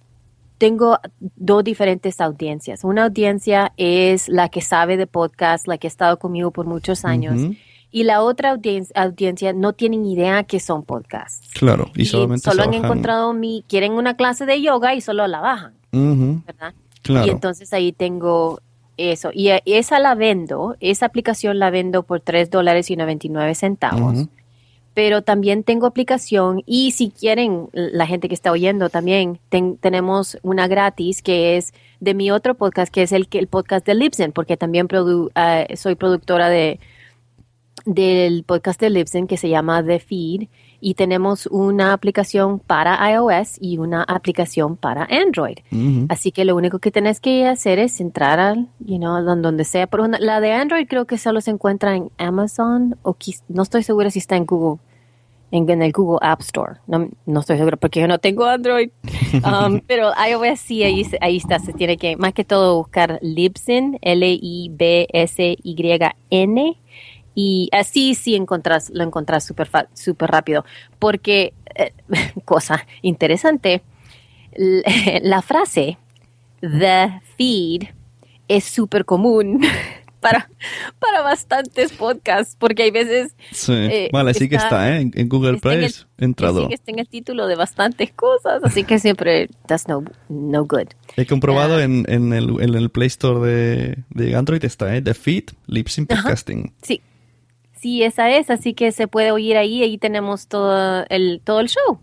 tengo 0.59 0.99
dos 1.19 1.65
diferentes 1.65 2.21
audiencias. 2.21 2.85
Una 2.85 3.07
audiencia 3.07 3.73
es 3.77 4.29
la 4.29 4.49
que 4.49 4.61
sabe 4.61 4.97
de 4.97 5.09
podcast, 5.09 5.67
la 5.67 5.77
que 5.77 5.89
ha 5.89 5.91
estado 5.91 6.21
conmigo 6.21 6.53
por 6.53 6.67
muchos 6.67 7.05
años 7.05 7.57
y 7.91 8.05
la 8.05 8.21
otra 8.21 8.51
audiencia, 8.51 9.53
no 9.55 9.73
tienen 9.73 10.05
idea 10.05 10.45
que 10.45 10.61
son 10.61 10.85
podcasts. 10.85 11.49
Claro, 11.55 11.91
y, 11.95 12.05
solamente 12.05 12.51
solo 12.51 12.63
han 12.63 12.75
encontrado 12.75 13.33
mi, 13.33 13.65
quieren 13.69 13.93
una 13.93 14.17
clase 14.17 14.45
de 14.45 14.61
yoga 14.61 14.95
y 14.95 15.01
solo 15.01 15.27
la 15.27 15.41
bajan, 15.41 15.75
¿verdad? 15.93 16.75
Claro. 17.03 17.27
Y 17.27 17.31
entonces 17.31 17.73
ahí 17.73 17.93
tengo 17.93 18.61
eso. 18.97 19.31
Y 19.33 19.51
esa 19.65 19.99
la 19.99 20.15
vendo, 20.15 20.77
esa 20.81 21.07
aplicación 21.07 21.59
la 21.59 21.71
vendo 21.71 22.03
por 22.03 22.21
3 22.21 22.51
dólares 22.51 22.91
y 22.91 22.97
99 22.97 23.55
centavos. 23.55 24.27
Pero 24.95 25.21
también 25.21 25.63
tengo 25.63 25.87
aplicación 25.87 26.63
y 26.65 26.93
si 26.93 27.11
quieren, 27.11 27.69
la 27.73 28.07
gente 28.07 28.29
que 28.29 28.35
está 28.35 28.51
oyendo 28.51 28.89
también, 28.89 29.39
tenemos 29.81 30.39
una 30.43 30.69
gratis 30.69 31.21
que 31.21 31.59
es 31.59 31.75
de 32.01 32.15
mi 32.15 32.31
otro 32.31 32.55
podcast, 32.55 32.91
que 32.93 33.03
es 33.03 33.13
el, 33.13 33.29
el 33.31 33.47
podcast 33.47 33.85
de 33.85 33.95
Libsyn, 33.95 34.33
porque 34.33 34.57
también 34.57 34.89
eh, 35.35 35.77
soy 35.77 35.97
productora 35.97 36.49
de 36.49 36.81
del 37.85 38.43
podcast 38.43 38.81
de 38.81 38.91
Libsyn 38.91 39.27
que 39.29 39.37
se 39.37 39.49
llama 39.49 39.85
The 39.85 40.01
Feed 40.01 40.49
y 40.81 40.95
tenemos 40.95 41.47
una 41.47 41.93
aplicación 41.93 42.59
para 42.59 43.11
iOS 43.13 43.59
y 43.61 43.79
una 43.79 44.03
aplicación 44.03 44.77
para 44.77 45.07
Android. 45.11 45.59
Así 46.09 46.33
que 46.33 46.45
lo 46.45 46.57
único 46.57 46.79
que 46.79 46.91
tienes 46.91 47.21
que 47.21 47.47
hacer 47.47 47.79
es 47.79 48.01
entrar 48.01 48.41
al, 48.41 48.69
you 48.81 48.99
know, 48.99 49.23
donde 49.23 49.65
sea. 49.65 49.87
Por 49.87 50.21
la 50.21 50.41
de 50.41 50.53
Android 50.53 50.87
creo 50.89 51.07
que 51.07 51.19
solo 51.19 51.41
se 51.41 51.51
encuentra 51.51 51.97
en 51.97 52.11
Amazon 52.19 52.97
o 53.03 53.17
no 53.49 53.63
estoy 53.63 53.83
segura 53.83 54.11
si 54.11 54.19
está 54.19 54.37
en 54.37 54.47
Google. 54.47 54.81
En, 55.53 55.71
el 55.81 55.93
Google 55.93 56.19
App 56.23 56.41
Store. 56.41 56.81
No, 56.87 57.09
no, 57.25 57.41
estoy 57.41 57.57
segura 57.57 57.77
porque 57.77 58.01
yo 58.01 58.09
no 58.09 58.19
tengo 58.19 58.45
Android. 58.45 58.91
Um, 59.37 59.81
pero 59.87 60.13
iOS 60.15 60.61
sí, 60.61 60.83
ahí, 60.83 61.07
ahí 61.21 61.37
está. 61.37 61.59
Se 61.59 61.75
tiene 61.75 61.99
que, 61.99 62.17
más 62.17 62.33
que 62.33 62.45
todo, 62.45 62.79
buscar 62.79 63.19
Libsyn, 63.21 63.99
L-I-B-S-Y-N 64.01 64.77
y 67.39 67.69
así 67.71 68.15
sí 68.15 68.35
encontrás, 68.35 68.91
lo 68.91 69.05
encontrás 69.05 69.45
súper 69.45 69.69
super 69.93 70.31
rápido. 70.31 70.65
Porque, 70.99 71.53
eh, 71.77 71.93
cosa 72.47 72.85
interesante, 73.03 73.83
la 75.23 75.43
frase 75.43 75.99
the 76.63 77.21
feed 77.37 77.89
es 78.49 78.65
súper 78.65 79.05
común 79.05 79.61
para, 80.21 80.49
para 80.99 81.21
bastantes 81.21 81.93
podcasts, 81.93 82.57
porque 82.59 82.85
hay 82.85 82.91
veces... 82.91 83.37
Sí, 83.53 83.75
eh, 83.75 84.09
vale, 84.11 84.33
sí 84.33 84.49
que 84.49 84.57
está, 84.57 84.97
¿eh? 84.97 85.11
En, 85.13 85.29
Google 85.29 85.59
Play 85.59 85.91
entrado. 86.17 86.63
Sí 86.63 86.69
que 86.69 86.75
está 86.75 86.91
en 86.91 87.01
el 87.01 87.09
título 87.09 87.47
de 87.49 87.57
bastantes 87.57 88.13
cosas, 88.13 88.65
así 88.65 88.83
que 88.85 88.99
siempre 88.99 89.51
that's 89.67 89.89
no, 89.89 90.03
no 90.31 90.65
good. 90.65 90.89
He 91.19 91.27
comprobado 91.27 91.77
ah. 91.77 91.83
en, 91.83 92.07
en, 92.09 92.33
el, 92.33 92.63
en 92.63 92.75
el 92.75 92.89
Play 92.89 93.09
Store 93.09 93.47
de, 93.47 94.05
de 94.09 94.35
Android 94.35 94.65
está, 94.65 94.97
¿eh? 94.97 95.03
The 95.03 95.13
Feed, 95.13 95.51
Lip 95.67 95.89
Podcasting. 96.09 96.73
Sí, 96.81 97.03
Sí, 97.87 98.03
esa 98.03 98.29
es, 98.31 98.51
así 98.51 98.75
que 98.75 98.91
se 98.91 99.07
puede 99.07 99.31
oír 99.31 99.57
ahí, 99.57 99.81
ahí 99.85 99.97
tenemos 99.97 100.49
todo 100.49 101.05
el, 101.09 101.41
todo 101.45 101.61
el 101.61 101.69
show. 101.69 102.01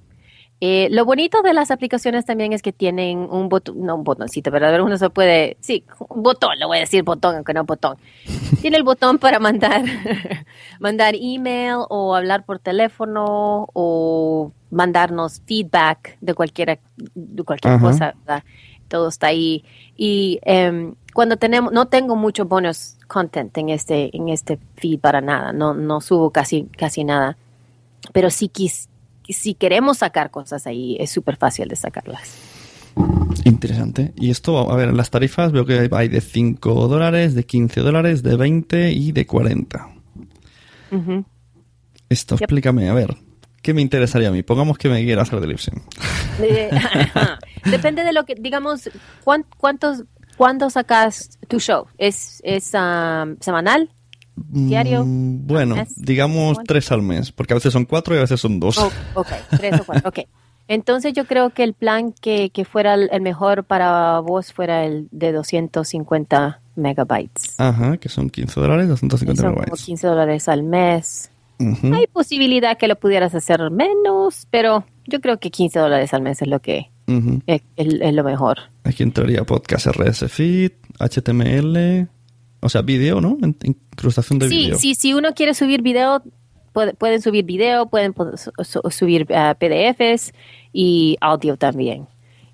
Eh, 0.61 0.87
lo 0.91 1.03
bonito 1.03 1.41
de 1.41 1.53
las 1.53 1.71
aplicaciones 1.71 2.23
también 2.23 2.53
es 2.53 2.61
que 2.61 2.71
tienen 2.71 3.27
un 3.29 3.49
botón, 3.49 3.81
no 3.81 3.95
un 3.95 4.05
botoncito, 4.05 4.49
¿verdad? 4.49 4.79
Uno 4.79 4.95
se 4.95 5.09
puede, 5.09 5.57
sí, 5.59 5.83
un 6.07 6.23
botón, 6.23 6.57
le 6.57 6.65
voy 6.65 6.77
a 6.77 6.79
decir 6.79 7.03
botón, 7.03 7.35
aunque 7.35 7.53
no 7.53 7.65
botón. 7.65 7.97
Tiene 8.61 8.77
el 8.77 8.83
botón 8.83 9.17
para 9.17 9.39
mandar, 9.39 9.83
mandar 10.79 11.15
email 11.19 11.79
o 11.89 12.15
hablar 12.15 12.45
por 12.45 12.59
teléfono 12.59 13.67
o 13.73 14.53
mandarnos 14.71 15.41
feedback 15.45 16.17
de 16.21 16.33
cualquier, 16.33 16.79
de 17.13 17.43
cualquier 17.43 17.77
cosa, 17.81 18.13
¿verdad? 18.19 18.45
Todo 18.87 19.09
está 19.09 19.27
ahí. 19.27 19.65
Y 19.97 20.39
em, 20.43 20.95
cuando 21.13 21.37
tenemos, 21.37 21.71
no 21.71 21.87
tengo 21.87 22.15
mucho 22.15 22.45
bonus 22.45 22.95
content 23.07 23.55
en 23.57 23.69
este, 23.69 24.15
en 24.15 24.29
este 24.29 24.59
feed 24.77 24.99
para 24.99 25.21
nada, 25.21 25.53
no, 25.53 25.73
no 25.73 26.01
subo 26.01 26.31
casi, 26.31 26.63
casi 26.77 27.03
nada, 27.03 27.37
pero 28.11 28.29
si, 28.29 28.51
si 29.29 29.53
queremos 29.53 29.99
sacar 29.99 30.31
cosas 30.31 30.65
ahí, 30.67 30.97
es 30.99 31.11
súper 31.11 31.37
fácil 31.37 31.67
de 31.67 31.75
sacarlas. 31.75 32.35
Interesante. 33.45 34.13
Y 34.15 34.29
esto, 34.29 34.71
a 34.71 34.75
ver, 34.75 34.93
las 34.93 35.09
tarifas 35.09 35.51
veo 35.51 35.65
que 35.65 35.89
hay 35.91 36.07
de 36.07 36.21
5 36.21 36.87
dólares, 36.87 37.33
de 37.33 37.43
15 37.45 37.79
dólares, 37.81 38.21
de 38.23 38.35
20 38.35 38.91
y 38.91 39.11
de 39.11 39.25
40. 39.25 39.89
Esto, 42.09 42.35
explícame, 42.35 42.89
a 42.89 42.93
ver, 42.93 43.15
¿Qué 43.63 43.73
me 43.73 43.81
interesaría 43.81 44.27
a 44.27 44.31
mí? 44.31 44.43
Pongamos 44.43 44.77
que 44.77 44.89
me 44.89 45.01
quiera 45.05 45.21
hacer 45.21 45.39
de 45.39 45.47
lip 45.47 45.57
sync. 45.57 45.81
Eh, 46.41 46.69
Depende 47.71 48.03
de 48.03 48.11
lo 48.11 48.25
que, 48.25 48.35
digamos, 48.35 48.89
¿cuán- 49.23 49.45
¿cuántos, 49.57 50.03
¿cuándo 50.37 50.69
sacas 50.69 51.37
tu 51.47 51.59
show? 51.59 51.85
¿Es, 51.97 52.41
es 52.43 52.71
um, 52.73 53.35
semanal? 53.39 53.89
¿Diario? 54.35 55.03
Mm, 55.05 55.45
Bueno, 55.47 55.75
¿Mes? 55.75 55.93
digamos 55.95 56.57
tres 56.65 56.91
al 56.91 57.01
mes, 57.01 57.31
porque 57.31 57.53
a 57.53 57.55
veces 57.55 57.71
son 57.73 57.85
cuatro 57.85 58.15
y 58.15 58.17
a 58.17 58.21
veces 58.21 58.39
son 58.39 58.59
dos. 58.59 58.77
Oh, 58.77 58.91
ok, 59.13 59.27
tres 59.57 59.79
o 59.79 59.83
cuatro. 59.85 60.09
Ok. 60.09 60.19
Entonces 60.67 61.13
yo 61.13 61.25
creo 61.25 61.49
que 61.49 61.63
el 61.63 61.73
plan 61.73 62.13
que, 62.13 62.49
que 62.49 62.63
fuera 62.65 62.93
el 62.93 63.21
mejor 63.21 63.65
para 63.65 64.19
vos 64.21 64.53
fuera 64.53 64.85
el 64.85 65.09
de 65.11 65.33
250 65.33 66.61
megabytes. 66.75 67.59
Ajá, 67.59 67.97
que 67.97 68.07
son 68.09 68.29
15 68.29 68.59
dólares, 68.59 68.87
250 68.87 69.41
Son 69.41 69.51
como 69.51 69.61
megabytes. 69.61 69.85
15 69.85 70.07
dólares 70.07 70.47
al 70.47 70.63
mes. 70.63 71.29
Ujú. 71.59 71.93
Hay 71.93 72.07
posibilidad 72.07 72.77
que 72.77 72.87
lo 72.87 72.95
pudieras 72.95 73.35
hacer 73.35 73.69
menos, 73.71 74.47
pero 74.49 74.85
yo 75.05 75.19
creo 75.21 75.37
que 75.37 75.51
15 75.51 75.79
dólares 75.79 76.13
al 76.13 76.21
mes 76.21 76.41
es 76.41 76.47
lo 76.47 76.59
que 76.59 76.89
Ujú. 77.07 77.41
es, 77.47 77.61
es- 77.75 77.93
es 78.01 78.13
lo 78.13 78.23
mejor. 78.23 78.57
Aquí 78.83 79.03
entraría 79.03 79.43
podcast 79.43 79.87
RS 79.87 80.27
Feed, 80.29 80.71
HTML, 80.99 82.07
o 82.61 82.69
sea, 82.69 82.81
vídeo, 82.81 83.19
¿no? 83.21 83.37
In- 83.41 83.57
Incrustación 83.63 84.39
de 84.39 84.49
Sí, 84.49 84.57
vídeo. 84.57 84.77
sí, 84.77 84.95
si 84.95 85.13
uno 85.13 85.33
quiere 85.33 85.53
subir 85.53 85.81
video, 85.81 86.23
puede- 86.71 86.93
pueden 86.93 87.21
subir 87.21 87.45
video, 87.45 87.87
pueden 87.87 88.13
subir 88.89 89.27
ah, 89.33 89.55
PDFs 89.59 90.33
y 90.71 91.17
audio 91.21 91.57
también. 91.57 92.07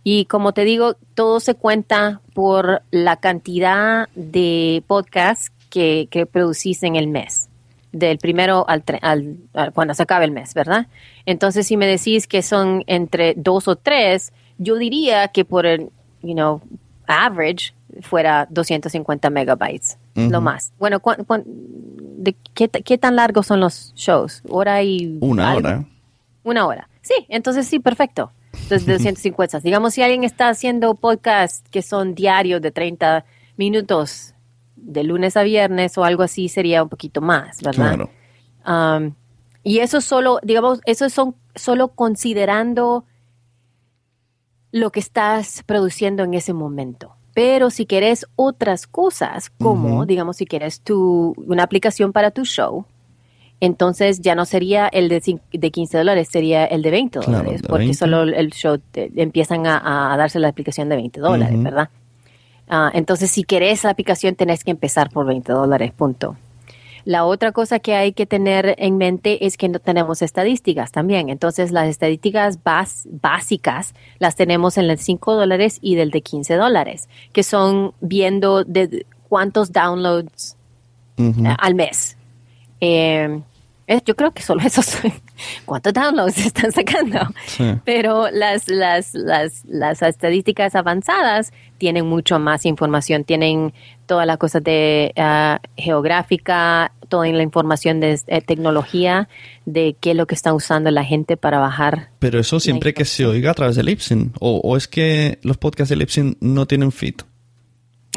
Y 0.04 0.26
como 0.26 0.54
te 0.54 0.64
digo, 0.64 0.96
todo 1.14 1.40
se 1.40 1.56
cuenta 1.56 2.22
por 2.34 2.82
la 2.92 3.18
cantidad 3.18 4.08
de 4.16 4.84
podcasts 4.88 5.52
que, 5.70 6.08
que 6.10 6.26
producís 6.26 6.82
en 6.84 6.96
el 6.96 7.08
mes, 7.08 7.49
del 7.92 8.18
primero 8.20 8.66
al, 8.70 8.84
al, 9.02 9.38
al- 9.54 9.74
cuando 9.74 9.94
se 9.94 10.04
acabe 10.04 10.26
el 10.26 10.32
mes, 10.32 10.54
¿verdad? 10.54 10.88
Entonces, 11.26 11.66
si 11.68 11.76
me 11.78 11.88
decís 11.88 12.28
que 12.28 12.42
son 12.42 12.84
entre 12.88 13.34
dos 13.36 13.68
o 13.68 13.76
tres, 13.76 14.32
yo 14.58 14.76
diría 14.76 15.28
que 15.30 15.46
por 15.46 15.66
el, 15.66 15.90
you 16.22 16.34
know, 16.34 16.62
average 17.08 17.74
fuera 18.02 18.46
250 18.50 19.30
megabytes, 19.30 19.98
lo 20.16 20.26
Ujú. 20.38 20.42
más. 20.42 20.72
Bueno, 20.78 21.00
¿cuán- 21.00 21.24
cuán- 21.26 21.44
de 21.46 22.36
qué, 22.54 22.68
qué 22.70 22.98
tan 22.98 23.16
largos 23.16 23.48
son 23.48 23.60
los 23.60 23.94
shows? 23.96 24.44
¿Hora 24.50 24.84
y 24.84 25.18
Una 25.22 25.52
algo? 25.52 25.58
hora. 25.70 25.86
Una 26.44 26.68
hora. 26.68 26.90
Sí, 27.02 27.14
entonces 27.30 27.68
sí, 27.68 27.80
perfecto. 27.80 28.32
Entonces, 28.54 28.86
de 28.86 28.94
250. 28.98 29.60
Digamos, 29.62 29.94
si 29.94 30.02
alguien 30.04 30.24
está 30.24 30.50
haciendo 30.50 30.94
podcasts 30.96 31.64
que 31.72 31.82
son 31.82 32.14
diarios 32.14 32.62
de 32.62 32.72
30 32.72 33.26
minutos 33.58 34.34
de 34.82 35.04
lunes 35.04 35.38
a 35.38 35.44
viernes 35.44 35.98
o 35.98 36.04
algo 36.04 36.24
así, 36.24 36.50
sería 36.50 36.84
un 36.84 36.90
poquito 36.90 37.22
más, 37.22 37.62
¿verdad? 37.62 37.96
Claro. 37.96 38.10
Um, 38.98 39.14
y 39.64 39.80
eso 39.80 40.02
solo, 40.02 40.40
digamos, 40.44 40.82
eso 40.86 41.10
son 41.10 41.36
solo 41.56 41.90
considerando 41.90 43.06
lo 44.72 44.92
que 44.92 45.00
estás 45.00 45.64
produciendo 45.66 46.24
en 46.24 46.34
ese 46.34 46.54
momento. 46.54 47.16
Pero 47.34 47.70
si 47.70 47.86
quieres 47.86 48.26
otras 48.36 48.86
cosas, 48.88 49.50
como, 49.50 50.06
digamos, 50.06 50.38
si 50.38 50.46
quieres 50.46 50.82
tu, 50.82 51.34
una 51.48 51.64
aplicación 51.64 52.12
para 52.12 52.32
tu 52.32 52.44
show, 52.46 52.86
entonces 53.62 54.22
ya 54.22 54.36
no 54.36 54.46
sería 54.46 54.88
el 54.88 55.10
de, 55.10 55.40
de 55.52 55.72
15 55.72 55.98
dólares, 55.98 56.30
sería 56.32 56.66
el 56.66 56.82
de 56.82 56.92
20 56.92 57.20
Claro, 57.20 57.38
dólares, 57.44 57.62
porque 57.68 57.80
20. 57.86 57.98
solo 57.98 58.24
el 58.24 58.52
show 58.52 58.78
te- 58.92 59.12
empiezan 59.16 59.68
a, 59.68 60.14
a 60.14 60.18
darse 60.18 60.40
la 60.40 60.48
aplicación 60.50 60.90
de 60.90 60.96
20 60.96 61.20
dólares. 61.20 61.62
¿verdad? 61.62 61.90
Ah, 62.70 62.92
entonces, 62.94 63.32
si 63.32 63.44
querés 63.44 63.84
la 63.84 63.90
aplicación, 63.90 64.36
tenés 64.36 64.64
que 64.64 64.72
empezar 64.72 65.10
por 65.10 65.26
20 65.26 65.52
dólares, 65.52 65.92
punto. 65.92 66.38
La 67.06 67.26
otra 67.26 67.52
cosa 67.52 67.80
que 67.80 67.96
hay 67.96 68.12
que 68.14 68.26
tener 68.28 68.76
en 68.78 68.98
mente 68.98 69.46
es 69.46 69.58
que 69.58 69.70
no 69.70 69.80
tenemos 69.80 70.22
estadísticas 70.22 70.92
también. 70.92 71.30
Entonces, 71.30 71.72
las 71.72 71.88
estadísticas 71.88 72.64
bas- 72.64 73.08
básicas 73.10 73.96
las 74.20 74.36
tenemos 74.36 74.78
en 74.78 74.90
el 74.90 75.00
5 75.00 75.34
dólares 75.36 75.80
y 75.82 75.96
del 75.96 76.12
de 76.12 76.22
15 76.22 76.56
dólares, 76.56 77.10
que 77.34 77.42
son 77.42 77.94
viendo 78.02 78.64
de 78.66 79.06
cuántos 79.28 79.72
downloads 79.72 80.56
al 81.60 81.74
mes. 81.76 82.18
Eh, 82.82 83.42
yo 84.06 84.16
creo 84.16 84.32
que 84.32 84.44
solo 84.44 84.62
eso 84.62 84.82
son 84.82 85.12
cuántos 85.66 85.94
downloads 85.94 86.38
están 86.38 86.72
sacando. 86.72 87.20
Sí. 87.48 87.64
Pero 87.86 88.30
las, 88.32 88.68
las, 88.68 89.14
las, 89.14 89.66
las 89.66 90.02
estadísticas 90.02 90.76
avanzadas 90.76 91.52
tienen 91.78 92.06
mucho 92.06 92.40
más 92.40 92.66
información, 92.66 93.24
tienen 93.24 93.74
todas 94.06 94.28
las 94.28 94.38
cosas 94.38 94.64
de 94.64 95.14
ah, 95.18 95.60
geográfica, 95.78 96.92
toda 97.08 97.28
la 97.28 97.44
información 97.44 98.00
de 98.00 98.20
eh, 98.28 98.42
tecnología, 98.42 99.28
de 99.66 99.96
qué 100.00 100.12
es 100.12 100.16
lo 100.18 100.28
que 100.28 100.36
está 100.36 100.54
usando 100.54 100.92
la 100.92 101.04
gente 101.04 101.38
para 101.38 101.60
bajar. 101.60 102.10
Pero 102.20 102.40
eso 102.40 102.60
siempre 102.60 102.94
que 102.94 103.06
se 103.06 103.26
oiga 103.26 103.52
a 103.52 103.54
través 103.54 103.76
de 103.76 103.84
Libsyn. 103.84 104.34
O, 104.40 104.58
o 104.64 104.78
es 104.78 104.88
que 104.88 105.40
los 105.42 105.58
podcasts 105.58 105.90
de 105.90 105.96
Libsyn 105.96 106.38
no 106.42 106.68
tienen 106.68 106.92
feed. 106.92 107.16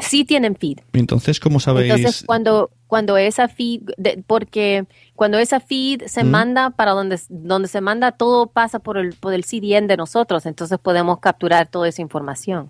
Sí 0.01 0.25
tienen 0.25 0.55
feed. 0.55 0.79
Entonces, 0.93 1.39
¿cómo 1.39 1.59
sabéis? 1.59 1.93
Entonces, 1.93 2.23
cuando, 2.25 2.71
cuando 2.93 3.17
esa 3.17 3.47
feed, 3.47 3.81
de- 3.97 4.23
porque 4.27 4.85
cuando 5.15 5.39
esa 5.39 5.59
feed 5.59 6.03
se 6.05 6.23
Mm. 6.23 6.29
manda 6.29 6.69
para 6.69 6.91
donde, 6.91 7.19
donde 7.27 7.67
se 7.67 7.81
manda, 7.81 8.11
todo 8.11 8.45
pasa 8.45 8.77
por 8.77 8.97
el, 8.99 9.15
por 9.15 9.33
el 9.33 9.43
CDN 9.45 9.87
de 9.87 9.97
nosotros, 9.97 10.45
entonces 10.45 10.77
podemos 10.77 11.17
capturar 11.17 11.65
toda 11.67 11.87
esa 11.87 12.03
información. 12.03 12.69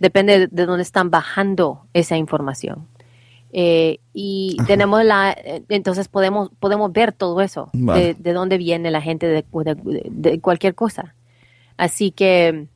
Depende 0.00 0.36
de, 0.40 0.46
de 0.48 0.66
dónde 0.66 0.82
están 0.82 1.10
bajando 1.10 1.86
esa 1.92 2.16
información. 2.16 2.88
Eh, 3.52 4.00
y 4.12 4.56
tenemos 4.66 5.04
la, 5.04 5.36
entonces 5.68 6.08
podemos, 6.08 6.50
podemos 6.58 6.90
ver 6.92 7.12
todo 7.12 7.40
eso, 7.40 7.70
Vale. 7.72 8.00
de, 8.00 8.14
de 8.14 8.32
dónde 8.32 8.58
viene 8.58 8.90
la 8.90 9.00
gente 9.00 9.28
de, 9.28 9.44
de- 9.44 10.08
de 10.10 10.40
cualquier 10.40 10.74
cosa. 10.74 11.14
Así 11.76 12.10
que, 12.10 12.66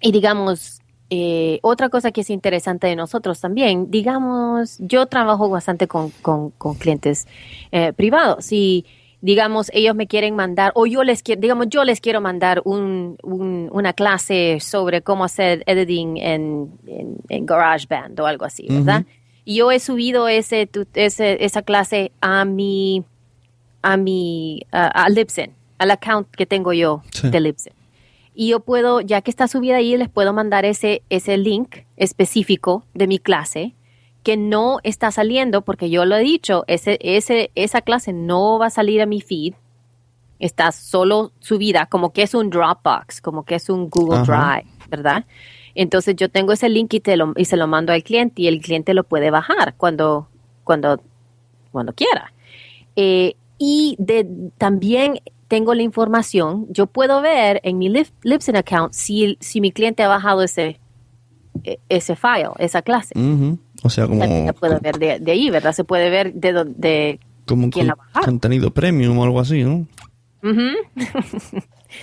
y 0.00 0.12
digamos, 0.12 0.81
eh, 1.14 1.58
otra 1.62 1.90
cosa 1.90 2.10
que 2.10 2.22
es 2.22 2.30
interesante 2.30 2.86
de 2.86 2.96
nosotros 2.96 3.38
también, 3.38 3.90
digamos, 3.90 4.78
yo 4.78 5.04
trabajo 5.06 5.50
bastante 5.50 5.86
con, 5.86 6.08
con- 6.22 6.50
con 6.52 6.74
clientes 6.76 7.26
eh, 7.70 7.92
privados 7.92 8.50
y 8.50 8.86
digamos, 9.20 9.70
ellos 9.74 9.94
me 9.94 10.06
quieren 10.06 10.34
mandar, 10.34 10.72
o 10.74 10.86
yo 10.86 11.04
les 11.04 11.22
quiero, 11.22 11.40
digamos, 11.40 11.66
yo 11.68 11.84
les 11.84 12.00
quiero 12.00 12.20
mandar 12.22 12.62
un, 12.64 13.16
un- 13.22 13.68
una 13.72 13.92
clase 13.92 14.58
sobre 14.60 15.02
cómo 15.02 15.22
hacer 15.24 15.62
editing 15.66 16.16
en, 16.16 16.70
en, 16.86 17.16
en 17.28 17.46
GarageBand 17.46 18.18
o 18.18 18.26
algo 18.26 18.46
así, 18.46 18.66
¿verdad? 18.68 19.04
Y 19.44 19.56
yo 19.56 19.70
he 19.70 19.80
subido 19.80 20.28
ese, 20.28 20.66
tu- 20.66 20.86
ese, 20.94 21.44
esa 21.44 21.60
clase 21.62 22.10
a 22.22 22.44
mi, 22.46 23.04
a 23.82 23.96
mi, 23.98 24.62
a, 24.72 24.86
a 25.04 25.08
Libsyn, 25.10 25.52
al 25.78 25.90
account 25.90 26.28
que 26.30 26.46
tengo 26.46 26.72
yo 26.72 27.02
Sí. 27.12 27.28
de 27.30 27.38
Libsyn. 27.40 27.72
Y 28.34 28.48
yo 28.48 28.60
puedo, 28.60 29.00
ya 29.00 29.20
que 29.20 29.30
está 29.30 29.46
subida 29.48 29.76
ahí, 29.76 29.96
les 29.96 30.08
puedo 30.08 30.32
mandar 30.32 30.64
ese, 30.64 31.02
ese 31.10 31.36
link 31.36 31.78
específico 31.96 32.84
de 32.94 33.06
mi 33.06 33.18
clase 33.18 33.74
que 34.22 34.36
no 34.36 34.78
está 34.84 35.10
saliendo 35.10 35.62
porque 35.62 35.90
yo 35.90 36.04
lo 36.04 36.16
he 36.16 36.22
dicho, 36.22 36.64
ese, 36.66 36.98
ese, 37.02 37.50
esa 37.54 37.82
clase 37.82 38.12
no 38.12 38.58
va 38.58 38.66
a 38.66 38.70
salir 38.70 39.02
a 39.02 39.06
mi 39.06 39.20
feed. 39.20 39.54
Está 40.38 40.72
solo 40.72 41.32
subida, 41.40 41.86
como 41.86 42.12
que 42.12 42.22
es 42.22 42.34
un 42.34 42.50
Dropbox, 42.50 43.20
como 43.20 43.44
que 43.44 43.56
es 43.56 43.68
un 43.68 43.90
Google 43.90 44.20
Ajá. 44.20 44.54
Drive, 44.54 44.70
¿verdad? 44.88 45.24
Entonces 45.74 46.16
yo 46.16 46.28
tengo 46.28 46.52
ese 46.52 46.68
link 46.68 46.92
y, 46.94 47.00
te 47.00 47.16
lo, 47.16 47.32
y 47.36 47.44
se 47.44 47.56
lo 47.56 47.66
mando 47.66 47.92
al 47.92 48.02
cliente 48.02 48.42
y 48.42 48.48
el 48.48 48.60
cliente 48.60 48.94
lo 48.94 49.04
puede 49.04 49.30
bajar 49.30 49.74
cuando, 49.76 50.28
cuando, 50.64 51.00
cuando 51.70 51.92
quiera. 51.92 52.32
Eh, 52.96 53.36
y 53.58 53.96
de, 53.98 54.26
también 54.58 55.20
tengo 55.52 55.74
la 55.74 55.82
información, 55.82 56.66
yo 56.70 56.86
puedo 56.86 57.20
ver 57.20 57.60
en 57.62 57.76
mi 57.76 57.90
Lip- 57.90 58.08
Libsyn 58.22 58.56
account 58.56 58.94
si, 58.94 59.36
si 59.38 59.60
mi 59.60 59.70
cliente 59.70 60.02
ha 60.02 60.08
bajado 60.08 60.42
ese, 60.42 60.80
e- 61.62 61.78
ese 61.90 62.16
file, 62.16 62.48
esa 62.58 62.80
clase. 62.80 63.12
O 63.82 63.90
sea, 63.90 64.06
como, 64.06 64.20
También 64.20 64.46
la 64.46 64.54
puedo 64.54 64.80
ver 64.80 64.98
de, 64.98 65.18
de 65.18 65.32
ahí, 65.32 65.50
¿verdad? 65.50 65.72
Se 65.74 65.84
puede 65.84 66.08
ver 66.08 66.32
de, 66.32 66.64
de 66.74 67.20
como 67.46 67.68
quién 67.68 67.88
la 67.88 67.96
bajó. 67.96 68.24
contenido 68.24 68.70
premium 68.70 69.18
o 69.18 69.24
algo 69.24 69.40
así, 69.40 69.62
¿no? 69.62 69.86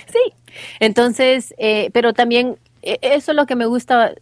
Sí. 0.06 0.32
Entonces, 0.78 1.52
eh, 1.58 1.90
pero 1.92 2.12
también 2.12 2.56
eh, 2.82 2.98
eso 3.02 3.32
es 3.32 3.36
lo 3.36 3.46
que 3.46 3.56
me 3.56 3.66
gusta. 3.66 4.14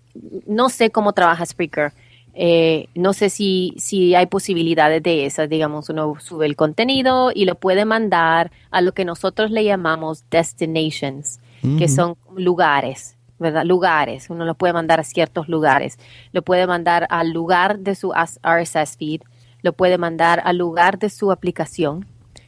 No 0.47 0.71
sé 0.71 0.89
cómo 0.91 1.13
trabaja 1.13 1.45
Spreaker. 1.45 1.93
Eh, 2.41 2.87
no 2.95 3.15
sé 3.15 3.31
si, 3.31 3.75
si 3.79 4.15
hay 4.15 4.27
posibilidades 4.27 5.03
de 5.03 5.27
esas. 5.27 5.49
Digamos, 5.49 5.89
uno 5.89 6.15
sube 6.21 6.47
el 6.47 6.55
contenido 6.55 7.33
y 7.35 7.47
lo 7.47 7.57
puede 7.57 7.85
mandar 7.85 8.53
a 8.71 8.81
lo 8.81 8.93
que 8.93 9.05
nosotros 9.05 9.51
le 9.51 9.65
llamamos 9.65 10.25
destinations, 10.31 11.41
que 11.79 11.89
son 11.89 12.17
lugares. 12.37 13.17
¿verdad? 13.41 13.65
Lugares, 13.65 14.31
uno 14.31 14.45
lo 14.45 14.55
puede 14.57 14.73
mandar 14.73 14.99
a 14.99 15.05
ciertos 15.05 15.49
lugares, 15.49 15.97
lo 16.33 16.43
puede 16.43 16.67
mandar 16.67 17.07
al 17.09 17.31
lugar 17.31 17.79
de 17.79 17.95
su 17.95 18.13
RSS 18.13 18.97
feed, 18.97 19.21
lo 19.63 19.73
puede 19.75 19.97
mandar 19.97 20.41
al 20.45 20.59
lugar 20.59 20.99
de 20.99 21.09
su 21.09 21.31
aplicación, 21.31 22.05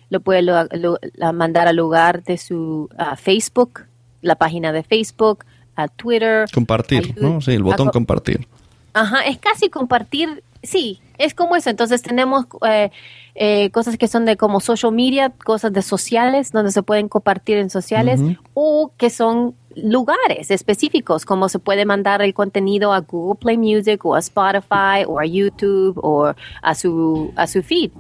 lo 0.08 0.18
puede 0.20 0.42
lo- 0.42 0.64
lo- 0.72 0.98
la- 1.14 1.30
mandar 1.32 1.68
al 1.68 1.76
lugar 1.76 2.24
de 2.24 2.38
su 2.38 2.88
ah, 2.98 3.14
Facebook, 3.14 3.86
la 4.20 4.34
página 4.34 4.72
de 4.72 4.82
Facebook, 4.82 5.44
a 5.76 5.86
Twitter. 5.86 6.46
Compartir, 6.52 7.14
a 7.16 7.20
¿no? 7.22 7.40
Sí, 7.40 7.52
el 7.52 7.62
botón 7.62 7.86
co- 7.86 7.92
compartir. 7.92 8.48
Ajá, 8.92 9.22
es 9.22 9.38
casi 9.38 9.70
compartir 9.70 10.42
sí, 10.62 11.00
es 11.18 11.34
como 11.34 11.56
eso. 11.56 11.70
Entonces 11.70 12.02
tenemos 12.02 12.46
eh, 12.66 12.90
eh, 13.34 13.70
cosas 13.70 13.96
que 13.96 14.08
son 14.08 14.24
de 14.24 14.36
como 14.36 14.60
social 14.60 14.92
media, 14.92 15.30
cosas 15.30 15.72
de 15.72 15.82
sociales, 15.82 16.52
donde 16.52 16.72
se 16.72 16.82
pueden 16.82 17.08
compartir 17.08 17.58
en 17.58 17.70
sociales, 17.70 18.20
o 18.54 18.92
que 18.96 19.10
son 19.10 19.54
lugares 19.76 20.50
específicos, 20.50 21.24
como 21.24 21.48
se 21.48 21.58
puede 21.58 21.84
mandar 21.84 22.22
el 22.22 22.34
contenido 22.34 22.92
a 22.92 23.00
Google 23.00 23.38
Play 23.38 23.58
Music 23.58 24.04
o 24.04 24.14
a 24.14 24.18
Spotify 24.18 25.04
o 25.06 25.20
a 25.20 25.26
YouTube 25.26 25.98
o 26.02 26.32
a 26.62 26.74
su, 26.74 27.32
a 27.36 27.46
su 27.46 27.62
feed. 27.62 27.90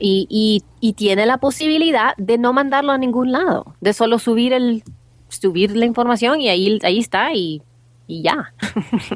Y, 0.00 0.28
y, 0.30 0.62
y 0.80 0.92
tiene 0.92 1.26
la 1.26 1.38
posibilidad 1.38 2.16
de 2.18 2.38
no 2.38 2.52
mandarlo 2.52 2.92
a 2.92 2.98
ningún 2.98 3.32
lado, 3.32 3.74
de 3.80 3.92
solo 3.92 4.20
subir 4.20 4.52
el 4.52 4.84
subir 5.28 5.76
la 5.76 5.84
información 5.84 6.40
y 6.40 6.48
ahí, 6.48 6.78
ahí 6.82 6.98
está 6.98 7.34
y, 7.34 7.60
y 8.08 8.22
ya. 8.22 8.52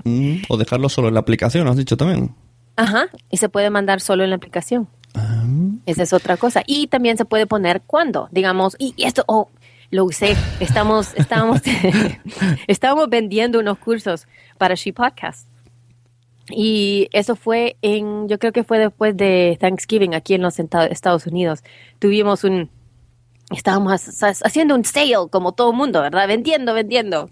Mm, 0.05 0.43
o 0.49 0.57
dejarlo 0.57 0.89
solo 0.89 1.09
en 1.09 1.15
la 1.15 1.21
aplicación, 1.21 1.67
has 1.67 1.77
dicho 1.77 1.97
también. 1.97 2.35
Ajá, 2.77 3.09
y 3.31 3.39
se 3.39 3.49
puede 3.49 3.71
mandar 3.71 4.01
solo 4.01 4.23
en 4.23 4.31
la 4.31 4.37
aplicación. 4.37 4.89
Esa 5.85 6.05
es 6.05 6.13
otra 6.13 6.37
cosa. 6.37 6.63
Y 6.67 6.87
también 6.87 7.17
se 7.17 7.25
puede 7.25 7.47
poner 7.47 7.83
cuándo, 7.83 8.29
digamos, 8.31 8.77
y 8.79 8.95
esto, 8.99 9.25
oh, 9.27 9.49
lo 9.91 10.05
usé, 10.05 10.37
estamos, 10.61 11.15
estamos, 11.17 11.61
estamos 12.67 13.09
vendiendo 13.09 13.59
unos 13.59 13.79
cursos 13.79 14.27
para 14.59 14.75
She 14.75 14.93
Podcast. 14.93 15.49
Y 16.49 17.09
eso 17.13 17.37
fue 17.37 17.77
en, 17.83 18.29
yo 18.29 18.39
creo 18.39 18.53
que 18.53 18.65
fue 18.65 18.79
después 18.79 19.17
de 19.17 19.57
Thanksgiving 19.61 20.15
aquí 20.15 20.35
en 20.35 20.43
los 20.43 20.59
Estados 20.59 21.27
Unidos. 21.27 21.63
Tuvimos 21.99 22.45
un, 22.45 22.69
estábamos 23.51 23.93
haciendo 24.43 24.75
un 24.75 24.85
sale 24.85 25.15
como 25.31 25.53
todo 25.53 25.71
el 25.71 25.77
mundo, 25.77 26.01
¿verdad? 26.03 26.27
Vendiendo, 26.27 26.75
vendiendo. 26.75 27.31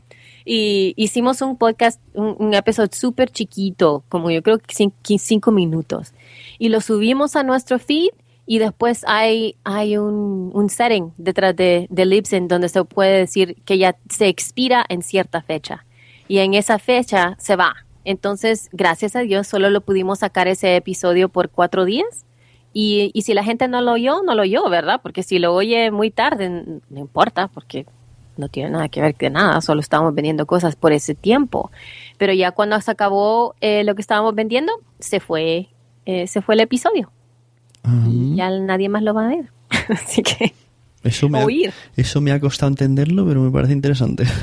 Y 0.53 0.95
hicimos 0.97 1.43
un 1.43 1.57
podcast, 1.57 2.01
un, 2.13 2.55
episodio 2.55 2.91
súper 2.93 3.31
chiquito, 3.31 4.03
como 4.09 4.33
yo 4.33 4.43
creo 4.43 4.59
que 4.59 4.75
cinco, 5.17 5.53
minutos. 5.53 6.13
Y 6.59 6.71
lo 6.71 6.81
subimos 6.81 7.37
a 7.37 7.45
nuestro 7.45 7.79
feed 7.79 8.09
y 8.47 8.59
después 8.59 9.05
hay, 9.07 9.55
hay 9.63 9.97
un, 9.97 10.51
un 10.53 10.69
setting 10.69 11.13
detrás 11.19 11.55
de, 11.55 11.87
de 11.89 12.05
Libsyn 12.05 12.49
donde 12.49 12.69
se 12.69 12.83
puede 12.83 13.17
decir 13.17 13.63
que 13.65 13.79
ya 13.79 13.95
se 14.09 14.27
expira 14.27 14.85
en 14.89 15.03
cierta 15.03 15.41
fecha. 15.41 15.87
Y 16.27 16.39
en 16.39 16.55
esa 16.55 16.81
fecha 16.81 17.37
se 17.39 17.55
va. 17.55 17.73
Entonces, 18.05 18.71
gracias 18.73 19.15
a 19.15 19.21
Dios, 19.21 19.47
solo 19.47 19.71
lo 19.71 19.83
pudimos 19.83 20.19
sacar 20.19 20.49
ese 20.49 20.75
episodio 20.75 21.29
por 21.29 21.51
cuatro 21.51 21.85
días. 21.85 22.27
Y, 22.73 23.13
y 23.15 23.23
si 23.23 23.35
la 23.35 23.45
gente 23.45 23.69
no 23.69 23.83
lo 23.83 23.93
oyó, 23.93 24.23
no 24.25 24.35
lo 24.35 24.43
oyó, 24.43 24.69
¿verdad? 24.69 24.99
Porque 25.01 25.23
si 25.23 25.39
lo 25.39 25.55
oye 25.55 25.93
muy 25.93 26.11
tarde, 26.11 26.49
no 26.49 26.99
importa, 26.99 27.47
porque 27.47 27.87
no 28.41 28.49
tiene 28.49 28.70
nada 28.70 28.88
que 28.88 29.01
ver 29.01 29.14
con 29.14 29.34
nada, 29.34 29.61
solo 29.61 29.80
estábamos 29.80 30.14
vendiendo 30.14 30.47
cosas 30.47 30.74
por 30.74 30.93
ese 30.93 31.14
tiempo. 31.14 31.70
Pero 32.18 32.32
ya 32.32 32.51
cuando 32.51 32.80
se 32.80 32.91
acabó 32.91 33.55
eh, 33.61 33.84
lo 33.84 33.95
que 33.95 34.01
estábamos 34.01 34.34
vendiendo, 34.34 34.72
se 34.99 35.20
fue, 35.20 35.68
eh, 36.07 36.26
se 36.26 36.43
fue 36.43 36.55
el 36.57 36.61
episodio. 36.61 37.12
Y 38.09 38.36
ya 38.36 38.51
nadie 38.51 38.88
más 38.88 39.03
lo 39.03 39.14
va 39.14 39.26
a 39.26 39.28
ver. 39.28 39.53
Así 39.88 40.22
que 40.22 40.53
eso 41.03 41.30
me, 41.30 41.38
ha, 41.38 41.47
eso 41.97 42.20
me 42.20 42.30
ha 42.30 42.41
costado 42.41 42.68
entenderlo, 42.68 43.26
pero 43.26 43.41
me 43.41 43.51
parece 43.51 43.72
interesante. 43.72 44.24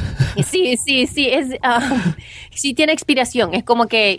Sí, 0.44 0.78
sí, 0.78 1.08
sí, 1.08 1.28
es, 1.28 1.50
ah, 1.64 2.16
sí 2.52 2.74
tiene 2.76 2.94
expiración, 2.94 3.56
es 3.56 3.64
como 3.64 3.88
que 3.88 4.18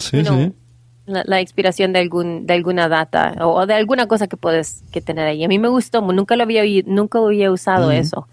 La, 1.06 1.22
la, 1.24 1.40
expiración 1.40 1.92
de 1.92 2.00
algún 2.00 2.46
de 2.46 2.54
alguna 2.54 2.88
data 2.88 3.34
o, 3.40 3.66
de 3.66 3.74
alguna 3.74 4.08
cosa 4.08 4.26
que 4.26 4.36
puedes 4.36 4.82
que 4.90 5.00
tener 5.00 5.26
ahí. 5.26 5.44
A 5.44 5.48
mí 5.48 5.58
me 5.58 5.68
gustó, 5.68 6.00
nunca 6.00 6.36
lo 6.36 6.42
había 6.42 6.62
nunca 6.86 7.18
había 7.18 7.50
usado 7.50 7.90
eso. 7.92 8.28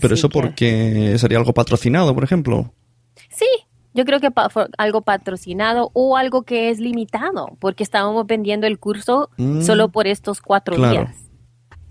Pero 0.00 0.14
eso 0.14 0.28
porque 0.28 1.16
sería 1.18 1.38
algo 1.38 1.52
patrocinado, 1.52 2.14
por 2.14 2.24
ejemplo. 2.24 2.72
Sí, 3.30 3.46
yo 3.92 4.04
creo 4.04 4.20
que 4.20 4.30
algo 4.78 5.00
patrocinado 5.02 5.90
o 5.94 6.16
algo 6.16 6.42
que 6.42 6.70
es 6.70 6.78
limitado, 6.78 7.56
porque 7.58 7.82
estábamos 7.82 8.26
vendiendo 8.26 8.66
el 8.66 8.78
curso 8.78 9.30
mm. 9.36 9.62
solo 9.62 9.88
por 9.88 10.06
estos 10.06 10.40
cuatro 10.40 10.76
días. 10.76 11.16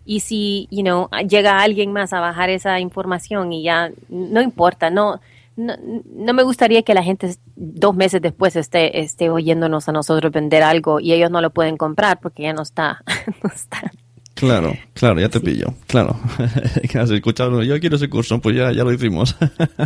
Y 0.06 0.22
si, 0.22 0.68
you 0.72 0.82
know, 0.82 1.10
llega 1.28 1.60
alguien 1.60 1.91
más 1.91 2.14
a 2.14 2.20
bajar 2.20 2.50
esa 2.50 2.80
información 2.80 3.54
y 3.54 3.64
ya, 3.64 3.91
no 4.08 4.41
importa, 4.41 4.89
no, 4.89 5.20
no, 5.56 5.76
no, 6.16 6.34
me 6.34 6.41
gustaría 6.43 6.82
que 6.84 6.93
la 6.93 7.04
gente 7.04 7.36
dos 7.56 7.95
meses 7.95 8.22
después 8.22 8.56
esté, 8.56 9.02
esté 9.02 9.30
oyéndonos 9.30 9.88
a 9.88 9.91
nosotros 9.91 10.32
vender 10.32 10.64
algo 10.64 11.00
y 11.00 11.14
ellos 11.14 11.30
no 11.30 11.41
lo 11.41 11.52
pueden 11.52 11.78
comprar 11.78 12.20
porque 12.22 12.43
ya 12.43 12.54
no 12.54 12.64
está, 12.64 13.04
no 13.43 13.50
está 13.54 13.91
Claro, 14.40 14.74
claro, 14.94 15.20
ya 15.20 15.28
te 15.28 15.42
pillo. 15.42 15.74
Claro. 15.88 16.18
has 16.96 17.12
escuchado, 17.12 17.62
yo 17.62 17.78
quiero 17.80 17.98
ese 17.98 18.10
curso, 18.10 18.40
pues 18.40 18.56
ya, 18.56 18.72
ya 18.72 18.86
lo 18.86 18.94
hicimos. 18.94 19.36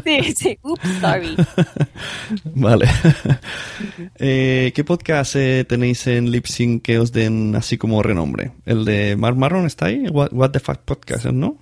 sí, 0.03 0.33
sí. 0.35 0.59
Oops, 0.61 0.87
sorry. 1.01 1.35
vale. 2.55 2.87
Eh, 4.19 4.71
¿Qué 4.75 4.83
podcast 4.83 5.35
eh, 5.35 5.65
tenéis 5.67 6.07
en 6.07 6.31
Lipsync 6.31 6.81
que 6.81 6.99
os 6.99 7.11
den 7.11 7.55
así 7.55 7.77
como 7.77 8.01
renombre? 8.01 8.51
¿El 8.65 8.85
de 8.85 9.15
Mark 9.15 9.35
Maron 9.35 9.65
está 9.65 9.87
ahí? 9.87 10.05
What, 10.09 10.51
the 10.51 10.59
Fuck 10.59 10.79
Podcast, 10.79 11.25
¿no? 11.25 11.57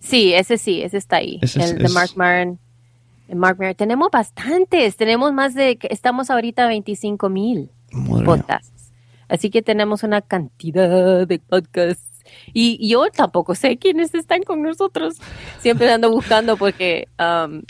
Sí, 0.00 0.34
ese 0.34 0.58
sí, 0.58 0.82
ese 0.82 0.98
está 0.98 1.16
ahí. 1.16 1.38
el 1.40 1.78
de 1.78 1.88
Mark 1.88 2.10
Maron. 2.16 2.58
Mark 3.32 3.58
Maron. 3.58 3.74
Tenemos 3.74 4.10
bastantes. 4.10 4.96
Tenemos 4.96 5.32
más 5.32 5.54
de. 5.54 5.78
Estamos 5.90 6.30
ahorita 6.30 6.64
a 6.64 6.68
25 6.68 7.28
mil 7.28 7.70
podcasts. 8.24 8.92
Así 9.28 9.50
que 9.50 9.62
tenemos 9.62 10.02
una 10.02 10.20
cantidad 10.20 11.26
de 11.26 11.38
podcasts 11.38 12.11
y 12.52 12.88
yo 12.88 13.06
tampoco 13.10 13.54
sé 13.54 13.76
quiénes 13.76 14.14
están 14.14 14.42
con 14.42 14.62
nosotros. 14.62 15.16
Siempre 15.60 15.90
ando 15.90 16.10
buscando 16.10 16.56
porque 16.56 17.08
um, 17.18 17.62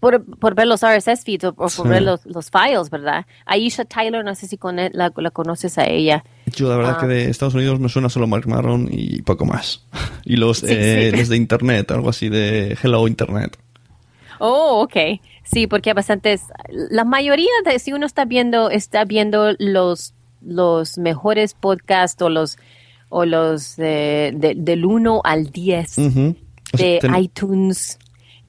por, 0.00 0.24
por, 0.36 0.54
ver 0.54 0.66
los 0.66 0.82
RSS 0.82 1.24
feeds 1.24 1.44
o, 1.44 1.54
por 1.54 1.88
ver 1.88 2.02
los, 2.02 2.24
los, 2.26 2.50
files, 2.50 2.90
¿verdad? 2.90 3.26
Aisha 3.46 3.84
Tyler, 3.84 4.24
no 4.24 4.34
sé 4.34 4.46
si 4.46 4.56
con 4.56 4.76
la, 4.76 4.90
la, 4.92 5.30
conoces 5.30 5.76
a 5.78 5.86
ella. 5.86 6.24
Yo 6.46 6.68
la 6.68 6.76
verdad 6.76 7.00
que 7.00 7.06
de 7.06 7.30
Estados 7.30 7.54
Unidos 7.54 7.80
me 7.80 7.88
suena 7.88 8.08
solo 8.08 8.26
Mark 8.26 8.46
Maron 8.46 8.88
y 8.90 9.22
poco 9.22 9.44
más. 9.44 9.84
Y 10.24 10.36
los, 10.36 10.62
eh, 10.62 11.10
los 11.16 11.30
de 11.30 11.38
Internet, 11.38 11.90
algo 11.90 12.10
así 12.10 12.28
de 12.28 12.76
Hello 12.82 13.08
Internet. 13.08 13.56
Oh, 14.40 14.82
ok. 14.82 15.20
Sí, 15.42 15.66
porque 15.66 15.88
hay 15.88 15.94
bastantes. 15.94 16.42
La 16.68 17.04
mayoría 17.04 17.50
de, 17.64 17.78
si 17.78 17.94
uno 17.94 18.04
está 18.04 18.26
viendo, 18.26 18.68
está 18.68 19.06
viendo 19.06 19.54
los, 19.58 20.12
los 20.42 20.98
mejores 20.98 21.54
podcasts 21.54 22.20
o 22.20 22.28
los 22.28 22.58
o 23.08 23.24
los 23.24 23.76
del 23.76 24.84
1 24.84 25.20
al 25.24 25.46
10 25.50 25.96
de 26.72 27.00
iTunes 27.18 27.98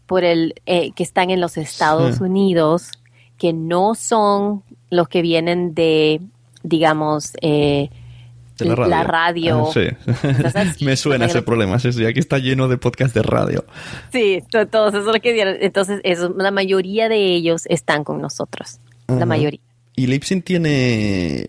por 0.05 0.23
el 0.23 0.55
eh, 0.65 0.91
que 0.93 1.03
están 1.03 1.29
en 1.29 1.39
los 1.39 1.57
Estados 1.57 2.19
Unidos, 2.19 2.89
que 3.37 3.53
no 3.53 3.93
son 3.95 4.63
los 4.89 5.07
que 5.07 5.21
vienen 5.21 5.75
de, 5.75 6.19
digamos, 6.63 7.33
eh, 7.41 7.89
de 8.57 8.75
la 8.75 9.03
radio. 9.03 9.69
Ah, 9.75 10.65
Me 10.81 10.97
suena 10.97 11.25
ese 11.25 11.41
problema. 11.41 11.79
Sí, 11.79 12.05
aquí 12.05 12.19
está 12.19 12.39
lleno 12.39 12.67
de 12.67 12.77
podcasts 12.77 13.13
de 13.13 13.21
radio. 13.21 13.65
Sí, 14.11 14.43
todos 14.71 14.93
eso 14.93 15.11
lo 15.13 15.19
que 15.21 15.39
Entonces, 15.61 16.01
eso, 16.03 16.33
la 16.37 16.51
mayoría 16.51 17.07
de 17.07 17.35
ellos 17.35 17.63
están 17.67 18.03
con 18.03 18.19
nosotros. 18.19 18.79
La 19.07 19.25
mayoría. 19.25 19.61
Y 19.99 20.07
Lipsyn 20.07 20.43
tiene, 20.43 21.45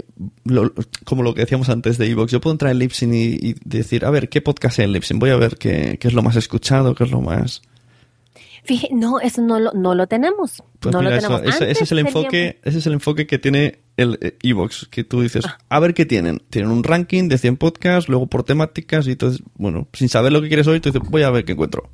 como 1.05 1.22
lo 1.22 1.34
que 1.34 1.42
decíamos 1.42 1.68
antes 1.68 1.98
de 1.98 2.07
Evox, 2.07 2.32
yo 2.32 2.40
puedo 2.40 2.51
entrar 2.51 2.72
en 2.72 2.80
Lipsyn 2.80 3.14
y, 3.14 3.55
decir, 3.64 4.05
a 4.05 4.11
ver, 4.11 4.28
¿qué 4.28 4.40
podcast 4.40 4.80
hay 4.80 4.86
en 4.86 4.92
Lipsyn? 4.92 5.20
Voy 5.20 5.30
a 5.30 5.36
ver 5.36 5.57
qué, 5.57 5.96
es 6.03 6.12
lo 6.14 6.20
más 6.24 6.34
escuchado, 6.34 6.96
qué 6.96 7.05
es 7.05 7.12
lo 7.12 7.20
más... 7.20 7.62
Fíjate, 8.64 8.92
no, 8.92 9.20
eso 9.20 9.40
no 9.40 9.61
lo, 9.61 9.70
no 9.72 9.94
lo 9.94 10.09
tenemos. 10.09 10.64
Pues 10.80 10.92
no 10.92 11.01
lo 11.01 11.11
tenemos. 11.11 11.42
ese, 11.42 11.70
es 11.70 11.92
el 11.92 12.01
enfoque, 12.01 12.59
ese 12.64 12.78
es 12.78 12.86
el 12.88 12.94
enfoque 12.94 13.28
que 13.28 13.38
tiene 13.38 13.78
el 13.96 14.18
eh, 14.20 14.36
Evox, 14.42 14.88
que 14.90 15.05
tú 15.05 15.20
dices, 15.20 15.44
ah. 15.46 15.59
a 15.68 15.78
ver 15.78 15.94
qué 15.94 16.05
tienen. 16.05 16.42
Tienen 16.51 16.72
un 16.72 16.82
ranking 16.82 17.28
de 17.28 17.38
100 17.38 17.57
podcasts, 17.57 18.09
luego 18.09 18.26
por 18.26 18.42
temáticas, 18.42 19.07
y 19.07 19.12
entonces, 19.12 19.44
bueno, 19.55 19.86
sin 19.92 20.09
saber 20.09 20.32
lo 20.32 20.42
que 20.42 20.48
quieres 20.48 20.66
hoy, 20.66 20.80
tú 20.80 20.90
dices, 20.90 21.09
voy 21.09 21.22
a 21.22 21.30
ver 21.30 21.44
qué 21.44 21.53
encuentro. 21.53 21.88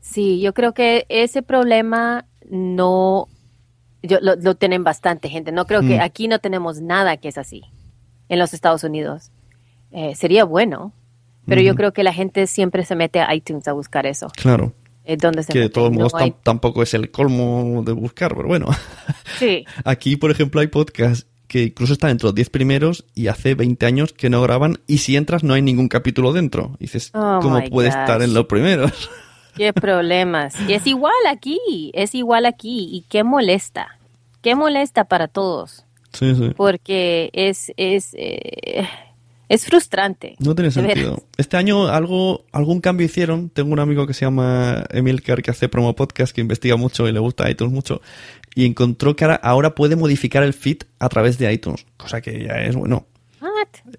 Sí, 0.00 0.40
yo 0.40 0.54
creo 0.54 0.72
que 0.72 1.04
ese 1.08 1.42
problema 1.42 2.26
no 2.48 3.26
yo, 4.04 4.18
lo, 4.20 4.54
tienen 4.54 4.84
bastante 4.84 5.28
gente. 5.28 5.52
No 5.52 5.66
creo 5.66 5.80
que 5.80 5.98
mm. 5.98 6.02
aquí 6.02 6.28
no 6.28 6.38
tenemos 6.38 6.80
nada 6.80 7.16
que 7.16 7.28
es 7.28 7.38
así 7.38 7.62
en 8.28 8.38
los 8.38 8.54
Estados 8.54 8.84
Unidos. 8.84 9.30
Eh, 9.92 10.14
sería 10.14 10.44
bueno, 10.44 10.92
pero 11.46 11.60
yo 11.60 11.74
creo 11.74 11.92
que 11.92 12.02
la 12.02 12.12
gente 12.12 12.46
siempre 12.46 12.84
se 12.84 12.96
mete 12.96 13.20
a 13.20 13.34
iTunes 13.34 13.68
a 13.68 13.72
buscar 13.72 14.06
eso. 14.06 14.28
Claro. 14.36 14.72
Eh, 15.04 15.16
donde 15.18 15.42
se 15.42 15.52
que 15.52 15.58
de 15.58 15.68
todos 15.68 15.92
modos 15.92 16.14
tampoco 16.42 16.82
es 16.82 16.94
el 16.94 17.10
colmo 17.10 17.82
de 17.84 17.92
buscar, 17.92 18.34
pero 18.34 18.48
bueno. 18.48 18.66
Sí. 19.38 19.64
Aquí, 19.84 20.16
por 20.16 20.30
ejemplo, 20.30 20.60
hay 20.60 20.68
podcasts 20.68 21.26
que 21.48 21.64
incluso 21.64 21.92
están 21.92 22.10
entre 22.10 22.26
los 22.26 22.34
10 22.34 22.50
primeros 22.50 23.04
y 23.14 23.26
hace 23.26 23.54
20 23.54 23.84
años 23.84 24.12
que 24.12 24.30
no 24.30 24.40
graban 24.42 24.78
y 24.86 24.98
si 24.98 25.16
entras 25.16 25.44
no 25.44 25.54
hay 25.54 25.62
ningún 25.62 25.88
capítulo 25.88 26.32
dentro. 26.32 26.76
Y 26.78 26.84
dices, 26.84 27.10
oh 27.14 27.40
¿cómo 27.42 27.62
puede 27.64 27.88
estar 27.88 28.22
en 28.22 28.32
los 28.32 28.46
primeros? 28.46 29.10
Qué 29.56 29.72
problemas. 29.72 30.54
Y 30.68 30.72
es 30.72 30.86
igual 30.86 31.14
aquí, 31.28 31.90
es 31.94 32.14
igual 32.14 32.46
aquí. 32.46 32.88
Y 32.92 33.04
qué 33.08 33.24
molesta. 33.24 33.98
Qué 34.42 34.54
molesta 34.54 35.04
para 35.04 35.28
todos. 35.28 35.84
Sí, 36.12 36.34
sí. 36.34 36.50
Porque 36.56 37.30
es, 37.32 37.72
es, 37.76 38.14
eh, 38.14 38.86
Es 39.48 39.66
frustrante. 39.66 40.36
No 40.38 40.54
tiene 40.54 40.70
sentido. 40.70 41.22
Este 41.36 41.56
año 41.56 41.88
algo, 41.88 42.44
algún 42.52 42.80
cambio 42.80 43.06
hicieron. 43.06 43.50
Tengo 43.50 43.72
un 43.72 43.78
amigo 43.78 44.06
que 44.06 44.14
se 44.14 44.24
llama 44.24 44.84
Emilcar 44.90 45.42
que 45.42 45.50
hace 45.50 45.68
promo 45.68 45.94
podcast, 45.94 46.34
que 46.34 46.40
investiga 46.40 46.76
mucho 46.76 47.06
y 47.08 47.12
le 47.12 47.20
gusta 47.20 47.50
iTunes 47.50 47.72
mucho. 47.72 48.00
Y 48.54 48.64
encontró 48.64 49.14
que 49.16 49.24
ahora, 49.24 49.36
ahora 49.36 49.74
puede 49.74 49.96
modificar 49.96 50.42
el 50.42 50.54
feed 50.54 50.78
a 50.98 51.08
través 51.08 51.38
de 51.38 51.52
iTunes. 51.52 51.84
Cosa 51.96 52.20
que 52.20 52.44
ya 52.44 52.62
es, 52.62 52.74
bueno, 52.74 53.06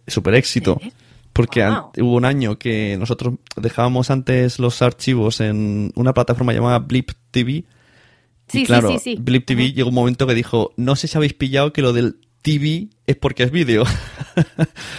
súper 0.08 0.36
éxito. 0.36 0.80
Porque 1.36 1.62
Wow. 1.66 1.92
hubo 2.00 2.16
un 2.16 2.24
año 2.24 2.58
que 2.58 2.96
nosotros 2.98 3.34
dejábamos 3.58 4.10
antes 4.10 4.58
los 4.58 4.82
archivos 4.82 5.42
en 5.42 5.92
una 5.96 6.14
plataforma 6.14 6.54
llamada 6.54 6.80
Blip 6.80 7.12
TV. 7.32 7.52
Y 7.52 7.66
Sí, 8.48 8.60
sí, 8.60 8.66
claro, 8.66 8.90
sí, 8.92 9.00
sí. 9.00 9.18
Blip 9.20 9.46
TV 9.46 9.74
llegó 9.74 9.90
un 9.90 9.96
momento 9.96 10.26
que 10.28 10.34
dijo, 10.34 10.72
no 10.78 10.96
sé 10.96 11.10
si 11.10 11.18
habéis 11.18 11.34
pillado 11.34 11.74
que 11.74 11.82
lo 11.82 11.92
del 11.92 12.20
TV 12.42 12.88
es 13.06 13.18
porque 13.18 13.44
es 13.44 13.52
vídeo. 13.52 13.84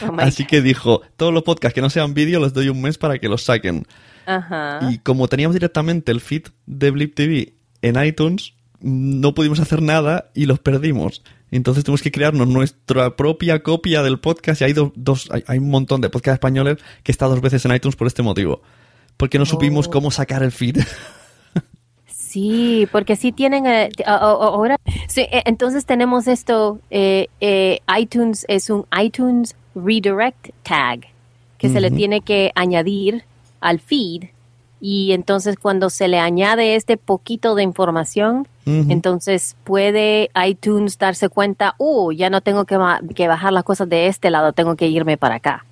Oh 0.06 0.16
Así 0.18 0.44
que 0.44 0.60
dijo, 0.60 1.00
todos 1.16 1.32
los 1.32 1.42
podcasts 1.42 1.74
que 1.74 1.80
no 1.80 1.88
sean 1.88 2.12
vídeo 2.12 2.38
les 2.40 2.52
doy 2.52 2.68
un 2.68 2.82
mes 2.82 2.98
para 2.98 3.18
que 3.18 3.28
los 3.30 3.42
saquen. 3.44 3.86
Ajá. 4.26 4.80
Y 4.90 4.98
como 4.98 5.28
teníamos 5.28 5.54
directamente 5.54 6.12
el 6.12 6.20
feed 6.20 6.42
de 6.66 6.90
Blip 6.90 7.14
TV 7.14 7.54
en 7.80 8.04
iTunes, 8.04 8.52
no 8.80 9.32
pudimos 9.32 9.58
hacer 9.60 9.80
nada 9.80 10.30
y 10.34 10.44
los 10.44 10.58
perdimos. 10.58 11.22
Entonces 11.50 11.84
tuvimos 11.84 12.02
que 12.02 12.10
crearnos 12.10 12.48
nuestra 12.48 13.14
propia 13.16 13.62
copia 13.62 14.02
del 14.02 14.18
podcast 14.18 14.60
y 14.60 14.64
hay, 14.64 14.72
do- 14.72 14.92
dos, 14.96 15.28
hay, 15.30 15.44
hay 15.46 15.58
un 15.58 15.70
montón 15.70 16.00
de 16.00 16.10
podcasts 16.10 16.34
españoles 16.36 16.78
que 17.02 17.12
está 17.12 17.26
dos 17.26 17.40
veces 17.40 17.64
en 17.64 17.74
iTunes 17.74 17.94
por 17.96 18.06
este 18.08 18.22
motivo. 18.22 18.62
Porque 19.16 19.38
no 19.38 19.46
supimos 19.46 19.86
Oh. 19.88 19.90
cómo 19.92 20.10
sacar 20.10 20.42
el 20.42 20.52
feed. 20.52 20.78
Sí, 22.08 22.86
porque 22.92 23.16
sí 23.16 23.32
tienen 23.32 23.66
eh, 23.66 23.88
ahora. 24.04 24.76
sí, 25.08 25.22
eh, 25.22 25.42
entonces 25.46 25.86
tenemos 25.86 26.26
esto. 26.26 26.80
eh, 26.90 27.28
eh, 27.40 27.80
iTunes 27.98 28.44
es 28.48 28.68
un 28.70 28.84
iTunes 29.00 29.54
Redirect 29.74 30.50
Tag 30.62 31.06
que 31.58 31.70
se 31.70 31.80
le 31.80 31.90
tiene 31.90 32.20
que 32.20 32.52
añadir 32.54 33.24
al 33.60 33.80
feed 33.80 34.24
y 34.80 35.12
entonces 35.12 35.56
cuando 35.56 35.88
se 35.90 36.06
le 36.08 36.18
añade 36.18 36.76
este 36.76 36.96
poquito 36.96 37.54
de 37.54 37.62
información, 37.62 38.46
entonces 38.66 39.56
puede 39.62 40.28
iTunes 40.44 40.98
darse 40.98 41.28
cuenta, 41.28 41.76
uh, 41.78 42.10
ya 42.12 42.30
no 42.30 42.40
tengo 42.40 42.64
que, 42.64 42.76
que 43.14 43.28
bajar 43.28 43.52
las 43.52 43.62
cosas 43.62 43.88
de 43.88 44.08
este 44.08 44.28
lado, 44.30 44.52
tengo 44.52 44.74
que 44.74 44.88
irme 44.88 45.16
para 45.16 45.36
acá. 45.36 45.64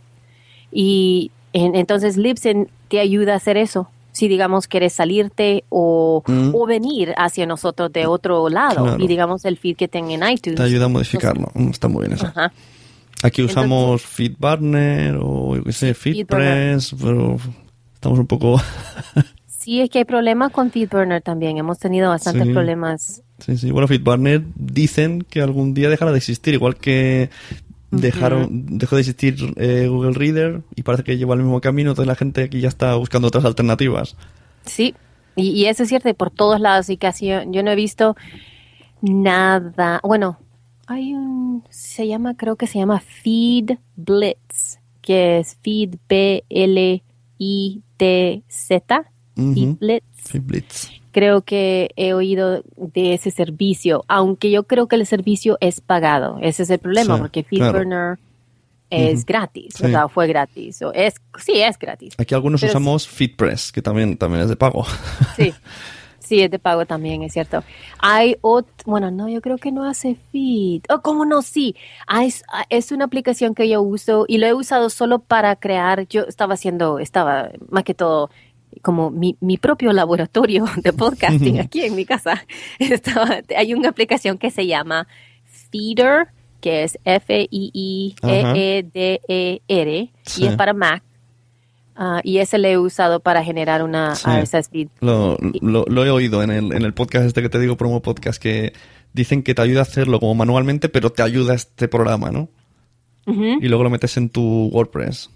Y 0.71 1.31
en- 1.53 1.75
entonces 1.75 2.17
Libsyn 2.17 2.69
te 2.89 3.01
ayuda 3.01 3.35
a 3.35 3.37
hacer 3.37 3.57
eso. 3.57 3.89
Si 4.13 4.29
digamos 4.29 4.69
quieres 4.69 4.93
salirte 4.93 5.65
o, 5.71 6.23
o 6.53 6.67
venir 6.67 7.15
hacia 7.17 7.47
nosotros 7.47 7.93
de 7.93 8.07
otro 8.07 8.49
lado 8.49 8.85
Claro. 8.85 9.03
y 9.03 9.09
digamos 9.09 9.45
el 9.45 9.57
feed 9.57 9.77
que 9.77 9.89
tenga 9.89 10.13
en 10.15 10.23
iTunes. 10.33 10.57
Te 10.57 10.63
ayuda 10.63 10.85
a 10.85 10.89
modificarlo. 10.89 11.49
Mm, 11.55 11.71
Está 11.71 11.89
muy 11.89 12.03
bien 12.03 12.13
eso. 12.13 12.27
Ajá. 12.27 12.53
Aquí 13.25 13.43
usamos 13.43 14.03
FeedBurner 14.03 15.17
o 15.21 15.57
yo 15.57 15.65
qué 15.65 15.73
sé, 15.73 15.95
FeedPress, 15.95 16.95
pero 17.03 17.39
estamos 18.05 18.19
un 18.19 18.27
poco... 18.27 18.61
Sí, 19.47 19.81
es 19.81 19.89
que 19.89 20.01
hay 20.01 20.05
problemas 20.05 20.53
con 20.53 20.71
FeedBurner 20.71 21.23
también. 21.23 21.57
Hemos 21.57 21.79
tenido 21.79 22.11
bastantes 22.11 22.49
Sí. 22.49 22.53
problemas. 22.53 23.23
Sí, 23.39 23.57
sí. 23.57 23.71
Bueno, 23.71 23.89
FeedBurner 23.89 24.43
dicen 24.57 25.23
que 25.23 25.41
algún 25.41 25.73
día 25.73 25.89
dejará 25.89 26.13
de 26.13 26.19
existir, 26.19 26.53
igual 26.53 26.77
que 26.77 27.31
dejaron, 27.91 28.77
dejó 28.77 28.97
de 28.97 29.01
existir 29.01 29.37
eh, 29.57 29.87
Google 29.89 30.13
Reader 30.13 30.61
y 30.77 30.83
parece 30.83 31.03
que 31.03 31.17
lleva 31.17 31.33
el 31.35 31.41
mismo 31.41 31.63
camino, 31.63 31.93
entonces 31.93 32.09
la 32.09 32.15
gente 32.15 32.43
aquí 32.43 32.61
ya 32.61 32.69
está 32.69 32.95
buscando 32.97 33.29
otras 33.29 33.47
alternativas. 33.47 34.17
Sí, 34.67 34.95
y, 35.35 35.53
y 35.53 35.65
eso 35.65 35.85
es 35.85 35.89
cierto, 35.89 36.11
y 36.11 36.13
por 36.13 36.31
todos 36.31 36.61
lados, 36.61 36.91
y 36.91 36.99
casi 36.99 37.29
yo, 37.29 37.39
yo 37.51 37.63
no 37.63 37.71
he 37.71 37.75
visto 37.75 38.17
nada. 39.01 39.99
Bueno, 40.03 40.39
hay 40.87 41.15
un, 41.15 41.65
se 41.71 42.07
llama, 42.07 42.35
creo 42.37 42.57
que 42.57 42.67
se 42.67 42.81
llama 42.81 43.01
Feed 43.01 43.79
Blitz, 43.97 44.79
que 45.01 45.39
es 45.39 45.57
Feed 45.63 45.95
B-L-I-T-Z, 47.99 49.05
Feed 49.37 49.69
Ujú. 49.69 49.79
Blitz. 50.43 50.91
Creo 51.13 51.43
que 51.43 51.91
he 51.97 52.13
oído 52.13 52.63
de 52.77 53.15
ese 53.15 53.31
servicio, 53.31 54.05
aunque 54.09 54.51
yo 54.51 54.65
creo 54.65 54.89
que 54.89 54.97
el 54.97 55.07
servicio 55.07 55.59
es 55.61 55.81
pagado. 55.81 56.39
Ese 56.43 56.65
es 56.65 56.71
el 56.71 56.79
problema, 56.81 57.15
Sí, 57.17 57.21
porque 57.21 57.45
claro. 57.45 57.73
FeedBurner 57.73 58.19
es 58.91 59.25
gratis, 59.25 59.75
Sí. 59.77 59.87
o 59.87 59.89
sea, 59.89 60.09
fue 60.09 60.27
gratis. 60.27 60.83
O 60.83 60.93
es, 60.93 61.15
sí, 61.39 61.61
es 61.61 61.79
gratis. 61.79 62.15
Aquí 62.19 62.35
algunos 62.35 62.63
usamos 62.63 63.07
FeedPress, 63.09 63.71
que 63.73 63.83
también, 63.83 64.17
también 64.17 64.43
es 64.43 64.49
de 64.49 64.57
pago. 64.57 64.85
Sí, 65.37 65.53
sí, 66.25 66.41
es 66.41 66.51
de 66.51 66.59
pago 66.59 66.87
también, 66.87 67.23
es 67.23 67.33
cierto. 67.33 67.63
Hay 68.01 68.37
otro, 68.41 68.73
bueno, 68.87 69.11
no, 69.11 69.29
yo 69.29 69.41
creo 69.41 69.59
que 69.59 69.71
no 69.73 69.85
hace 69.85 70.17
feed. 70.33 70.83
Oh, 70.89 71.01
¿cómo 71.03 71.25
no? 71.25 71.43
Sí, 71.43 71.77
Ah, 72.07 72.25
es, 72.25 72.43
ah, 72.53 72.65
es 72.71 72.91
una 72.93 73.05
aplicación 73.05 73.55
que 73.55 73.69
yo 73.69 73.81
uso 73.83 74.25
y 74.27 74.39
lo 74.39 74.47
he 74.47 74.55
usado 74.55 74.91
solo 74.91 75.19
para 75.21 75.55
crear, 75.57 76.07
yo 76.09 76.23
estaba 76.23 76.55
haciendo, 76.55 76.99
estaba 76.99 77.51
más 77.71 77.85
que 77.85 77.95
todo 77.95 78.31
como 78.83 79.11
mi, 79.11 79.37
mi 79.41 79.57
propio 79.57 79.93
laboratorio 79.93 80.65
de 80.83 80.93
podcasting 80.93 81.61
aquí 81.65 81.83
en 81.83 81.95
mi 81.95 82.05
casa. 82.05 82.45
Estaba, 82.81 83.39
hay 83.57 83.73
una 83.75 83.89
aplicación 83.91 84.37
que 84.37 84.51
se 84.51 84.67
llama 84.67 85.07
Feeder, 85.71 86.27
que 86.61 86.83
es 86.83 86.97
E 87.05 87.21
F-I-I-E-E-D-E-R, 88.75 90.11
Sí. 90.25 90.43
y 90.43 90.47
es 90.47 90.57
para 90.57 90.73
Mac. 90.73 91.03
Ah, 91.97 92.21
y 92.25 92.39
ese 92.39 92.59
le 92.59 92.73
he 92.73 92.79
usado 92.79 93.21
para 93.21 93.45
generar 93.45 93.83
una 93.83 94.15
Sí. 94.17 94.29
RSS 94.29 94.69
feed. 94.69 94.89
Lo, 95.01 95.39
lo- 95.61 95.85
lo 95.87 96.05
he 96.05 96.11
oído 96.11 96.43
en 96.43 96.51
el, 96.51 96.73
en 96.73 96.83
el 96.83 96.93
podcast 96.95 97.25
este 97.27 97.41
que 97.43 97.49
te 97.49 97.61
digo, 97.61 97.77
promo 97.77 98.03
podcast, 98.03 98.43
que 98.43 98.73
dicen 99.13 99.43
que 99.45 99.55
te 99.55 99.63
ayuda 99.63 99.81
a 99.81 99.83
hacerlo 99.83 100.19
como 100.19 100.35
manualmente, 100.35 100.89
pero 100.89 101.11
te 101.11 101.23
ayuda 101.23 101.55
este 101.55 101.87
programa, 101.89 102.31
¿no? 102.31 102.49
Y 103.27 103.69
luego 103.69 103.85
lo 103.85 103.91
metes 103.91 104.17
en 104.19 104.29
tu 104.29 104.69
WordPress. 104.73 105.31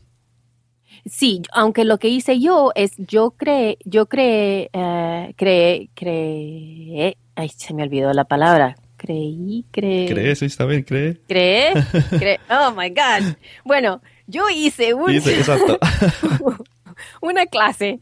Sí, 1.09 1.43
aunque 1.53 1.85
lo 1.85 1.99
que 1.99 2.09
hice 2.09 2.39
yo 2.41 2.73
es, 2.75 2.93
yo 2.99 3.31
creé, 3.31 3.79
yo 3.85 4.07
creé, 4.07 4.69
eh, 4.73 5.33
creé, 5.37 5.89
creé, 5.95 7.17
ay, 7.35 7.49
se 7.57 7.73
me 7.73 7.83
olvidó 7.85 8.13
la 8.13 8.25
palabra. 8.25 8.77
Creí, 8.97 9.65
creé. 9.71 10.09
¿Crees? 10.09 10.41
Sí, 10.41 10.47
está 10.47 10.65
bien, 10.67 10.83
cree. 10.83 11.19
Creé, 11.29 11.73
creé. 12.19 12.41
Oh 12.51 12.73
my 12.73 12.89
God. 12.91 13.37
Bueno, 13.65 14.03
yo 14.29 14.49
hice 14.49 14.95
un, 14.95 15.11
una 17.20 17.47
clase 17.47 18.01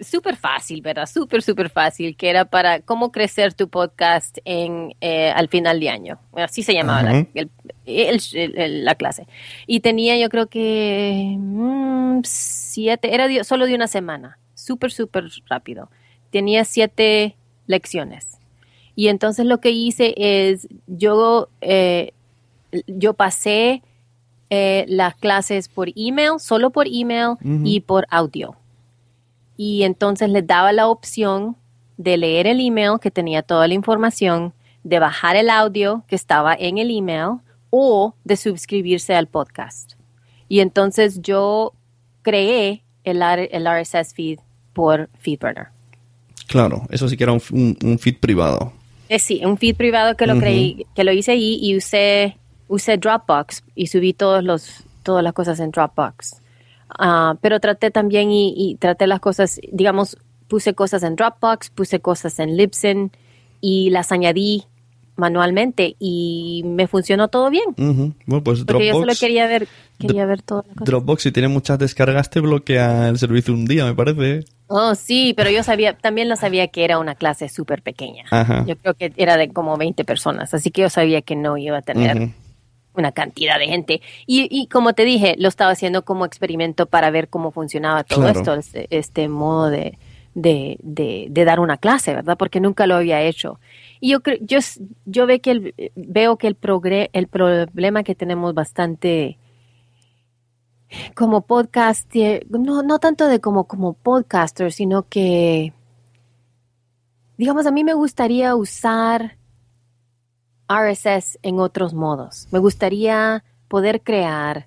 súper 0.00 0.36
fácil, 0.36 0.82
¿verdad? 0.82 1.06
Súper, 1.06 1.42
súper 1.42 1.70
fácil, 1.70 2.16
que 2.16 2.28
era 2.28 2.44
para 2.44 2.80
cómo 2.80 3.12
crecer 3.12 3.54
tu 3.54 3.68
podcast 3.68 4.38
en 4.44 4.94
eh, 5.00 5.30
al 5.30 5.48
final 5.48 5.78
de 5.78 5.90
año. 5.90 6.18
Así 6.34 6.62
se 6.64 6.74
llamaba 6.74 7.02
la, 7.04 7.10
Ajá. 7.10 7.26
el- 7.34 7.50
el- 7.86 8.20
el- 8.32 8.58
el- 8.58 8.84
la 8.84 8.94
clase. 8.96 9.26
Y 9.66 9.80
tenía 9.80 10.18
yo 10.18 10.28
creo 10.28 10.48
que 10.48 11.36
mm, 11.38 12.20
siete, 12.24 13.14
era 13.14 13.28
de- 13.28 13.44
solo 13.44 13.66
de 13.66 13.74
una 13.76 13.86
semana, 13.86 14.38
súper, 14.54 14.90
súper 14.90 15.26
rápido. 15.48 15.88
Tenía 16.30 16.64
siete 16.64 17.36
lecciones. 17.66 18.38
Y 18.96 19.08
entonces 19.08 19.46
lo 19.46 19.60
que 19.60 19.70
hice 19.70 20.14
es, 20.16 20.66
yo, 20.86 21.48
eh, 21.60 22.12
yo 22.86 23.14
pasé 23.14 23.82
eh, 24.54 24.84
las 24.86 25.14
clases 25.14 25.68
por 25.68 25.88
email, 25.96 26.32
solo 26.38 26.68
por 26.68 26.86
email 26.86 27.36
y 27.64 27.80
por 27.80 28.06
audio. 28.10 28.54
Y 29.56 29.82
entonces 29.84 30.28
les 30.28 30.46
daba 30.46 30.72
la 30.72 30.88
opción 30.88 31.56
de 31.96 32.16
leer 32.18 32.46
el 32.46 32.60
email 32.60 32.98
que 33.00 33.10
tenía 33.10 33.42
toda 33.42 33.66
la 33.66 33.72
información, 33.74 34.52
de 34.84 34.98
bajar 34.98 35.36
el 35.36 35.48
audio 35.48 36.04
que 36.06 36.16
estaba 36.16 36.54
en 36.54 36.76
el 36.78 36.90
email 36.90 37.38
o 37.70 38.14
de 38.24 38.36
suscribirse 38.36 39.14
al 39.14 39.26
podcast. 39.26 39.92
Y 40.48 40.60
entonces 40.60 41.22
yo 41.22 41.72
creé 42.22 42.82
el, 43.04 43.22
el 43.22 43.66
RSS 43.66 44.12
feed 44.14 44.38
por 44.74 45.08
FeedBurner. 45.20 45.68
Claro, 46.46 46.82
eso 46.90 47.08
sí 47.08 47.16
que 47.16 47.24
era 47.24 47.32
un, 47.32 47.40
un- 47.52 47.78
un 47.82 47.98
feed 47.98 48.18
privado. 48.18 48.72
Eh, 49.08 49.18
sí, 49.18 49.42
un 49.44 49.56
feed 49.56 49.76
privado 49.76 50.16
que 50.16 50.26
lo 50.26 50.34
creí, 50.40 50.86
que 50.94 51.04
lo 51.04 51.12
hice 51.12 51.32
ahí 51.32 51.58
y 51.62 51.76
usé, 51.76 52.36
usé 52.72 52.96
Dropbox 52.96 53.64
y 53.74 53.88
subí 53.88 54.14
todos 54.14 54.42
los, 54.42 54.84
todas 55.02 55.22
las 55.22 55.34
cosas 55.34 55.60
en 55.60 55.70
Dropbox. 55.70 56.40
Ah, 56.88 57.36
pero 57.42 57.60
traté 57.60 57.90
también 57.90 58.30
y, 58.30 58.54
y 58.56 58.76
traté 58.76 59.06
las 59.06 59.20
cosas, 59.20 59.60
digamos, 59.70 60.16
puse 60.48 60.72
cosas 60.72 61.02
en 61.02 61.14
Dropbox, 61.14 61.68
puse 61.68 62.00
cosas 62.00 62.38
en 62.38 62.56
Libsyn 62.56 63.12
y 63.60 63.90
las 63.90 64.10
añadí 64.10 64.64
manualmente 65.16 65.96
y 65.98 66.62
me 66.64 66.86
funcionó 66.86 67.28
todo 67.28 67.50
bien. 67.50 67.74
Bueno, 67.76 68.42
pues 68.42 68.64
Porque 68.64 68.88
yo 68.88 68.94
solo 68.94 69.12
quería 69.18 69.46
ver, 69.46 69.68
quería 69.98 70.24
ver 70.24 70.40
todas 70.40 70.66
las 70.66 70.76
cosas. 70.76 70.86
Dropbox, 70.86 71.22
si 71.22 71.32
tiene 71.32 71.48
muchas 71.48 71.78
descargas, 71.78 72.30
te 72.30 72.40
bloquea 72.40 73.08
el 73.08 73.18
servicio 73.18 73.52
un 73.52 73.66
día, 73.66 73.84
me 73.84 73.94
parece. 73.94 74.46
Oh, 74.68 74.94
sí, 74.94 75.34
pero 75.36 75.50
yo 75.50 75.62
sabía, 75.62 75.92
también 75.92 76.30
lo 76.30 76.36
sabía 76.36 76.68
que 76.68 76.84
era 76.84 76.98
una 76.98 77.14
clase 77.14 77.50
súper 77.50 77.82
pequeña. 77.82 78.24
Ajá. 78.30 78.64
Yo 78.66 78.76
creo 78.76 78.94
que 78.94 79.12
era 79.16 79.36
de 79.36 79.50
como 79.50 79.76
20 79.76 80.04
personas, 80.04 80.54
así 80.54 80.70
que 80.70 80.82
yo 80.82 80.88
sabía 80.88 81.20
que 81.20 81.36
no 81.36 81.58
iba 81.58 81.78
a 81.78 81.82
tener. 81.82 82.30
Una 82.94 83.12
cantidad 83.12 83.58
de 83.58 83.66
gente. 83.66 84.02
Y, 84.26 84.48
y 84.50 84.66
como 84.66 84.92
te 84.92 85.04
dije, 85.04 85.34
lo 85.38 85.48
estaba 85.48 85.70
haciendo 85.72 86.04
como 86.04 86.24
experimento 86.24 86.86
para 86.86 87.10
ver 87.10 87.28
cómo 87.28 87.50
funcionaba 87.50 88.04
todo 88.04 88.22
Claro. 88.24 88.38
esto, 88.38 88.54
este, 88.54 88.86
este 88.90 89.28
modo 89.28 89.70
de, 89.70 89.98
de, 90.34 90.78
de, 90.82 91.26
de 91.30 91.44
dar 91.44 91.60
una 91.60 91.78
clase, 91.78 92.14
¿verdad? 92.14 92.36
Porque 92.36 92.60
nunca 92.60 92.86
lo 92.86 92.96
había 92.96 93.22
hecho. 93.22 93.58
Y 94.00 94.10
yo 94.10 94.20
creo, 94.20 94.38
yo, 94.40 94.58
yo 95.06 95.26
ve 95.26 95.40
que 95.40 95.50
el- 95.52 95.74
veo 95.94 96.36
que 96.36 96.46
el, 96.48 96.54
progre, 96.54 97.10
el 97.12 97.28
problema 97.28 98.02
que 98.02 98.14
tenemos 98.14 98.52
bastante 98.54 99.38
como 101.14 101.40
podcaster, 101.42 102.46
no, 102.50 102.82
no 102.82 102.98
tanto 102.98 103.26
de 103.26 103.40
como, 103.40 103.64
como 103.64 103.94
podcaster, 103.94 104.72
sino 104.72 105.08
que, 105.08 105.72
digamos, 107.38 107.66
a 107.66 107.70
mí 107.70 107.82
me 107.84 107.94
gustaría 107.94 108.54
usar 108.54 109.36
RSS 110.68 111.38
en 111.42 111.58
otros 111.58 111.94
modos. 111.94 112.48
Me 112.50 112.58
gustaría 112.58 113.44
poder 113.68 114.00
crear 114.02 114.66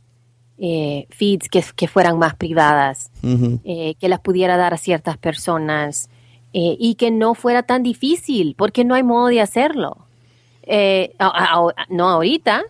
eh, 0.57 1.07
feeds 1.09 1.49
que, 1.49 1.63
que, 1.75 1.87
fueran 1.87 2.17
más 2.17 2.35
privadas, 2.35 3.11
eh, 3.63 3.95
que 3.99 4.07
las 4.09 4.19
pudiera 4.21 4.55
dar 4.57 4.73
a 4.73 4.77
ciertas 4.77 5.17
personas 5.17 6.09
eh, 6.53 6.77
y 6.79 6.95
que 6.95 7.11
no 7.11 7.33
fuera 7.35 7.63
tan 7.63 7.83
difícil, 7.83 8.55
porque 8.57 8.85
no 8.85 8.95
hay 8.95 9.03
modo 9.03 9.27
de 9.27 9.41
hacerlo. 9.41 9.97
Eh, 10.63 11.13
a- 11.19 11.27
a- 11.27 11.59
a- 11.59 11.85
no 11.89 12.07
ahorita, 12.09 12.63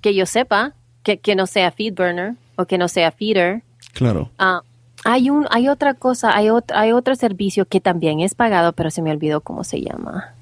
que 0.00 0.14
yo 0.14 0.24
sepa, 0.26 0.72
que, 1.02 1.18
que 1.18 1.34
no 1.36 1.46
sea 1.46 1.70
FeedBurner 1.70 2.34
o 2.56 2.64
que 2.64 2.78
no 2.78 2.88
sea 2.88 3.10
Feeder. 3.12 3.62
Claro. 3.92 4.30
Ah, 4.38 4.62
hay, 5.04 5.28
un, 5.30 5.46
hay 5.50 5.68
otra 5.68 5.94
cosa, 5.94 6.34
hay, 6.36 6.46
ot- 6.46 6.72
hay 6.74 6.92
otro 6.92 7.14
servicio 7.14 7.66
que 7.66 7.80
también 7.80 8.20
es 8.20 8.34
pagado, 8.34 8.72
pero 8.72 8.90
se 8.90 9.02
me 9.02 9.10
olvidó 9.10 9.40
cómo 9.42 9.64
se 9.64 9.80
llama. 9.82 10.34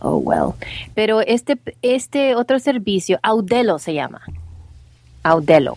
Oh, 0.00 0.16
well. 0.16 0.54
Pero 0.94 1.20
este, 1.20 1.58
este 1.82 2.34
otro 2.34 2.58
servicio, 2.58 3.18
Audelo 3.22 3.78
se 3.78 3.94
llama. 3.94 4.22
Audelo. 5.22 5.76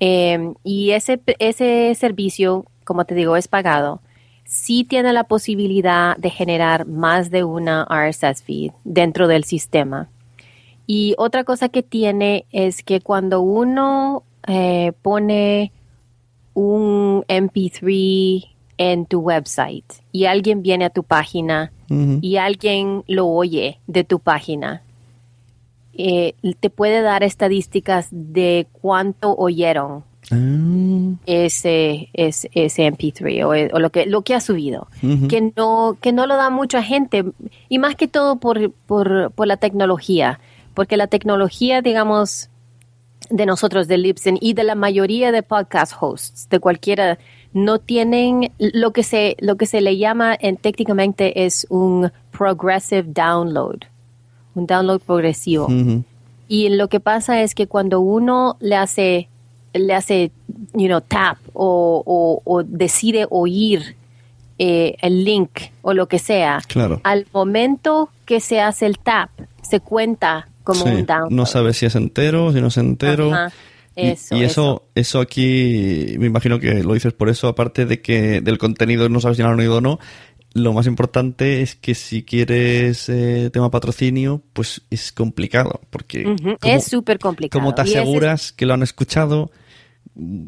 Eh, 0.00 0.52
y 0.62 0.90
ese, 0.90 1.20
ese 1.38 1.94
servicio, 1.94 2.66
como 2.84 3.04
te 3.04 3.14
digo, 3.14 3.36
es 3.36 3.48
pagado. 3.48 4.00
Sí 4.44 4.84
tiene 4.84 5.12
la 5.12 5.24
posibilidad 5.24 6.16
de 6.18 6.30
generar 6.30 6.86
más 6.86 7.30
de 7.30 7.44
una 7.44 7.86
RSS 7.88 8.42
feed 8.42 8.72
dentro 8.84 9.28
del 9.28 9.44
sistema. 9.44 10.08
Y 10.86 11.14
otra 11.16 11.44
cosa 11.44 11.70
que 11.70 11.82
tiene 11.82 12.44
es 12.52 12.82
que 12.82 13.00
cuando 13.00 13.40
uno 13.40 14.22
eh, 14.46 14.92
pone 15.00 15.72
un 16.52 17.24
MP3 17.28 18.53
en 18.78 19.06
tu 19.06 19.20
website 19.20 19.84
y 20.12 20.24
alguien 20.24 20.62
viene 20.62 20.86
a 20.86 20.90
tu 20.90 21.02
página 21.02 21.72
y 21.88 22.36
alguien 22.38 23.04
lo 23.06 23.28
oye 23.28 23.78
de 23.86 24.02
tu 24.02 24.18
página, 24.18 24.82
eh, 25.92 26.34
te 26.58 26.70
puede 26.70 27.02
dar 27.02 27.22
estadísticas 27.22 28.08
de 28.10 28.66
cuánto 28.72 29.36
oyeron 29.36 30.02
Ah, 30.30 31.16
ese, 31.26 32.08
ese, 32.14 32.50
ese 32.54 32.86
MP3 32.86 33.44
o, 33.44 33.76
o 33.76 33.78
lo 33.78 33.90
que 33.90 34.06
lo 34.06 34.22
que 34.22 34.34
ha 34.34 34.40
subido 34.40 34.88
que 35.28 35.52
no 35.54 35.98
que 36.00 36.12
no 36.12 36.26
lo 36.26 36.36
da 36.36 36.48
mucha 36.48 36.82
gente 36.82 37.24
y 37.68 37.78
más 37.78 37.94
que 37.94 38.08
todo 38.08 38.36
por, 38.36 38.72
por, 38.72 39.32
por 39.32 39.46
la 39.46 39.58
tecnología 39.58 40.40
porque 40.72 40.96
la 40.96 41.08
tecnología 41.08 41.82
digamos 41.82 42.48
de 43.28 43.44
nosotros 43.44 43.86
de 43.86 43.98
Libsyn 43.98 44.38
y 44.40 44.54
de 44.54 44.64
la 44.64 44.74
mayoría 44.74 45.30
de 45.30 45.42
podcast 45.42 45.92
hosts 46.00 46.48
de 46.48 46.58
cualquiera 46.58 47.18
no 47.54 47.78
tienen 47.78 48.52
lo 48.58 48.92
que 48.92 49.02
se 49.02 49.36
lo 49.40 49.56
que 49.56 49.64
se 49.66 49.80
le 49.80 49.96
llama 49.96 50.36
en 50.38 50.56
técnicamente 50.58 51.44
es 51.46 51.66
un 51.70 52.10
progressive 52.30 53.04
download 53.06 53.78
un 54.54 54.66
download 54.66 55.00
progresivo 55.00 55.68
y 56.48 56.68
lo 56.68 56.88
que 56.88 57.00
pasa 57.00 57.40
es 57.42 57.54
que 57.54 57.66
cuando 57.66 58.00
uno 58.00 58.56
le 58.60 58.76
hace, 58.76 59.28
le 59.72 59.94
hace, 59.94 60.30
you 60.74 60.86
know, 60.88 61.00
tap 61.00 61.38
o, 61.54 62.02
o- 62.04 62.42
o 62.44 62.62
decide 62.62 63.26
oír 63.30 63.96
eh, 64.58 64.94
el 65.00 65.24
link 65.24 65.50
o 65.82 65.94
lo 65.94 66.06
que 66.06 66.18
sea, 66.18 66.60
Claro. 66.68 67.00
al 67.02 67.26
momento 67.32 68.10
que 68.26 68.40
se 68.40 68.60
hace 68.60 68.84
el 68.86 68.98
tap, 68.98 69.30
se 69.62 69.80
cuenta 69.80 70.46
como 70.64 70.82
Sí, 70.84 70.90
un 70.90 71.06
download. 71.06 71.30
No 71.30 71.46
sabes 71.46 71.78
si 71.78 71.86
es 71.86 71.94
entero, 71.96 72.52
si 72.52 72.60
no 72.60 72.68
es 72.68 72.76
entero. 72.76 73.32
Ajá, 73.32 73.52
eso, 73.96 74.36
y, 74.36 74.42
eso, 74.44 74.82
eso 74.94 75.20
aquí, 75.20 76.16
me 76.18 76.26
imagino 76.26 76.58
que 76.58 76.82
lo 76.82 76.94
dices 76.94 77.12
por 77.12 77.28
eso, 77.28 77.48
aparte 77.48 77.86
de 77.86 78.00
que 78.00 78.40
del 78.40 78.58
contenido 78.58 79.08
no 79.08 79.20
sabes 79.20 79.36
si 79.36 79.42
lo 79.42 79.48
han 79.50 79.58
oído 79.60 79.76
o 79.76 79.80
no, 79.80 79.98
lo 80.52 80.72
más 80.72 80.86
importante 80.86 81.62
es 81.62 81.74
que 81.74 81.94
si 81.94 82.22
quieres 82.22 83.08
eh, 83.08 83.50
tema 83.52 83.70
patrocinio, 83.70 84.42
pues 84.52 84.82
es 84.90 85.10
complicado, 85.12 85.80
porque 85.90 86.26
Ujú, 86.26 86.56
¿cómo- 86.60 86.74
Es 86.76 86.84
súper 86.84 87.18
complicado. 87.18 87.60
¿cómo 87.60 87.74
te 87.74 87.82
es- 87.82 87.88
aseguras 87.96 88.52
que 88.52 88.66
lo 88.66 88.74
han 88.74 88.82
escuchado, 88.82 89.50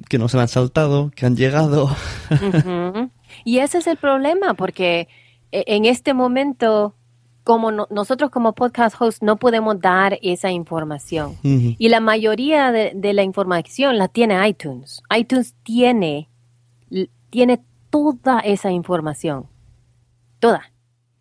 que 0.09 0.19
no 0.19 0.29
se 0.29 0.37
lo 0.37 0.43
han 0.43 0.49
saltado, 0.49 1.11
que 1.15 1.27
han 1.27 1.37
llegado? 1.37 1.89
Y 3.45 3.59
ese 3.59 3.79
es 3.79 3.87
el 3.87 3.97
problema, 3.97 4.55
porque 4.55 5.09
eh, 5.53 5.65
en 5.69 5.85
este 5.85 6.15
momento, 6.15 6.95
como 7.47 7.71
no- 7.71 7.87
nosotros 7.91 8.31
como 8.31 8.55
podcast 8.55 9.01
host 9.01 9.23
no 9.23 9.37
podemos 9.37 9.81
dar 9.81 10.19
esa 10.21 10.51
información. 10.51 11.37
Y 11.79 11.89
la 11.91 12.01
mayoría 12.01 12.73
de, 12.73 12.91
de 12.93 13.13
la 13.13 13.23
información 13.23 13.99
la 13.99 14.09
tiene 14.09 14.49
iTunes. 14.49 15.01
iTunes 15.17 15.55
tiene, 15.63 16.29
tiene 17.31 17.63
toda 17.89 18.41
esa 18.41 18.73
información. 18.73 19.47
Toda. 20.41 20.73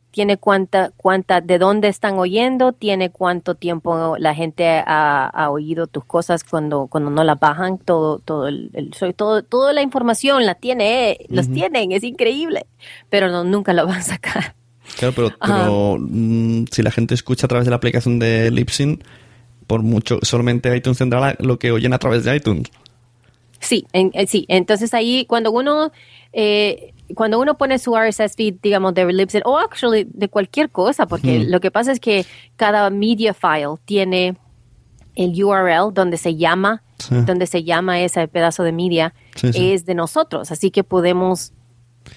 Tiene 0.09 0.37
cuánta, 0.37 0.91
cuánta, 0.97 1.41
de 1.41 1.59
dónde 1.59 1.89
están 1.89 2.17
oyendo, 2.17 2.71
tiene 2.73 3.11
cuánto 3.11 3.53
tiempo 3.53 4.15
la 4.17 4.33
gente 4.33 4.81
ha, 4.87 5.27
ha 5.27 5.49
oído 5.51 5.85
tus 5.85 6.05
cosas 6.05 6.43
cuando, 6.43 6.87
cuando 6.87 7.11
no 7.11 7.23
las 7.23 7.39
bajan, 7.39 7.77
todo, 7.77 8.17
todo 8.17 8.47
el, 8.47 8.71
el- 8.73 8.91
todo, 9.15 9.43
toda 9.43 9.73
la 9.73 9.83
información 9.83 10.43
la 10.45 10.55
tiene, 10.55 11.19
los 11.29 11.47
tienen, 11.53 11.91
es 11.91 12.03
increíble. 12.03 12.65
Pero 13.09 13.29
no, 13.29 13.43
nunca 13.43 13.73
lo 13.73 13.85
van 13.85 13.99
a 13.99 14.01
sacar. 14.01 14.55
Claro, 14.97 15.13
pero, 15.15 15.31
pero 15.45 15.97
mm, 15.99 16.65
si 16.71 16.81
la 16.83 16.91
gente 16.91 17.13
escucha 17.15 17.45
a 17.45 17.49
través 17.49 17.65
de 17.65 17.71
la 17.71 17.77
aplicación 17.77 18.19
de 18.19 18.51
Libsyn, 18.51 19.03
por 19.67 19.81
mucho, 19.81 20.19
solamente 20.21 20.75
iTunes 20.75 20.97
tendrá 20.97 21.35
lo 21.39 21.57
que 21.59 21.71
oyen 21.71 21.93
a 21.93 21.97
través 21.99 22.23
de 22.23 22.35
iTunes. 22.35 22.67
Sí, 23.59 23.85
en- 23.93 24.11
eh, 24.13 24.27
sí. 24.27 24.45
Entonces 24.47 24.93
ahí 24.93 25.25
cuando 25.25 25.51
uno 25.51 25.91
eh, 26.33 26.91
cuando 27.13 27.39
uno 27.39 27.55
pone 27.57 27.77
su 27.79 27.95
RSS 27.95 28.35
feed, 28.35 28.55
digamos, 28.63 28.93
de 28.93 29.05
Libsyn 29.11 29.41
o 29.45 29.57
actually 29.59 30.07
de 30.11 30.27
cualquier 30.27 30.69
cosa, 30.69 31.05
porque 31.07 31.39
Ujú. 31.39 31.49
lo 31.49 31.59
que 31.59 31.69
pasa 31.71 31.91
es 31.91 31.99
que 31.99 32.25
cada 32.55 32.89
media 32.89 33.33
file 33.33 33.75
tiene 33.85 34.35
el 35.15 35.31
URL 35.43 35.93
donde 35.93 36.17
se 36.17 36.35
llama, 36.35 36.81
Sí. 36.97 37.15
donde 37.25 37.45
se 37.47 37.63
llama 37.63 38.01
ese 38.01 38.27
pedazo 38.27 38.63
de 38.63 38.71
media, 38.71 39.13
Sí, 39.35 39.53
sí. 39.53 39.71
es 39.71 39.85
de 39.85 39.93
nosotros, 39.95 40.51
así 40.51 40.71
que 40.71 40.83
podemos 40.83 41.53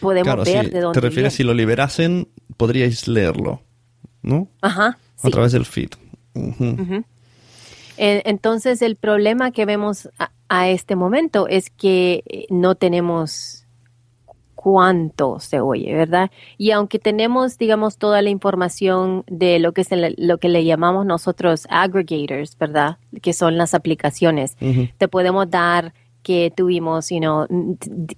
podemos 0.01 0.25
Claro, 0.27 0.45
ver 0.45 0.71
de 0.71 0.81
dónde 0.81 1.01
te 1.01 1.07
refieres 1.07 1.33
si 1.35 1.43
viene. 1.43 1.55
lo 1.55 1.57
liberasen, 1.59 2.29
podríais 2.57 3.07
leerlo, 3.09 3.63
¿no? 4.23 4.49
Ajá. 4.63 4.99
A 5.23 5.31
través 5.31 5.53
del 5.53 5.65
feed. 5.65 5.91
Entonces, 7.97 8.81
el 8.83 8.97
problema 8.97 9.51
que 9.51 9.67
vemos 9.67 10.09
a, 10.19 10.31
a 10.49 10.69
este 10.69 10.97
momento 10.97 11.49
es 11.49 11.71
que 11.71 12.23
eh, 12.27 12.47
no 12.51 12.75
tenemos 12.77 13.67
cuánto 14.55 15.39
se 15.39 15.61
oye, 15.61 15.95
¿verdad? 15.95 16.31
Y 16.57 16.73
aunque 16.73 16.99
tenemos, 16.99 17.59
digamos, 17.59 17.97
toda 17.97 18.23
la 18.23 18.31
información 18.31 19.25
de 19.29 19.61
lo 19.61 19.73
que, 19.73 19.85
le, 19.95 20.15
lo 20.19 20.39
que 20.39 20.49
le 20.49 20.65
llamamos 20.65 21.07
nosotros 21.07 21.67
aggregators, 21.71 22.59
¿verdad? 22.59 22.99
Que 23.23 23.33
son 23.33 23.57
las 23.57 23.73
aplicaciones, 23.73 24.57
te 24.99 25.07
podemos 25.07 25.49
dar 25.49 25.95
que 26.23 26.53
tuvimos, 26.55 27.09
you 27.11 27.21
know, 27.21 27.47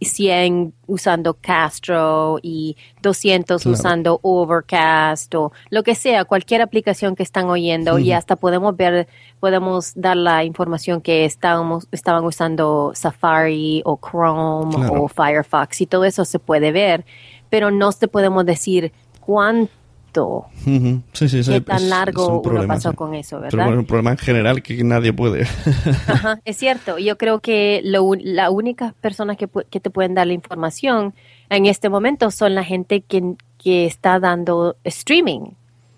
100 0.00 0.72
usando 0.86 1.34
Castro 1.40 2.38
y 2.42 2.76
200 3.02 3.62
Claro. 3.62 3.74
usando 3.74 4.20
Overcast 4.22 5.34
o 5.34 5.52
lo 5.70 5.82
que 5.82 5.94
sea, 5.94 6.24
cualquier 6.24 6.62
aplicación 6.62 7.14
que 7.14 7.22
están 7.22 7.46
oyendo 7.48 7.98
y 7.98 8.12
hasta 8.12 8.36
podemos 8.36 8.76
ver, 8.76 9.06
podemos 9.38 9.92
dar 9.94 10.16
la 10.16 10.44
información 10.44 11.00
que 11.00 11.24
estábamos, 11.24 11.86
estaban 11.92 12.24
usando 12.24 12.92
Safari 12.94 13.82
o 13.84 13.98
Chrome 13.98 14.74
Claro. 14.74 15.02
o 15.04 15.08
Firefox 15.08 15.80
y 15.82 15.86
todo 15.86 16.04
eso 16.04 16.24
se 16.24 16.38
puede 16.38 16.72
ver, 16.72 17.04
pero 17.48 17.70
no 17.70 17.92
te 17.92 18.08
podemos 18.08 18.44
decir 18.44 18.92
cuánto, 19.20 19.72
Ujú. 20.12 21.02
Sí, 21.12 21.28
sí, 21.28 21.42
sí, 21.42 21.50
qué 21.50 21.56
es- 21.58 21.64
tan 21.64 21.88
largo 21.88 22.40
un 22.40 22.48
uno 22.52 22.66
pasó 22.66 22.92
con 22.94 23.14
eso, 23.14 23.36
Pero 23.36 23.42
¿verdad? 23.42 23.64
bueno, 23.64 23.72
es 23.72 23.78
un 23.80 23.86
problema 23.86 24.10
en 24.12 24.18
general 24.18 24.62
que 24.62 24.82
nadie 24.84 25.12
puede. 25.12 25.42
Ajá, 26.06 26.40
es 26.44 26.56
cierto. 26.56 26.98
Yo 26.98 27.16
creo 27.18 27.40
que 27.40 27.80
lo, 27.84 28.02
un- 28.02 28.20
la 28.22 28.50
única 28.50 28.94
personas 29.00 29.36
que, 29.36 29.48
que 29.70 29.80
te 29.80 29.90
pueden 29.90 30.14
dar 30.14 30.26
la 30.26 30.32
información 30.32 31.14
en 31.48 31.66
este 31.66 31.88
momento 31.88 32.30
son 32.30 32.54
la 32.54 32.64
gente 32.64 33.00
que, 33.02 33.34
que 33.58 33.86
está 33.86 34.18
dando 34.20 34.76
streaming 34.84 35.52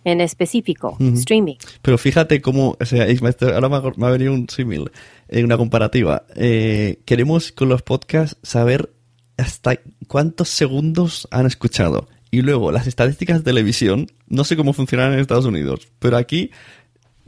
en 0.05 0.21
específico. 0.21 0.97
Streaming. 1.01 1.57
Pero 1.81 1.97
fíjate 1.99 2.41
cómo, 2.43 2.77
o 2.81 2.85
sea, 2.85 3.07
ahora 3.55 3.69
me 3.69 4.07
ha, 4.07 4.11
venido 4.11 4.33
un 4.33 4.49
símil, 4.49 4.91
en 5.29 5.45
una 5.45 5.57
comparativa. 5.57 6.25
Eh, 6.35 6.99
queremos 7.05 7.53
con 7.53 7.69
los 7.69 7.83
podcasts 7.83 8.37
saber 8.43 8.91
hasta 9.37 9.79
cuántos 10.09 10.49
segundos 10.49 11.29
han 11.31 11.47
escuchado. 11.47 12.09
Y 12.35 12.41
luego, 12.41 12.73
las 12.73 12.87
estadísticas 12.87 13.39
de 13.39 13.45
televisión, 13.45 14.07
no 14.27 14.45
sé 14.45 14.57
cómo 14.57 14.73
funcionan 14.73 15.13
en 15.13 15.19
Estados 15.19 15.45
Unidos, 15.45 15.89
pero 15.99 16.17
aquí 16.17 16.51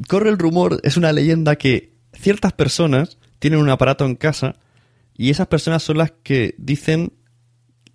corre 0.09 0.31
el 0.31 0.39
rumor, 0.39 0.81
es 0.83 0.97
una 0.97 1.13
leyenda 1.13 1.57
que 1.57 1.93
ciertas 2.15 2.55
personas 2.55 3.19
tienen 3.39 3.61
un 3.61 3.69
aparato 3.69 4.07
en 4.07 4.17
casa 4.17 4.57
y 5.15 5.29
esas 5.29 5.47
personas 5.49 5.83
son 5.83 5.99
las 5.99 6.15
que 6.23 6.55
dicen 6.57 7.13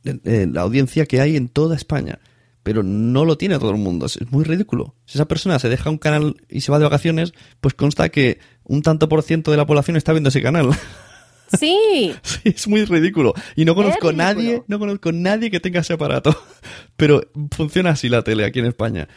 eh, 0.04 0.20
eh, 0.24 0.48
la 0.52 0.62
audiencia 0.62 1.08
que 1.08 1.20
hay 1.20 1.36
en 1.36 1.50
toda 1.50 1.76
España. 1.76 2.20
Pero 2.62 2.84
no 2.84 3.26
lo 3.26 3.40
tiene 3.40 3.58
todo 3.58 3.72
el 3.72 3.78
mundo. 3.78 4.06
Es, 4.06 4.18
es 4.18 4.32
muy 4.32 4.44
ridículo. 4.44 4.94
Si 5.06 5.18
esa 5.18 5.28
persona 5.28 5.58
se 5.58 5.70
deja 5.70 5.90
un 5.90 5.98
canal 5.98 6.36
y 6.48 6.62
se 6.62 6.72
va 6.72 6.78
de 6.78 6.86
vacaciones, 6.86 7.34
pues 7.60 7.74
consta 7.74 8.10
que 8.10 8.38
un 8.64 8.84
tanto 8.84 9.10
por 9.10 9.24
ciento 9.24 9.50
de 9.50 9.58
la 9.58 9.66
población 9.66 9.98
está 9.98 10.12
viendo 10.12 10.30
ese 10.30 10.44
canal. 10.44 10.70
Sí. 11.58 12.14
sí, 12.22 12.42
es 12.46 12.68
muy 12.68 12.86
ridículo. 12.86 13.34
Y 13.56 13.66
no 13.66 13.76
conozco 13.76 14.10
Es 14.10 14.16
nadie, 14.16 14.64
no 14.68 14.80
conozco 14.80 15.12
nadie 15.12 15.50
que 15.52 15.60
tenga 15.60 15.82
ese 15.82 15.94
aparato. 15.94 16.36
Pero 16.96 17.22
funciona 17.52 17.92
así 17.92 18.10
la 18.10 18.24
tele 18.24 18.46
aquí 18.46 18.60
en 18.60 18.66
España. 18.66 19.08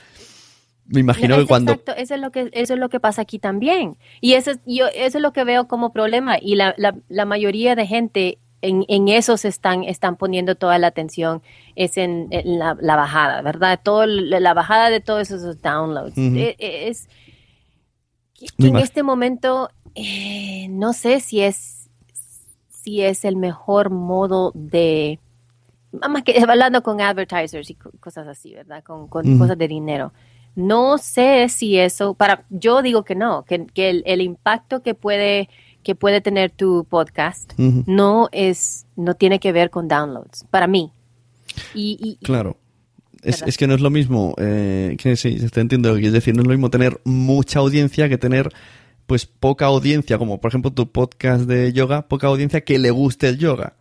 Me 0.86 1.00
imagino 1.00 1.36
Es 1.36 1.42
que 1.42 1.46
cuando 1.46 1.72
Exacto, 1.72 1.94
eso 1.96 2.14
es 2.14 2.20
lo 2.20 2.32
que 2.32 2.50
eso 2.52 2.74
es 2.74 2.80
lo 2.80 2.88
que 2.88 3.00
pasa 3.00 3.22
aquí 3.22 3.38
también. 3.38 3.96
Y 4.20 4.34
eso 4.34 4.50
es, 4.50 4.58
yo 4.66 4.86
eso 4.88 5.18
es 5.18 5.22
lo 5.22 5.32
que 5.32 5.44
veo 5.44 5.68
como 5.68 5.92
problema 5.92 6.36
y 6.40 6.56
la, 6.56 6.74
la, 6.76 6.94
la 7.08 7.24
mayoría 7.24 7.74
de 7.76 7.86
gente 7.86 8.38
en, 8.62 8.84
en 8.88 9.08
eso 9.08 9.36
se 9.36 9.48
están 9.48 9.84
están 9.84 10.16
poniendo 10.16 10.54
toda 10.54 10.78
la 10.78 10.86
atención 10.86 11.42
es 11.74 11.96
en, 11.96 12.28
en 12.30 12.58
la, 12.58 12.76
la 12.80 12.96
bajada, 12.96 13.42
¿verdad? 13.42 13.80
Todo 13.82 14.06
la, 14.06 14.54
bajada 14.54 14.88
de 14.90 15.00
todos 15.00 15.30
esos 15.30 15.60
downloads. 15.60 16.16
Ujú. 16.16 16.36
Eh, 16.36 16.56
eh, 16.58 16.88
es 16.88 17.08
que 18.58 18.68
en 18.68 18.76
este 18.76 19.02
momento 19.02 19.70
eh, 19.94 20.68
no 20.70 20.92
sé 20.92 21.20
si 21.20 21.42
es 21.42 21.81
si 22.82 23.00
es 23.02 23.24
el 23.24 23.36
mejor 23.36 23.90
modo 23.90 24.52
de 24.54 25.18
más 26.08 26.22
que 26.22 26.34
hablando 26.48 26.82
con 26.82 27.00
advertisers 27.00 27.70
y 27.70 27.74
co- 27.74 27.90
cosas 28.00 28.26
así, 28.26 28.54
¿verdad? 28.54 28.82
Con, 28.82 29.08
con 29.08 29.28
Ujú. 29.28 29.38
cosas 29.38 29.58
de 29.58 29.68
dinero. 29.68 30.12
No 30.54 30.98
sé 30.98 31.48
si 31.48 31.78
eso, 31.78 32.14
para, 32.14 32.44
yo 32.50 32.82
digo 32.82 33.04
que 33.04 33.14
no, 33.14 33.44
que, 33.44 33.66
que 33.66 33.88
el, 33.90 34.02
el 34.06 34.20
impacto 34.20 34.82
que 34.82 34.94
puede, 34.94 35.48
que 35.82 35.94
puede 35.94 36.20
tener 36.20 36.50
tu 36.50 36.84
podcast 36.88 37.52
Ujú. 37.58 37.84
no 37.86 38.28
es, 38.32 38.86
no 38.96 39.14
tiene 39.14 39.38
que 39.40 39.52
ver 39.52 39.70
con 39.70 39.88
downloads, 39.88 40.44
para 40.50 40.66
mí. 40.66 40.92
Y, 41.74 41.98
y- 42.20 42.24
Claro. 42.24 42.56
Es, 43.22 43.40
es 43.46 43.56
que 43.56 43.68
no 43.68 43.74
es 43.74 43.80
lo 43.80 43.88
mismo, 43.90 44.34
eh, 44.36 44.96
que 44.98 45.14
sí, 45.14 45.38
te 45.48 45.60
entiendo 45.60 45.92
quieres 45.94 46.12
decir, 46.12 46.34
no 46.34 46.40
es 46.42 46.46
lo 46.48 46.54
mismo 46.54 46.70
tener 46.70 47.00
mucha 47.04 47.60
audiencia 47.60 48.08
que 48.08 48.18
tener 48.18 48.52
pues 49.12 49.26
poca 49.26 49.66
audiencia, 49.66 50.16
como 50.16 50.40
por 50.40 50.50
ejemplo 50.50 50.70
tu 50.70 50.90
podcast 50.90 51.44
de 51.44 51.70
yoga, 51.74 52.08
poca 52.08 52.28
audiencia 52.28 52.62
que 52.62 52.78
le 52.78 52.90
guste 52.90 53.28
el 53.28 53.36
yoga. 53.36 53.74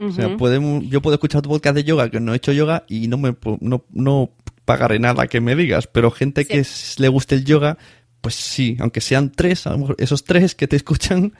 O 0.00 0.10
sea, 0.10 0.36
podemos, 0.36 0.82
yo 0.88 1.00
puedo 1.00 1.14
escuchar 1.14 1.42
tu 1.42 1.48
podcast 1.48 1.76
de 1.76 1.84
yoga 1.84 2.10
que 2.10 2.18
no 2.18 2.32
he 2.32 2.38
hecho 2.38 2.50
yoga 2.50 2.84
y 2.88 3.06
no 3.06 3.16
me 3.16 3.36
no, 3.60 3.84
no 3.92 4.32
pagaré 4.64 4.98
nada 4.98 5.28
que 5.28 5.40
me 5.40 5.54
digas, 5.54 5.86
pero 5.86 6.10
gente 6.10 6.44
que 6.44 6.66
le 6.98 7.06
guste 7.08 7.36
el 7.36 7.44
yoga, 7.44 7.78
pues 8.20 8.34
sí, 8.34 8.76
aunque 8.80 9.00
sean 9.00 9.30
tres, 9.30 9.64
a 9.68 9.70
lo 9.70 9.78
mejor 9.78 9.96
esos 10.00 10.24
tres 10.24 10.56
que 10.56 10.66
te 10.66 10.74
escuchan 10.74 11.34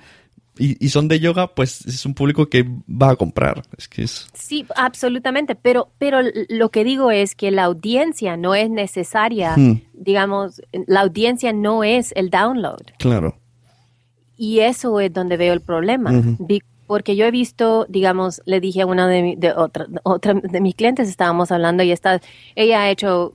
y, 0.59 0.85
y 0.85 0.89
son 0.91 1.09
de 1.09 1.19
yoga, 1.21 1.49
pues 1.55 1.85
es 1.87 2.07
un 2.07 2.15
público 2.15 2.47
que 2.49 2.65
va 2.89 3.11
a 3.11 3.17
comprar. 3.17 3.63
Es 3.77 3.89
que 3.89 4.03
es... 4.05 4.29
Sí, 4.35 4.65
absolutamente, 4.77 5.55
pero, 5.55 5.89
pero 5.99 6.21
lo 6.49 6.71
que 6.71 6.85
digo 6.85 7.11
es 7.11 7.35
que 7.35 7.51
la 7.51 7.65
audiencia 7.65 8.37
no 8.37 8.55
es 8.55 8.71
necesaria, 8.71 9.57
Hmm. 9.57 9.81
digamos, 9.93 10.63
la 10.87 11.01
audiencia 11.01 11.53
no 11.53 11.83
es 11.85 12.13
el 12.17 12.31
download. 12.31 12.83
Claro. 12.99 13.37
Y 14.37 14.61
eso 14.61 15.01
es 15.01 15.13
donde 15.13 15.37
veo 15.37 15.53
el 15.53 15.61
problema. 15.61 16.13
Porque 16.87 17.17
yo 17.17 17.25
he 17.25 17.31
visto, 17.31 17.87
digamos, 17.89 18.43
le 18.45 18.61
dije 18.61 18.83
a 18.83 18.87
una 18.87 19.09
de, 19.09 19.23
mi- 19.23 19.37
de 19.37 19.53
otra, 19.53 19.87
otra 20.03 20.35
de 20.35 20.61
mis 20.61 20.75
clientes, 20.75 21.09
estábamos 21.09 21.51
hablando 21.51 21.83
y 21.83 21.91
está, 21.91 22.21
ella 22.57 22.83
ha 22.83 22.91
hecho 22.91 23.33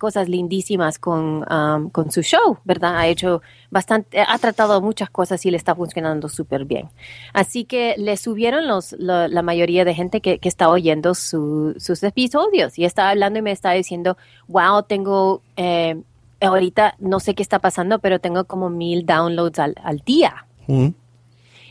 cosas 0.00 0.28
lindísimas 0.28 0.98
con, 0.98 1.44
um, 1.48 1.90
con 1.90 2.10
su 2.10 2.22
show, 2.22 2.58
¿verdad? 2.64 2.96
Ha 2.96 3.06
hecho 3.06 3.42
bastante, 3.70 4.18
ha 4.18 4.36
tratado 4.38 4.80
muchas 4.80 5.10
cosas 5.10 5.46
y 5.46 5.50
le 5.52 5.56
está 5.56 5.76
funcionando 5.76 6.28
súper 6.28 6.64
bien. 6.64 6.88
Así 7.32 7.64
que 7.64 7.94
le 7.96 8.16
subieron 8.16 8.66
los, 8.66 8.96
la, 8.98 9.28
la 9.28 9.42
mayoría 9.42 9.84
de 9.84 9.94
gente 9.94 10.20
que, 10.20 10.38
que 10.40 10.48
está 10.48 10.68
oyendo 10.68 11.14
su- 11.14 11.74
sus 11.78 12.02
episodios 12.02 12.76
y 12.78 12.84
estaba 12.84 13.10
hablando 13.10 13.38
y 13.38 13.42
me 13.42 13.52
estaba 13.52 13.76
diciendo, 13.76 14.16
wow, 14.48 14.82
tengo, 14.82 15.42
eh, 15.56 16.00
ahorita 16.40 16.96
no 16.98 17.20
sé 17.20 17.34
qué 17.36 17.42
está 17.42 17.60
pasando, 17.60 18.00
pero 18.00 18.18
tengo 18.18 18.44
como 18.44 18.70
mil 18.70 19.06
downloads 19.06 19.58
al, 19.60 19.74
al 19.84 19.98
día. 19.98 20.46
Mm. 20.66 20.88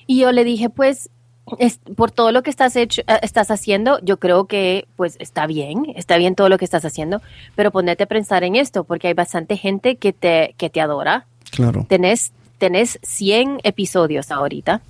Y 0.07 0.19
yo 0.21 0.31
le 0.31 0.43
dije, 0.45 0.69
pues, 0.69 1.09
es- 1.57 1.79
por 1.95 2.11
todo 2.11 2.31
lo 2.31 2.43
que 2.43 2.49
estás, 2.49 2.75
hecho, 2.75 3.01
eh, 3.07 3.19
estás 3.21 3.49
haciendo, 3.51 3.99
yo 4.01 4.17
creo 4.17 4.45
que, 4.45 4.87
pues, 4.95 5.15
está 5.19 5.47
bien, 5.47 5.85
está 5.95 6.17
bien 6.17 6.35
todo 6.35 6.49
lo 6.49 6.57
que 6.57 6.65
estás 6.65 6.85
haciendo, 6.85 7.21
pero 7.55 7.71
ponete 7.71 8.03
a 8.03 8.07
pensar 8.07 8.43
en 8.43 8.55
esto, 8.55 8.83
porque 8.83 9.07
hay 9.07 9.13
bastante 9.13 9.57
gente 9.57 9.95
que 9.95 10.13
te, 10.13 10.53
que 10.57 10.69
te 10.69 10.81
adora. 10.81 11.25
Claro. 11.51 11.85
Tenés, 11.89 12.31
tenés 12.57 12.99
100 13.01 13.59
episodios 13.63 14.31
ahorita. 14.31 14.81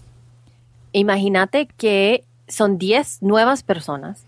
Imagínate 0.91 1.67
que 1.77 2.23
son 2.47 2.77
10 2.77 3.21
nuevas 3.21 3.63
personas 3.63 4.23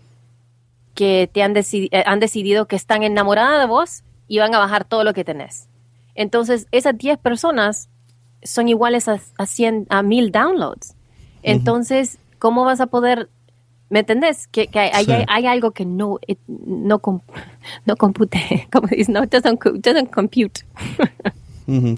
que 0.94 1.28
te 1.32 1.42
han, 1.42 1.54
decidi- 1.54 1.88
eh, 1.90 2.04
han 2.06 2.20
decidido 2.20 2.66
que 2.66 2.76
están 2.76 3.02
enamoradas 3.02 3.60
de 3.60 3.66
vos 3.66 4.02
y 4.28 4.38
van 4.38 4.54
a 4.54 4.58
bajar 4.58 4.84
todo 4.84 5.04
lo 5.04 5.12
que 5.14 5.24
tenés. 5.24 5.66
Entonces, 6.14 6.66
esas 6.70 6.96
10 6.96 7.18
personas 7.18 7.88
son 8.42 8.68
iguales 8.68 9.08
a, 9.08 9.20
a 9.38 9.46
100, 9.46 9.86
a 9.88 10.02
1000 10.02 10.30
downloads. 10.30 10.94
Entonces, 11.42 12.18
¿cómo 12.42 12.64
vas 12.64 12.80
a 12.80 12.88
poder, 12.88 13.28
me 13.88 14.00
entendés? 14.00 14.48
Que, 14.48 14.66
que 14.66 14.80
hay, 14.80 14.90
hay- 14.92 15.04
Sí. 15.04 15.12
hay 15.28 15.46
algo 15.46 15.70
que 15.70 15.84
no, 15.86 16.18
it- 16.26 16.40
no, 16.48 17.00
no 17.86 17.96
compute, 17.96 18.66
como 18.72 18.88
dices, 18.88 19.08
no, 19.08 19.22
it 19.22 19.30
doesn't, 19.30 19.62
doesn't 19.62 20.10
compute. 20.10 20.62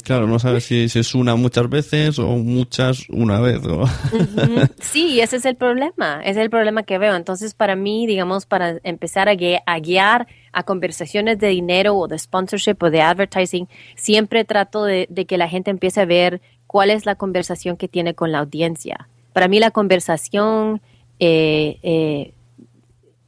Claro, 0.05 0.27
no 0.27 0.39
sabes 0.39 0.65
si, 0.67 0.91
si 0.91 0.99
es 0.99 1.15
una 1.15 1.35
muchas 1.37 1.69
veces 1.71 2.19
o 2.19 2.29
muchas 2.37 3.09
una 3.09 3.41
vez. 3.41 3.61
Sí, 4.81 5.21
ese 5.21 5.37
es 5.37 5.47
el 5.47 5.57
problema, 5.57 6.21
ese 6.21 6.31
es 6.33 6.37
el 6.45 6.51
problema 6.51 6.83
que 6.83 6.99
veo. 6.99 7.17
Entonces, 7.17 7.55
para 7.55 7.75
mí, 7.75 8.07
digamos, 8.07 8.45
para 8.45 8.77
empezar 8.85 9.29
a, 9.29 9.35
gui- 9.35 9.63
a 9.65 9.79
guiar 9.81 10.29
a 10.53 10.63
conversaciones 10.65 11.39
de 11.39 11.49
dinero 11.49 11.97
o 11.97 12.07
de 12.07 12.19
sponsorship 12.19 12.77
o 12.83 12.91
de 12.91 13.01
advertising, 13.01 13.67
siempre 13.97 14.45
trato 14.45 14.85
de, 14.85 15.07
de 15.11 15.25
que 15.25 15.39
la 15.39 15.49
gente 15.49 15.71
empiece 15.71 16.03
a 16.03 16.05
ver 16.05 16.41
cuál 16.67 16.91
es 16.91 17.07
la 17.07 17.15
conversación 17.17 17.77
que 17.79 17.89
tiene 17.89 18.15
con 18.15 18.31
la 18.33 18.41
audiencia. 18.41 19.09
Para 19.35 19.47
mí, 19.49 19.59
la 19.61 19.71
conversación 19.71 20.81
eh, 21.21 21.77
eh, 21.83 22.33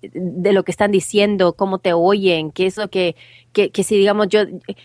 de 0.02 0.52
lo 0.52 0.62
que 0.62 0.70
están 0.70 0.92
diciendo, 0.92 1.54
cómo 1.54 1.78
te 1.78 1.92
oyen, 1.92 2.52
qué 2.52 2.66
es 2.66 2.76
lo 2.76 2.88
que, 2.88 3.16
que, 3.52 3.70
que 3.70 3.82
si 3.82 3.96
digamos 3.96 4.28
yo, 4.28 4.40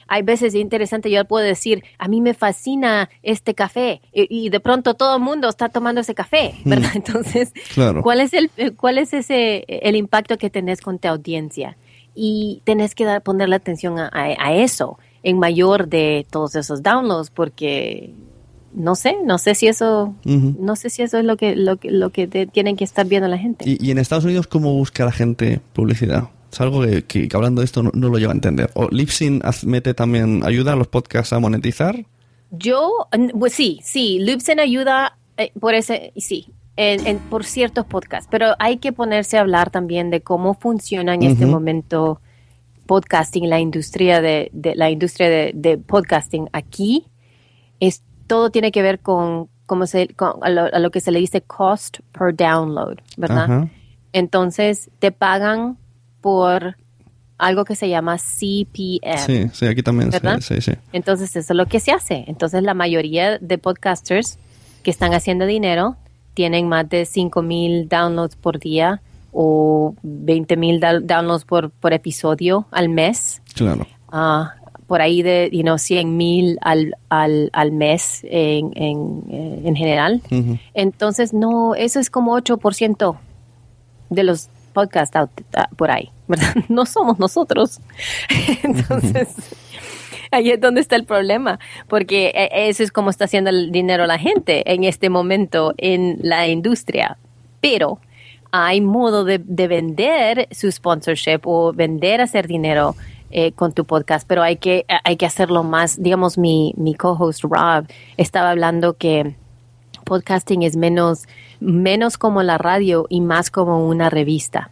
hay 0.07 0.23
veces 0.23 0.53
es 0.55 0.59
interesante, 0.59 1.11
yo 1.11 1.23
puedo 1.25 1.45
decir, 1.45 1.83
a 1.99 2.07
mí 2.07 2.21
me 2.21 2.33
fascina 2.33 3.09
este 3.21 3.53
café 3.53 4.01
y, 4.13 4.27
y 4.45 4.49
de 4.49 4.59
pronto 4.59 4.95
todo 4.95 5.17
el 5.17 5.21
mundo 5.21 5.47
está 5.47 5.69
tomando 5.69 6.01
ese 6.01 6.15
café, 6.15 6.55
¿verdad? 6.65 6.91
Entonces, 6.95 7.53
Claro. 7.73 8.01
¿cuál 8.01 8.19
es 8.21 8.33
el, 8.33 8.49
cuál 8.77 8.97
es 8.97 9.13
ese, 9.13 9.63
el 9.67 9.95
impacto 9.95 10.37
que 10.37 10.49
tenés 10.49 10.81
con 10.81 10.97
tu 10.97 11.07
audiencia? 11.07 11.77
Y 12.15 12.61
tenés 12.65 12.95
que 12.95 13.05
dar, 13.05 13.21
ponerle 13.21 13.55
atención 13.55 13.99
a, 13.99 14.07
a- 14.11 14.35
a 14.47 14.53
eso 14.55 14.97
en 15.23 15.37
mayor 15.37 15.87
de 15.87 16.25
todos 16.31 16.55
esos 16.55 16.81
downloads 16.81 17.29
porque 17.29 18.11
no 18.73 18.95
sé, 18.95 19.15
no 19.25 19.37
sé 19.37 19.55
si 19.55 19.67
eso, 19.67 20.15
no 20.25 20.75
sé 20.75 20.89
si 20.89 21.01
eso 21.01 21.17
es 21.17 21.25
lo 21.25 21.37
que, 21.37 21.55
lo 21.55 21.77
lo 21.83 22.09
que 22.11 22.27
te- 22.27 22.47
tienen 22.47 22.75
que 22.77 22.83
estar 22.83 23.05
viendo 23.05 23.27
la 23.27 23.37
gente. 23.37 23.65
Y, 23.69 23.77
y 23.85 23.91
en 23.91 23.97
Estados 23.97 24.25
Unidos, 24.25 24.47
¿cómo 24.47 24.73
busca 24.73 25.05
la 25.05 25.11
gente 25.11 25.59
publicidad? 25.73 26.29
Es 26.51 26.59
algo 26.61 26.81
que, 27.07 27.29
hablando 27.33 27.61
de 27.61 27.65
esto 27.65 27.81
no, 27.83 27.91
no 27.93 28.09
lo 28.09 28.17
lleva 28.17 28.31
a 28.31 28.35
entender. 28.35 28.69
¿O 28.73 28.89
Lipsyn 28.89 29.41
haz- 29.43 29.65
mete 29.65 29.93
también, 29.93 30.41
ayuda 30.45 30.73
a 30.73 30.75
los 30.75 30.87
podcasts 30.87 31.31
a 31.33 31.39
monetizar? 31.39 32.05
Yo, 32.51 32.91
pues 33.39 33.53
sí, 33.53 33.79
sí, 33.83 34.19
Libsyn 34.19 34.59
ayuda 34.59 35.17
eh, 35.37 35.51
por 35.59 35.73
ese, 35.73 36.11
sí, 36.17 36.47
en, 36.75 37.07
en- 37.07 37.19
por 37.19 37.45
ciertos 37.45 37.85
podcasts, 37.85 38.27
pero 38.29 38.55
hay 38.59 38.77
que 38.77 38.91
ponerse 38.91 39.37
a 39.37 39.41
hablar 39.41 39.69
también 39.69 40.09
de 40.09 40.19
cómo 40.21 40.53
funciona 40.53 41.13
en 41.15 41.23
este 41.23 41.45
momento 41.45 42.19
podcasting, 42.85 43.49
la 43.49 43.59
industria 43.59 44.19
de, 44.21 44.49
de- 44.53 44.75
la 44.75 44.89
industria 44.91 45.29
de, 45.29 45.51
de 45.55 45.77
podcasting 45.77 46.49
aquí. 46.51 47.05
Es, 47.79 48.03
todo 48.31 48.49
tiene 48.49 48.71
que 48.71 48.81
ver 48.81 48.99
con, 49.01 49.49
cómo 49.65 49.85
se, 49.87 50.07
con- 50.15 50.35
a, 50.41 50.49
lo, 50.49 50.73
a 50.73 50.79
lo 50.79 50.89
que 50.89 51.01
se 51.01 51.11
le 51.11 51.19
dice 51.19 51.41
cost 51.41 51.99
per 52.17 52.33
download, 52.33 52.99
¿verdad? 53.17 53.43
Ajá. 53.43 53.67
Entonces 54.13 54.89
te 54.99 55.11
pagan 55.11 55.77
por 56.21 56.77
algo 57.37 57.65
que 57.65 57.75
se 57.75 57.89
llama 57.89 58.17
CPM. 58.17 59.17
Sí, 59.17 59.49
sí, 59.51 59.65
aquí 59.65 59.83
también. 59.83 60.11
¿Verdad? 60.11 60.37
Sí, 60.39 60.61
sí, 60.61 60.71
sí. 60.71 60.77
Entonces, 60.93 61.35
eso 61.35 61.51
es 61.51 61.57
lo 61.57 61.65
que 61.65 61.81
se 61.81 61.91
hace. 61.91 62.23
Entonces, 62.27 62.63
la 62.63 62.73
mayoría 62.73 63.37
de 63.37 63.57
podcasters 63.57 64.37
que 64.81 64.91
están 64.91 65.13
haciendo 65.13 65.45
dinero 65.45 65.97
tienen 66.33 66.69
más 66.69 66.87
de 66.87 67.03
5 67.03 67.41
mil 67.41 67.89
downloads 67.89 68.37
por 68.37 68.59
día 68.59 69.01
o 69.33 69.93
20 70.03 70.55
mil 70.55 70.79
downloads 70.79 71.43
por, 71.43 71.69
por 71.69 71.91
episodio 71.91 72.65
al 72.71 72.87
mes. 72.87 73.41
Claro. 73.55 73.85
Ah, 74.09 74.53
por 74.91 75.01
ahí 75.01 75.21
de, 75.21 75.49
you 75.53 75.61
know, 75.61 75.77
100 75.77 76.17
mil 76.17 76.57
al, 76.61 76.95
al, 77.07 77.49
al 77.53 77.71
mes 77.71 78.25
en, 78.25 78.71
en, 78.75 79.23
eh, 79.29 79.61
en 79.63 79.73
general. 79.77 80.21
Entonces, 80.73 81.33
no, 81.33 81.75
eso 81.75 82.01
es 82.01 82.09
como 82.09 82.35
8% 82.37 83.15
de 84.09 84.23
los 84.23 84.49
podcasts 84.73 85.15
out- 85.15 85.29
ah, 85.55 85.69
por 85.77 85.91
ahí, 85.91 86.09
¿verdad? 86.27 86.55
No 86.67 86.85
somos 86.85 87.19
nosotros. 87.19 87.79
Entonces, 88.63 89.29
ahí 90.29 90.49
es 90.51 90.59
donde 90.59 90.81
está 90.81 90.97
el 90.97 91.05
problema, 91.05 91.57
porque 91.87 92.33
eh, 92.35 92.49
eso 92.67 92.83
es 92.83 92.91
como 92.91 93.11
está 93.11 93.23
haciendo 93.23 93.49
el 93.49 93.71
dinero 93.71 94.05
la 94.07 94.19
gente 94.19 94.73
en 94.73 94.83
este 94.83 95.09
momento 95.09 95.73
en 95.77 96.17
la 96.21 96.49
industria. 96.49 97.17
Pero 97.61 97.99
hay 98.51 98.81
modo 98.81 99.23
de, 99.23 99.39
de 99.41 99.67
vender 99.69 100.49
su 100.51 100.69
sponsorship 100.69 101.39
o 101.45 101.71
vender 101.71 102.19
hacer 102.19 102.45
dinero 102.47 102.95
eh, 103.31 103.51
con 103.53 103.71
tu 103.73 103.85
podcast, 103.85 104.27
pero 104.27 104.43
hay 104.43 104.57
que, 104.57 104.85
hay 105.03 105.15
que 105.17 105.25
hacerlo 105.25 105.63
más. 105.63 106.01
Digamos, 106.01 106.37
mi, 106.37 106.73
mi 106.77 106.93
co-host 106.95 107.43
Rob 107.43 107.85
estaba 108.17 108.49
hablando 108.51 108.93
que 108.97 109.35
podcasting 110.05 110.63
es 110.63 110.75
menos, 110.75 111.25
menos 111.59 112.17
como 112.17 112.43
la 112.43 112.57
radio 112.57 113.05
y 113.09 113.21
más 113.21 113.49
como 113.51 113.87
una 113.87 114.09
revista. 114.09 114.71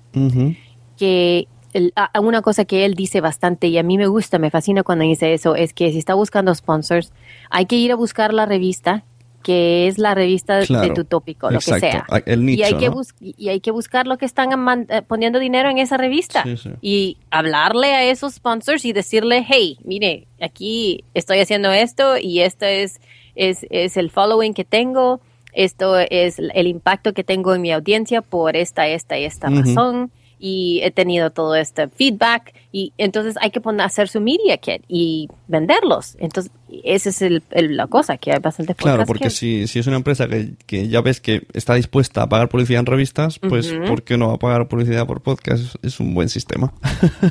Que 0.97 1.47
el- 1.74 1.93
a- 1.95 2.20
una 2.20 2.41
cosa 2.41 2.66
que 2.66 2.84
él 2.86 2.95
dice 2.95 3.22
bastante 3.22 3.68
y 3.68 3.78
a 3.78 3.84
mí 3.84 3.97
me 3.97 4.07
gusta, 4.07 4.39
me 4.39 4.49
fascina 4.49 4.84
cuando 4.84 5.05
dice 5.05 5.34
eso, 5.34 5.55
es 5.55 5.74
que 5.74 5.91
si 5.91 5.99
está 5.99 6.14
buscando 6.16 6.53
sponsors, 6.55 7.14
hay 7.49 7.66
que 7.68 7.76
ir 7.78 7.91
a 7.91 7.95
buscar 7.95 8.34
la 8.34 8.45
revista 8.45 9.03
que 9.44 9.88
es 9.88 9.98
la 9.98 10.14
revista 10.16 10.58
de 10.60 10.92
tu 10.94 11.06
tópico, 11.06 11.50
lo 11.50 11.58
exacto, 11.60 11.86
que 11.86 11.92
sea. 11.92 12.36
y, 12.36 12.62
hay 12.64 12.74
que 12.76 12.88
¿no? 12.88 12.92
bus- 12.94 13.14
y 13.20 13.50
hay 13.50 13.60
que 13.62 13.72
buscar 13.72 14.06
lo 14.06 14.18
que 14.18 14.26
están 14.26 14.50
eh, 14.90 15.02
poniendo 15.02 15.40
dinero 15.40 15.70
en 15.70 15.78
esa 15.78 15.98
revista 15.98 16.44
Sí, 16.44 16.58
sí. 16.58 16.70
y 16.82 17.18
hablarle 17.32 17.94
a 17.94 18.04
esos 18.04 18.34
sponsors 18.36 18.84
y 18.86 18.92
decirle, 18.94 19.46
hey, 19.48 19.78
mire, 19.84 20.28
aquí 20.42 21.04
estoy 21.14 21.40
haciendo 21.40 21.72
esto 21.72 22.18
y 22.18 22.42
esto 22.42 22.66
es, 22.66 23.00
es, 23.36 23.66
es 23.70 23.96
el 23.98 24.10
following 24.10 24.54
que 24.54 24.66
tengo, 24.66 25.22
esto 25.54 25.98
es 25.98 26.38
el 26.40 26.68
impacto 26.68 27.14
que 27.14 27.24
tengo 27.24 27.56
en 27.56 27.62
mi 27.62 27.72
audiencia 27.72 28.22
por 28.22 28.56
esta, 28.56 28.88
esta 28.88 29.18
y 29.18 29.24
esta 29.24 29.48
Ujú. 29.50 29.60
razón 29.62 30.12
y 30.40 30.80
he 30.84 30.92
tenido 30.92 31.32
todo 31.32 31.56
este 31.56 31.88
feedback 31.90 32.54
y 32.72 32.94
entonces 32.98 33.36
hay 33.42 33.52
que 33.52 33.60
poner, 33.62 33.86
hacer 33.86 34.08
su 34.08 34.22
media 34.22 34.58
kit 34.58 34.84
y 34.88 35.28
venderlos. 35.48 36.16
Entonces, 36.20 36.52
esa 36.84 37.10
es 37.10 37.22
el, 37.22 37.44
el- 37.52 37.76
la 37.76 37.88
cosa, 37.88 38.18
que 38.18 38.32
hay 38.32 38.40
bastante 38.40 38.74
Claro, 38.76 39.06
porque 39.06 39.26
que- 39.26 39.30
si, 39.32 39.68
si 39.68 39.80
es 39.80 39.88
una 39.88 39.98
empresa 39.98 40.28
que, 40.28 40.54
que 40.66 40.88
ya 40.88 41.02
ves 41.02 41.20
que 41.20 41.42
está 41.54 41.74
dispuesta 41.74 42.22
a 42.24 42.30
pagar 42.30 42.48
publicidad 42.50 42.80
en 42.80 42.86
revistas, 42.86 43.40
pues 43.40 43.72
Ujú. 43.72 43.86
¿por 43.86 44.04
qué 44.04 44.18
no 44.18 44.30
va 44.30 44.36
a 44.36 44.38
pagar 44.38 44.68
publicidad 44.68 45.06
por 45.08 45.22
podcast? 45.22 45.76
Es, 45.84 46.00
un 46.00 46.14
buen 46.14 46.30
sistema. 46.30 46.74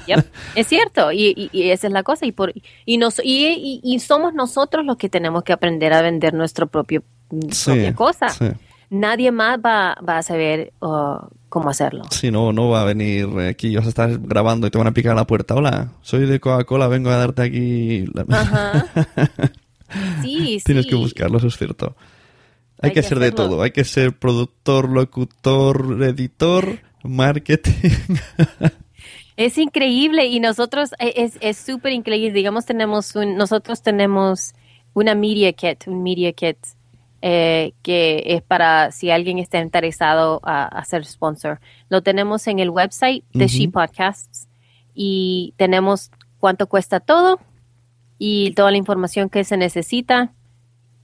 Yep, 0.06 0.26
es 0.56 0.66
cierto, 0.66 1.12
y, 1.12 1.32
y- 1.36 1.50
y 1.52 1.70
esa 1.70 1.86
es 1.86 1.92
la 1.92 2.02
cosa, 2.02 2.26
y, 2.26 2.32
por, 2.32 2.52
y, 2.84 2.98
nos, 2.98 3.20
y, 3.24 3.80
y- 3.82 3.98
somos 4.00 4.34
nosotros 4.34 4.84
los 4.84 4.96
que 4.96 5.08
tenemos 5.08 5.44
que 5.44 5.52
aprender 5.52 5.92
a 5.92 6.02
vender 6.02 6.34
nuestra 6.34 6.66
propio, 6.66 7.02
Sí, 7.50 7.64
propia 7.70 7.94
cosa. 7.94 8.28
sí. 8.30 8.46
Nadie 8.90 9.32
más 9.32 9.58
va, 9.58 9.96
va 10.06 10.18
a 10.18 10.22
saber 10.22 10.72
uh, 10.80 11.26
cómo 11.48 11.70
hacerlo. 11.70 12.04
Sí, 12.10 12.30
no, 12.30 12.52
no 12.52 12.68
va 12.70 12.82
a 12.82 12.84
venir 12.84 13.28
aquí, 13.40 13.76
vas 13.76 13.86
a 13.86 13.90
estar 13.90 14.18
grabando 14.18 14.66
y 14.66 14.70
te 14.70 14.78
van 14.78 14.86
a 14.86 14.94
picar 14.94 15.12
a 15.12 15.16
la 15.16 15.26
puerta. 15.26 15.54
Hola, 15.54 15.92
soy 16.02 16.26
de 16.26 16.40
Coca-Cola, 16.40 16.88
vengo 16.88 17.10
a 17.10 17.16
darte 17.16 17.42
aquí... 17.42 18.06
la-". 18.14 18.26
Ajá. 18.36 18.86
Sí, 20.22 20.60
Tienes 20.66 20.84
sí. 20.84 20.90
que 20.90 20.96
buscarlo, 20.96 21.38
eso 21.38 21.46
es 21.46 21.56
cierto. 21.56 21.96
Hay, 22.80 22.90
Hay 22.90 22.94
que 22.94 23.02
ser 23.02 23.18
de 23.18 23.32
todo. 23.32 23.62
Hay 23.62 23.70
que 23.70 23.84
ser 23.84 24.12
productor, 24.12 24.90
locutor, 24.90 26.02
editor, 26.02 26.80
marketing. 27.02 27.72
Es 29.38 29.56
increíble 29.56 30.26
y 30.26 30.40
nosotros 30.40 30.90
eh, 30.98 31.12
es 31.14 31.38
es 31.40 31.56
súper 31.58 31.92
increíble. 31.92 32.32
Digamos 32.32 32.66
tenemos 32.66 33.14
un 33.14 33.36
nosotros 33.36 33.82
tenemos 33.82 34.52
una 34.94 35.14
media 35.14 35.52
kit, 35.52 35.86
un 35.86 36.02
media 36.02 36.32
kit 36.32 36.58
eh, 37.22 37.72
que 37.82 38.22
es 38.26 38.42
para 38.42 38.90
si 38.92 39.10
alguien 39.10 39.38
está 39.38 39.58
interesado 39.60 40.40
a, 40.44 40.64
a 40.66 40.84
ser 40.84 41.04
sponsor. 41.04 41.60
Lo 41.88 42.02
tenemos 42.02 42.46
en 42.46 42.58
el 42.58 42.70
website 42.70 43.24
de 43.32 43.46
Ujú. 43.46 43.54
She 43.54 43.68
Podcasts 43.68 44.48
y 44.94 45.54
tenemos 45.56 46.10
cuánto 46.38 46.66
cuesta 46.68 47.00
todo 47.00 47.40
y 48.18 48.52
toda 48.52 48.70
la 48.70 48.76
información 48.76 49.28
que 49.28 49.44
se 49.44 49.56
necesita 49.56 50.32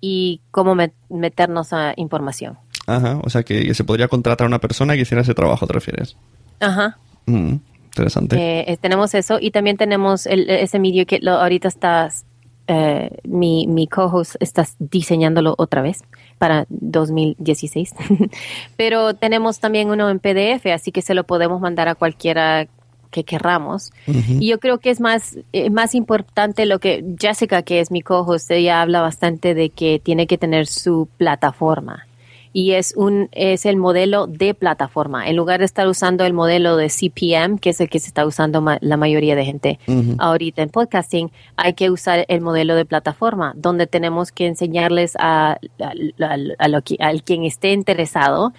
y 0.00 0.40
cómo 0.50 0.74
met- 0.74 0.92
meternos 1.08 1.72
a 1.72 1.94
información. 1.96 2.58
Ajá, 2.86 3.18
o 3.22 3.30
sea 3.30 3.42
que 3.42 3.72
se 3.74 3.84
podría 3.84 4.08
contratar 4.08 4.44
a 4.44 4.48
una 4.48 4.58
persona 4.58 4.94
que 4.94 5.00
hiciera 5.02 5.22
ese 5.22 5.32
trabajo, 5.34 5.66
¿te 5.66 5.72
refieres? 5.72 6.16
Ajá. 6.60 6.98
Mm, 7.26 7.54
interesante. 7.86 8.36
Eh, 8.36 8.64
eh, 8.72 8.76
tenemos 8.76 9.14
eso 9.14 9.38
y 9.40 9.50
también 9.52 9.76
tenemos 9.78 10.26
el, 10.26 10.50
ese 10.50 10.78
medio 10.78 11.06
que 11.06 11.18
lo, 11.20 11.32
ahorita 11.32 11.68
estás, 11.68 12.26
eh, 12.66 13.10
mi, 13.24 13.66
mi 13.66 13.86
co-host 13.86 14.36
está 14.40 14.66
diseñándolo 14.78 15.54
otra 15.58 15.82
vez 15.82 16.02
para 16.38 16.66
2016. 16.68 17.94
Pero 18.76 19.14
tenemos 19.14 19.60
también 19.60 19.90
uno 19.90 20.08
en 20.10 20.18
PDF, 20.18 20.66
así 20.72 20.92
que 20.92 21.02
se 21.02 21.14
lo 21.14 21.24
podemos 21.24 21.60
mandar 21.60 21.88
a 21.88 21.94
cualquiera 21.94 22.66
que 23.10 23.22
querramos. 23.22 23.92
Y 24.06 24.48
yo 24.48 24.58
creo 24.58 24.78
que 24.78 24.90
es 24.90 25.00
más, 25.00 25.38
eh, 25.52 25.70
más 25.70 25.94
importante 25.94 26.66
lo 26.66 26.80
que 26.80 27.04
Jessica, 27.20 27.62
que 27.62 27.78
es 27.78 27.92
mi 27.92 28.02
co-host, 28.02 28.50
ella 28.50 28.82
habla 28.82 29.02
bastante 29.02 29.54
de 29.54 29.70
que 29.70 30.00
tiene 30.02 30.26
que 30.26 30.36
tener 30.36 30.66
su 30.66 31.08
plataforma. 31.16 32.08
Y 32.56 32.70
es 32.74 32.94
un 32.96 33.28
es 33.32 33.66
el 33.66 33.76
modelo 33.76 34.28
de 34.28 34.54
plataforma. 34.54 35.28
En 35.28 35.34
lugar 35.34 35.58
de 35.58 35.64
estar 35.66 35.88
usando 35.88 36.24
el 36.24 36.32
modelo 36.32 36.76
de 36.76 36.88
CPM, 36.88 37.58
que 37.58 37.70
es 37.70 37.80
el 37.80 37.88
que 37.90 37.98
se 37.98 38.06
está 38.06 38.24
usando 38.24 38.60
ma- 38.60 38.78
la 38.80 38.96
mayoría 38.96 39.34
de 39.34 39.44
gente 39.44 39.80
ahorita 40.18 40.62
en 40.62 40.68
podcasting, 40.70 41.32
hay 41.56 41.74
que 41.74 41.90
usar 41.90 42.24
el 42.28 42.40
modelo 42.40 42.76
de 42.76 42.84
plataforma, 42.84 43.54
donde 43.56 43.88
tenemos 43.88 44.30
que 44.30 44.46
enseñarles 44.46 45.16
a, 45.18 45.58
a- 45.80 46.24
a- 46.24 46.36
a 46.58 46.68
lo 46.68 46.80
que- 46.82 46.96
al 47.00 47.24
quien 47.24 47.42
esté 47.42 47.72
interesado 47.72 48.52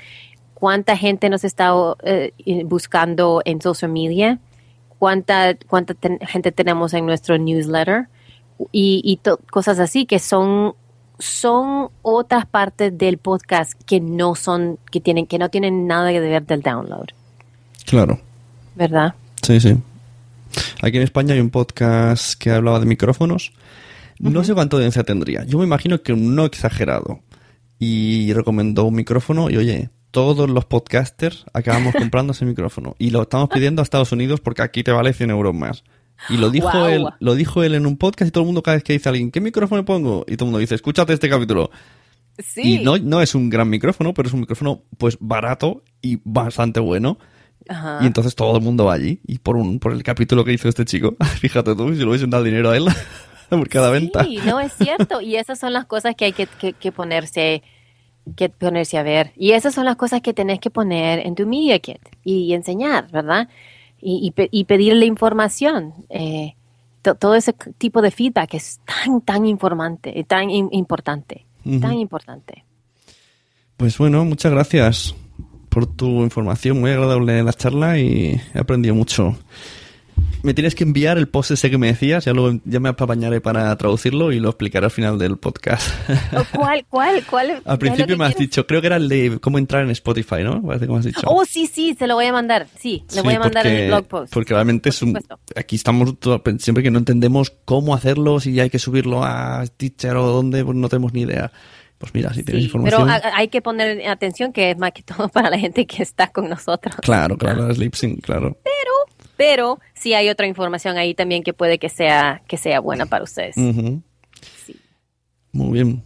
cuánta 0.54 0.98
gente 0.98 1.30
nos 1.30 1.46
está 1.46 1.72
eh, 2.04 2.34
buscando 2.66 3.42
en 3.46 3.62
social 3.62 3.92
media, 3.92 4.40
cuánta, 5.00 5.56
cuánta 5.70 5.94
ten- 5.94 6.20
gente 6.20 6.52
tenemos 6.52 6.94
en 6.94 7.06
nuestro 7.06 7.38
newsletter 7.38 8.08
y, 8.74 9.02
y 9.06 9.20
cosas 9.52 9.80
así 9.80 10.06
que 10.06 10.20
son 10.20 10.76
son 11.20 11.90
otras 12.02 12.46
partes 12.46 12.98
del 12.98 13.18
podcast 13.18 13.74
que 13.86 14.00
no 14.00 14.36
son 14.36 14.78
que 14.92 15.00
tienen 15.02 15.26
que 15.28 15.38
no 15.40 15.50
tienen 15.50 15.88
nada 15.88 16.12
que 16.12 16.20
ver 16.20 16.46
del 16.46 16.62
download, 16.62 17.08
Claro. 17.86 18.20
¿verdad? 18.76 19.16
Sí, 19.42 19.60
sí. 19.60 19.76
Aquí 20.82 20.98
en 20.98 21.04
España 21.04 21.34
hay 21.34 21.40
un 21.40 21.50
podcast 21.50 22.40
que 22.40 22.52
hablaba 22.52 22.80
de 22.80 22.86
micrófonos. 22.86 23.54
No 24.20 24.44
sé 24.44 24.54
cuánta 24.54 24.78
audiencia 24.78 25.04
tendría. 25.04 25.44
Yo 25.46 25.58
me 25.60 25.66
imagino 25.66 26.02
que 26.02 26.14
no 26.16 26.46
exagerado. 26.46 27.20
Y 27.78 28.32
recomendó 28.34 28.86
un 28.86 28.96
micrófono 28.96 29.50
y 29.50 29.58
oye, 29.58 29.90
todos 30.12 30.50
los 30.50 30.66
podcasters 30.66 31.46
acabamos 31.54 31.94
comprando 31.98 32.32
ese 32.32 32.46
micrófono. 32.46 32.96
Y 32.98 33.10
lo 33.10 33.24
estamos 33.24 33.50
pidiendo 33.50 33.82
a 33.82 33.84
Estados 33.84 34.12
Unidos 34.14 34.40
porque 34.40 34.62
aquí 34.62 34.84
te 34.84 34.92
vale 34.92 35.14
100 35.14 35.30
euros 35.32 35.54
más. 35.54 35.84
Y 36.30 36.38
lo 36.38 36.50
dijo 36.50 36.70
Guau. 36.72 36.88
él, 36.88 37.06
lo 37.20 37.36
dijo 37.36 37.64
él 37.64 37.76
en 37.76 37.86
un 37.86 37.98
podcast 37.98 38.30
y 38.30 38.32
todo 38.32 38.44
el 38.44 38.46
mundo 38.48 38.64
cada 38.64 38.76
vez 38.78 38.84
que 38.84 38.94
dice 38.94 39.10
a 39.10 39.12
alguien, 39.12 39.32
¿qué 39.32 39.42
micrófono 39.42 39.84
pongo? 39.86 40.26
Y 40.28 40.38
todo 40.38 40.46
el 40.46 40.52
mundo 40.52 40.60
dice, 40.60 40.76
escúchate 40.76 41.14
este 41.14 41.30
capítulo. 41.30 41.70
Sí. 42.40 42.80
Y 42.82 42.84
no, 42.84 42.98
no 42.98 43.22
es 43.22 43.34
un 43.36 43.50
gran 43.50 43.70
micrófono, 43.70 44.14
pero 44.14 44.28
es 44.28 44.34
un 44.34 44.42
micrófono 44.42 44.84
pues 44.98 45.18
barato 45.20 45.84
y 46.02 46.20
bastante 46.24 46.80
bueno. 46.80 47.18
Ajá. 47.70 48.00
Y 48.02 48.06
entonces 48.08 48.36
todo 48.36 48.58
el 48.58 48.64
mundo 48.64 48.86
va 48.86 48.94
allí. 48.94 49.20
Y 49.26 49.40
por 49.40 49.56
un 49.58 49.80
por 49.80 49.94
el 49.94 50.04
capítulo 50.04 50.44
que 50.46 50.54
hizo 50.54 50.68
este 50.70 50.86
chico, 50.86 51.16
fíjate 51.40 51.76
tú, 51.76 51.90
si 51.94 52.00
le 52.00 52.06
hubiesen 52.08 52.30
dado 52.30 52.44
dinero 52.44 52.72
a 52.72 52.78
él 52.78 52.86
por 53.50 53.70
cada 53.70 53.90
venta. 53.90 54.24
Sí, 54.24 54.40
no 54.46 54.60
es 54.60 54.74
cierto. 54.74 55.22
Y 55.22 55.36
esas 55.36 55.60
son 55.60 55.74
las 55.74 55.86
cosas 55.86 56.16
que 56.16 56.26
hay 56.26 56.34
que, 56.34 56.48
que- 56.48 56.74
que 56.74 56.92
ponerse 56.92 57.64
que 58.36 58.50
ponerse 58.50 58.98
a 58.98 59.04
ver. 59.04 59.34
Y 59.38 59.52
esas 59.52 59.76
son 59.76 59.86
las 59.86 59.98
cosas 59.98 60.20
que 60.22 60.34
tenés 60.34 60.60
que 60.60 60.72
poner 60.72 61.20
en 61.28 61.36
tu 61.36 61.46
media 61.46 61.78
kit 61.78 62.00
y, 62.24 62.54
enseñar, 62.54 63.10
¿verdad? 63.12 63.50
Y, 64.02 64.34
y 64.38 64.50
y 64.52 64.64
pedirle 64.66 65.06
información. 65.06 65.94
Eh, 66.10 66.56
to- 67.02 67.16
todo 67.16 67.36
ese 67.36 67.54
tipo 67.78 68.02
de 68.02 68.12
feedback 68.12 68.54
es 68.56 68.80
tan, 68.86 69.22
tan 69.22 69.46
informante, 69.46 70.24
tan 70.28 70.50
im- 70.50 70.70
importante, 70.72 71.46
tan 71.82 71.94
importante. 71.94 72.64
Pues 73.78 73.98
bueno, 73.98 74.24
muchas 74.26 74.52
gracias 74.52 75.16
por 75.70 75.86
tu 75.88 76.22
información. 76.24 76.80
Muy 76.80 76.92
agradable 76.92 77.44
la 77.44 77.54
charla 77.54 77.98
y 78.00 78.40
he 78.54 78.60
aprendido 78.60 78.96
mucho. 78.96 79.36
Me 80.44 80.54
tienes 80.54 80.76
que 80.76 80.84
enviar 80.84 81.18
el 81.18 81.28
post 81.28 81.52
ese 81.52 81.72
que 81.72 81.78
me 81.80 81.88
decías, 81.88 82.26
ya, 82.26 82.34
lo, 82.34 82.52
ya 82.66 82.80
me 82.80 82.90
apañaré 82.90 83.42
para 83.42 83.76
traducirlo 83.78 84.32
y 84.32 84.40
lo 84.40 84.50
explicaré 84.50 84.86
al 84.86 84.92
final 84.92 85.18
del 85.18 85.38
podcast. 85.38 85.90
¿Cuál, 86.54 86.86
cuál, 86.88 87.24
cuál? 87.28 87.48
lo 87.66 87.72
al 87.72 87.80
principio 87.80 88.16
me 88.18 88.26
has 88.26 88.36
quieres? 88.36 88.50
dicho, 88.52 88.68
creo 88.68 88.80
que 88.82 88.88
era 88.88 88.98
el 88.98 89.10
de 89.10 89.40
cómo 89.42 89.58
entrar 89.58 89.84
en 89.84 89.90
Spotify, 89.90 90.44
¿no? 90.44 90.62
Parece 90.62 90.86
que 90.86 90.92
me 90.92 91.00
has 91.00 91.06
dicho. 91.06 91.22
Oh, 91.26 91.44
sí, 91.46 91.66
sí, 91.68 91.96
se 91.98 92.06
lo 92.06 92.14
voy 92.16 92.26
a 92.26 92.34
mandar. 92.34 92.68
Sí, 92.80 93.04
le 93.10 93.16
Sí, 93.16 93.22
voy 93.24 93.34
a 93.34 93.40
mandar 93.40 93.64
porque, 93.64 93.84
el 93.86 93.88
blog 93.88 94.08
post. 94.08 94.34
Porque 94.34 94.54
realmente 94.54 94.90
es 94.90 95.02
un, 95.02 95.18
aquí 95.56 95.76
estamos 95.78 96.20
todo- 96.20 96.42
siempre 96.60 96.84
que 96.84 96.92
no 96.92 97.00
entendemos 97.00 97.52
cómo 97.66 97.96
hacerlo, 97.96 98.40
si 98.40 98.60
hay 98.60 98.70
que 98.70 98.78
subirlo 98.80 99.24
a 99.24 99.66
Stitcher 99.66 100.16
o 100.18 100.28
dónde, 100.28 100.64
pues 100.64 100.78
no 100.78 100.90
tenemos 100.90 101.12
ni 101.14 101.22
idea. 101.22 101.52
Pues 101.98 102.14
mira, 102.14 102.34
si 102.34 102.44
tienes 102.44 102.64
Sí, 102.64 102.68
información. 102.68 103.08
pero 103.08 103.12
ha- 103.34 103.38
hay 103.38 103.48
que 103.48 103.62
poner 103.62 104.06
atención 104.08 104.52
que 104.52 104.70
es 104.72 104.78
más 104.78 104.92
que 104.92 105.02
todo 105.02 105.28
para 105.34 105.50
la 105.50 105.58
gente 105.58 105.88
que 105.88 106.04
está 106.04 106.28
con 106.28 106.50
nosotros. 106.50 106.94
Claro, 107.02 107.38
claro, 107.38 107.68
es 107.72 107.78
lip 107.78 107.96
sync, 107.96 108.22
claro. 108.22 108.58
Pero 108.64 108.92
sí 109.94 110.14
hay 110.14 110.30
otra 110.30 110.48
información 110.48 110.98
ahí 110.98 111.14
también 111.14 111.44
que 111.44 111.54
puede 111.54 111.80
que 111.80 111.90
sea 111.90 112.42
que 112.48 112.58
sea 112.58 112.80
buena 112.80 113.06
para 113.06 113.24
ustedes. 113.24 113.58
Ujú. 113.58 114.02
Sí. 114.66 114.76
Muy 115.52 115.74
bien. 115.74 116.04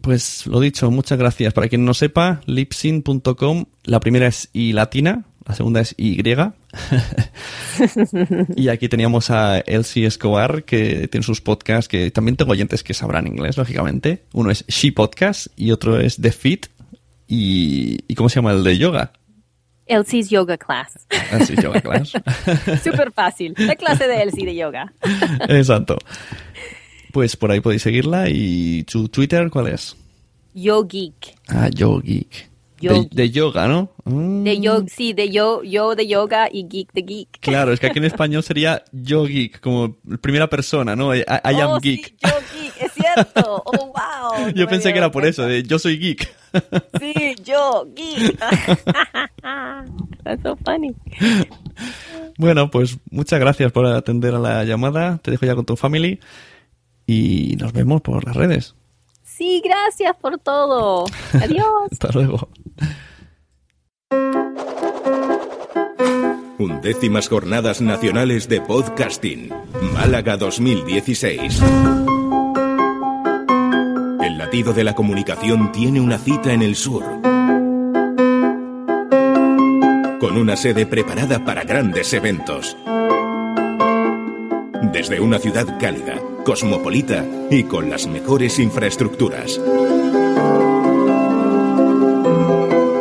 Pues 0.00 0.46
lo 0.46 0.60
dicho, 0.60 0.90
muchas 0.90 1.18
gracias. 1.18 1.52
Para 1.52 1.68
quien 1.68 1.84
no 1.84 1.92
sepa, 1.92 2.40
lipsyn.com, 2.46 3.64
la 3.84 3.98
primera 3.98 4.28
es 4.28 4.50
I 4.52 4.72
latina, 4.72 5.24
la 5.44 5.54
segunda 5.54 5.80
es 5.80 5.94
Y. 5.98 6.22
y 8.56 8.68
aquí 8.68 8.88
teníamos 8.88 9.30
a 9.30 9.58
Elsie 9.58 10.06
Escobar, 10.06 10.64
que 10.64 11.08
tiene 11.08 11.24
sus 11.24 11.40
podcasts, 11.40 11.88
que 11.88 12.10
también 12.10 12.36
tengo 12.36 12.52
oyentes 12.52 12.82
que 12.82 12.94
sabrán 12.94 13.26
inglés, 13.26 13.56
lógicamente. 13.56 14.24
Uno 14.32 14.50
es 14.50 14.64
She 14.68 14.92
Podcast 14.92 15.48
y 15.56 15.72
otro 15.72 15.98
es 15.98 16.16
The 16.20 16.32
Fit. 16.32 16.66
¿Y, 17.26 17.98
¿y 18.06 18.14
cómo 18.14 18.28
se 18.28 18.36
llama 18.36 18.52
el 18.52 18.62
de 18.62 18.78
yoga? 18.78 19.12
Elsie's 19.86 20.30
Yoga 20.30 20.58
Class. 20.58 21.06
Elsie's 21.30 21.62
Yoga 21.62 21.80
Class. 21.80 22.10
Súper 22.84 23.12
fácil. 23.12 23.54
La 23.56 23.76
clase 23.76 24.06
de 24.08 24.22
Elsie 24.22 24.44
de 24.44 24.54
yoga. 24.54 24.92
Exacto. 25.48 25.96
Pues 27.12 27.36
por 27.36 27.50
ahí 27.50 27.60
podéis 27.60 27.82
seguirla. 27.82 28.28
¿Y 28.28 28.84
su 28.88 29.08
Twitter 29.08 29.48
cuál 29.50 29.68
es? 29.68 29.96
Yo 30.54 30.84
Geek. 30.84 31.36
Ah, 31.48 31.68
Yo 31.68 32.00
Geek. 32.00 32.50
Yo 32.78 32.92
de, 32.92 33.00
Geek. 33.00 33.12
de 33.12 33.30
yoga, 33.30 33.68
¿no? 33.68 33.90
Mm. 34.04 34.44
De 34.44 34.60
yo, 34.60 34.84
sí, 34.86 35.12
de 35.14 35.30
yo, 35.30 35.62
yo 35.62 35.94
de 35.94 36.06
yoga 36.06 36.48
y 36.52 36.68
geek 36.68 36.92
de 36.92 37.02
geek. 37.02 37.28
Claro, 37.40 37.72
es 37.72 37.80
que 37.80 37.86
aquí 37.86 37.98
en 37.98 38.04
español 38.12 38.42
sería 38.42 38.84
Yo 38.92 39.24
Geek, 39.24 39.60
como 39.60 39.96
primera 40.20 40.48
persona, 40.48 40.94
¿no? 40.94 41.14
I, 41.14 41.20
I 41.20 41.60
am 41.60 41.70
oh, 41.70 41.80
geek. 41.80 42.06
Sí, 42.06 42.16
yo 42.22 42.30
Oh, 43.44 43.62
wow. 43.64 44.48
Yo 44.54 44.64
No 44.64 44.68
pensé 44.70 44.92
que 44.92 44.98
era 44.98 45.10
por 45.10 45.24
eso, 45.24 45.42
de 45.44 45.62
yo 45.62 45.78
soy 45.78 45.98
geek. 45.98 46.34
Sí, 46.98 47.34
yo 47.44 47.86
geek. 47.94 48.38
That's 50.24 50.42
so 50.42 50.56
funny. 50.64 50.94
Bueno, 52.38 52.70
pues 52.70 52.98
muchas 53.10 53.38
gracias 53.40 53.72
por 53.72 53.86
atender 53.86 54.34
a 54.34 54.38
la 54.38 54.64
llamada. 54.64 55.18
Te 55.18 55.30
dejo 55.30 55.44
ya 55.46 55.54
con 55.54 55.66
tu 55.66 55.76
family 55.76 56.18
y 57.06 57.56
nos 57.58 57.72
vemos 57.72 58.00
por 58.00 58.24
las 58.24 58.36
redes. 58.36 58.74
Sí, 59.22 59.60
gracias 59.62 60.16
por 60.16 60.38
todo. 60.38 61.04
Adiós. 61.34 61.88
Hasta 61.92 62.08
luego. 62.12 62.48
Undécimas 66.58 67.28
Jornadas 67.28 67.82
Nacionales 67.82 68.48
de 68.48 68.62
Podcasting, 68.62 69.50
Málaga 69.92 70.38
2016. 70.38 72.15
Latido 74.36 74.74
de 74.74 74.84
la 74.84 74.94
comunicación 74.94 75.72
tiene 75.72 75.98
una 75.98 76.18
cita 76.18 76.52
en 76.52 76.60
el 76.60 76.76
sur. 76.76 77.02
Con 80.20 80.36
una 80.36 80.56
sede 80.56 80.84
preparada 80.84 81.42
para 81.42 81.64
grandes 81.64 82.12
eventos. 82.12 82.76
Desde 84.92 85.20
una 85.20 85.38
ciudad 85.38 85.78
cálida, 85.80 86.20
cosmopolita 86.44 87.24
y 87.50 87.64
con 87.64 87.88
las 87.88 88.06
mejores 88.06 88.58
infraestructuras. 88.58 89.58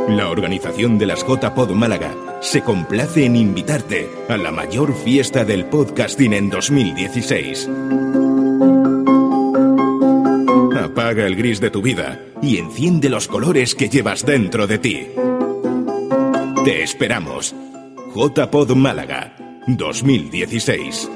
La 0.08 0.30
organización 0.30 0.98
de 0.98 1.06
las 1.08 1.26
JPod 1.28 1.72
Málaga 1.72 2.16
se 2.40 2.62
complace 2.62 3.26
en 3.26 3.36
invitarte 3.36 4.10
a 4.30 4.38
la 4.38 4.54
mayor 4.54 4.96
fiesta 4.96 5.44
del 5.44 5.66
podcasting 5.66 6.32
en 6.32 6.50
2016. 6.50 7.70
Apaga 10.96 11.28
el 11.28 11.36
gris 11.36 11.60
de 11.60 11.70
tu 11.70 11.82
vida 11.82 12.26
y 12.42 12.58
enciende 12.58 13.10
los 13.10 13.28
colores 13.28 13.76
que 13.76 13.90
llevas 13.90 14.26
dentro 14.26 14.66
de 14.66 14.78
ti. 14.78 15.08
Te 16.64 16.84
esperamos. 16.84 17.54
JPod 18.16 18.72
Málaga 18.78 19.36
2016. 19.68 21.10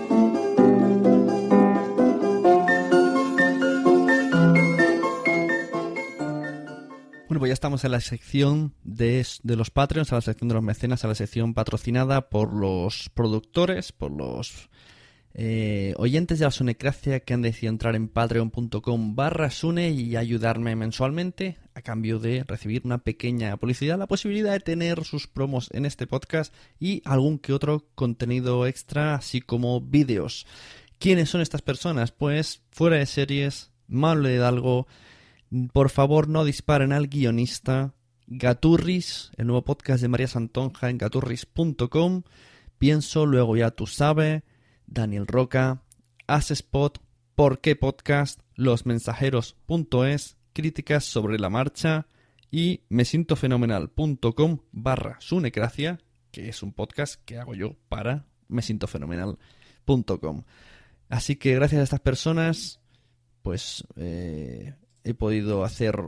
Bueno, 7.29 7.39
pues 7.39 7.47
ya 7.47 7.53
estamos 7.53 7.85
en 7.85 7.91
la 7.91 8.01
sección 8.01 8.73
de, 8.83 9.25
los 9.43 9.71
Patreons, 9.71 10.11
a 10.11 10.15
la 10.15 10.21
sección 10.21 10.49
de 10.49 10.55
los 10.55 10.63
mecenas, 10.63 11.05
a 11.05 11.07
la 11.07 11.15
sección 11.15 11.53
patrocinada 11.53 12.27
por 12.27 12.53
los 12.53 13.09
productores, 13.13 13.93
por 13.93 14.11
los 14.11 14.68
eh, 15.41 15.93
oyentes 15.95 16.39
de 16.39 16.43
la 16.43 16.51
Sunecracia 16.51 17.21
que 17.21 17.33
han 17.33 17.41
decidido 17.41 17.71
entrar 17.71 17.95
en 17.95 18.09
patreon.com 18.09 19.15
barra 19.15 19.49
Sune 19.49 19.89
y 19.91 20.17
ayudarme 20.17 20.75
mensualmente 20.75 21.57
a 21.75 21.81
cambio 21.81 22.19
de 22.19 22.43
recibir 22.43 22.81
una 22.83 22.97
pequeña 22.97 23.55
publicidad, 23.55 23.97
la 23.97 24.05
posibilidad 24.05 24.51
de 24.51 24.59
tener 24.59 25.05
sus 25.05 25.27
promos 25.27 25.69
en 25.71 25.85
este 25.85 26.07
podcast 26.07 26.53
y 26.77 27.01
algún 27.05 27.39
que 27.39 27.53
otro 27.53 27.85
contenido 27.95 28.67
extra, 28.67 29.15
así 29.15 29.39
como 29.39 29.79
vídeos. 29.79 30.45
¿Quiénes 30.97 31.29
son 31.29 31.39
estas 31.39 31.61
personas? 31.61 32.11
Pues 32.11 32.61
fuera 32.71 32.97
de 32.97 33.05
series, 33.05 33.71
Manuel 33.87 34.35
Hidalgo, 34.35 34.87
por 35.71 35.89
favor 35.89 36.27
no 36.27 36.43
disparen 36.43 36.91
al 36.91 37.07
guionista, 37.07 37.93
Gaturris, 38.27 39.31
el 39.37 39.47
nuevo 39.47 39.63
podcast 39.63 40.01
de 40.01 40.09
María 40.09 40.27
Santonja 40.27 40.89
en 40.89 40.97
gaturris.com, 40.97 42.23
Pienso, 42.77 43.25
luego 43.25 43.55
ya 43.55 43.71
tú 43.71 43.87
sabes, 43.87 44.43
Daniel 44.91 45.27
Roca, 45.27 45.83
Asespot, 46.27 47.01
Por 47.35 47.61
qué 47.61 47.75
Podcast, 47.75 48.41
losmensajeros.es, 48.55 50.37
Críticas 50.53 51.05
sobre 51.05 51.39
la 51.39 51.49
marcha 51.49 52.07
y 52.51 52.81
me 52.89 53.05
siento 53.05 53.35
fenomenal.com 53.35 54.59
barra 54.71 55.17
sunecracia, 55.19 55.99
que 56.31 56.49
es 56.49 56.63
un 56.63 56.73
podcast 56.73 57.21
que 57.23 57.37
hago 57.37 57.53
yo 57.53 57.75
para 57.87 58.25
me 58.47 58.61
siento 58.61 58.87
fenomenal.com. 58.87 60.43
Así 61.07 61.35
que 61.37 61.55
gracias 61.55 61.79
a 61.79 61.83
estas 61.83 61.99
personas, 62.01 62.81
pues 63.43 63.85
eh, 63.95 64.73
he 65.03 65.13
podido 65.13 65.63
hacer 65.63 66.01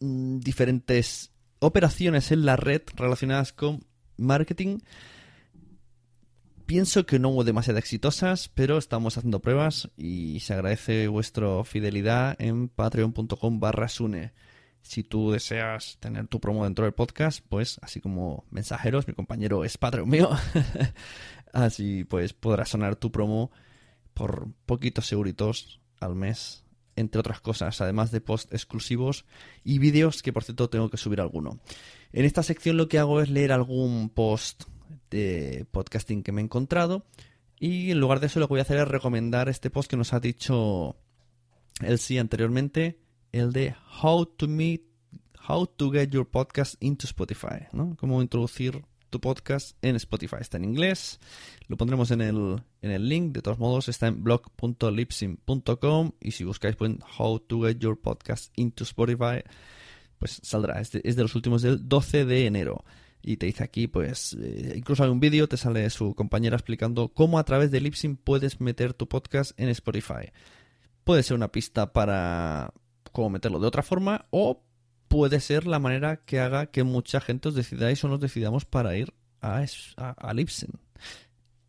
mm, 0.00 0.40
diferentes 0.40 1.32
operaciones 1.60 2.30
en 2.32 2.44
la 2.44 2.56
red 2.56 2.82
relacionadas 2.96 3.52
con 3.52 3.86
marketing. 4.16 4.78
Pienso 6.66 7.04
que 7.04 7.18
no 7.18 7.28
hubo 7.28 7.44
demasiado 7.44 7.78
exitosas, 7.78 8.48
pero 8.48 8.78
estamos 8.78 9.18
haciendo 9.18 9.40
pruebas 9.40 9.90
y 9.98 10.40
se 10.40 10.54
agradece 10.54 11.08
vuestra 11.08 11.62
fidelidad 11.62 12.36
en 12.38 12.68
patreon.com 12.68 13.60
barra 13.60 13.86
sune. 13.88 14.32
Si 14.80 15.02
tú 15.02 15.30
deseas 15.30 15.98
tener 16.00 16.26
tu 16.26 16.40
promo 16.40 16.64
dentro 16.64 16.86
del 16.86 16.94
podcast, 16.94 17.44
pues 17.46 17.78
así 17.82 18.00
como 18.00 18.46
mensajeros, 18.50 19.06
mi 19.06 19.12
compañero 19.12 19.62
es 19.62 19.76
Patreon 19.76 20.08
mío, 20.08 20.30
así 21.52 22.04
pues 22.04 22.32
podrás 22.32 22.70
sonar 22.70 22.96
tu 22.96 23.12
promo 23.12 23.50
por 24.14 24.48
poquitos 24.64 25.06
seguritos 25.06 25.82
al 26.00 26.14
mes, 26.14 26.64
entre 26.96 27.20
otras 27.20 27.42
cosas, 27.42 27.78
además 27.82 28.10
de 28.10 28.22
post 28.22 28.54
exclusivos 28.54 29.26
y 29.64 29.78
vídeos 29.78 30.22
que 30.22 30.32
por 30.32 30.44
cierto 30.44 30.70
tengo 30.70 30.88
que 30.88 30.96
subir 30.96 31.20
alguno. 31.20 31.60
En 32.12 32.24
esta 32.24 32.42
sección 32.42 32.78
lo 32.78 32.88
que 32.88 32.98
hago 32.98 33.20
es 33.20 33.28
leer 33.28 33.52
algún 33.52 34.08
post 34.08 34.64
de 35.10 35.66
podcasting 35.70 36.22
que 36.22 36.32
me 36.32 36.40
he 36.40 36.44
encontrado 36.44 37.06
y 37.58 37.90
en 37.90 38.00
lugar 38.00 38.20
de 38.20 38.26
eso 38.26 38.40
lo 38.40 38.46
que 38.46 38.54
voy 38.54 38.58
a 38.60 38.62
hacer 38.62 38.78
es 38.78 38.88
recomendar 38.88 39.48
este 39.48 39.70
post 39.70 39.88
que 39.88 39.96
nos 39.96 40.12
ha 40.12 40.20
dicho 40.20 40.96
el 41.80 41.98
sí 41.98 42.18
anteriormente, 42.18 42.98
el 43.32 43.52
de 43.52 43.74
How 44.02 44.26
to 44.26 44.48
Meet, 44.48 44.82
How 45.48 45.66
to 45.66 45.90
Get 45.90 46.10
Your 46.10 46.28
Podcast 46.28 46.74
into 46.80 47.06
Spotify, 47.06 47.66
¿no? 47.72 47.96
Cómo 47.98 48.20
introducir 48.22 48.84
tu 49.10 49.20
podcast 49.20 49.76
en 49.82 49.96
Spotify. 49.96 50.38
Está 50.40 50.56
en 50.56 50.64
inglés, 50.64 51.20
lo 51.68 51.76
pondremos 51.76 52.10
en 52.10 52.20
el, 52.20 52.60
en 52.82 52.90
el 52.90 53.08
link, 53.08 53.32
de 53.32 53.42
todos 53.42 53.58
modos 53.58 53.88
está 53.88 54.08
en 54.08 54.24
blog.lipsim.com 54.24 56.12
y 56.20 56.32
si 56.32 56.44
buscáis 56.44 56.76
pues, 56.76 56.92
How 57.18 57.38
to 57.40 57.62
Get 57.62 57.78
Your 57.78 58.00
Podcast 58.00 58.52
into 58.56 58.84
Spotify, 58.84 59.42
pues 60.18 60.40
saldrá. 60.42 60.80
Es 60.80 60.90
de, 60.92 61.00
es 61.04 61.16
de 61.16 61.22
los 61.22 61.34
últimos 61.34 61.62
del 61.62 61.88
12 61.88 62.24
de 62.24 62.46
enero. 62.46 62.84
Y 63.26 63.38
te 63.38 63.46
dice 63.46 63.64
aquí, 63.64 63.86
pues, 63.86 64.36
eh, 64.38 64.74
incluso 64.76 65.02
hay 65.02 65.10
un 65.10 65.18
vídeo, 65.18 65.48
te 65.48 65.56
sale 65.56 65.88
su 65.88 66.14
compañera 66.14 66.56
explicando 66.56 67.08
cómo 67.08 67.38
a 67.38 67.44
través 67.44 67.70
de 67.70 67.80
Lipsim 67.80 68.16
puedes 68.16 68.60
meter 68.60 68.92
tu 68.92 69.08
podcast 69.08 69.58
en 69.58 69.70
Spotify. 69.70 70.30
Puede 71.04 71.22
ser 71.22 71.34
una 71.34 71.50
pista 71.50 71.94
para 71.94 72.74
cómo 73.12 73.30
meterlo 73.30 73.60
de 73.60 73.66
otra 73.66 73.82
forma 73.82 74.26
o 74.30 74.62
puede 75.08 75.40
ser 75.40 75.66
la 75.66 75.78
manera 75.78 76.24
que 76.24 76.40
haga 76.40 76.66
que 76.66 76.84
mucha 76.84 77.20
gente 77.20 77.48
os 77.48 77.54
decidáis 77.54 78.04
o 78.04 78.08
nos 78.08 78.20
decidamos 78.20 78.66
para 78.66 78.94
ir 78.96 79.14
a, 79.40 79.64
a, 79.96 80.30
a. 80.30 80.34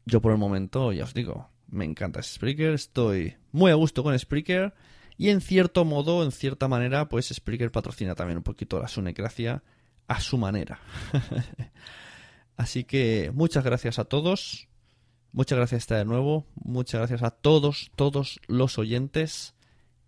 Yo 0.06 0.22
por 0.22 0.34
el 0.34 0.38
momento, 0.38 0.92
ya 0.92 1.06
os 1.06 1.14
digo, 1.14 1.50
me 1.68 1.86
encanta 1.86 2.22
Spreaker, 2.22 2.74
estoy 2.74 3.36
muy 3.52 3.72
a 3.72 3.76
gusto 3.76 4.04
con 4.04 4.18
Spreaker 4.18 4.74
y 5.18 5.30
en 5.30 5.40
cierto 5.40 5.86
modo, 5.86 6.24
en 6.24 6.32
cierta 6.32 6.68
manera, 6.68 7.08
pues 7.08 7.28
Spreaker 7.34 7.72
patrocina 7.72 8.16
también 8.16 8.38
un 8.38 8.44
poquito 8.44 8.80
la 8.80 8.88
Sunecracia 8.88 9.64
a 10.08 10.20
su 10.20 10.38
manera. 10.38 10.80
Así 12.58 12.84
que 12.84 13.32
muchas 13.34 13.64
gracias 13.64 14.00
a 14.00 14.06
todos, 14.06 14.68
muchas 15.32 15.58
gracias 15.58 15.88
de 15.88 16.06
nuevo, 16.06 16.46
muchas 16.56 17.00
gracias 17.00 17.24
a 17.24 17.32
todos, 17.32 17.92
todos 17.96 18.40
los 18.48 18.78
oyentes 18.78 19.56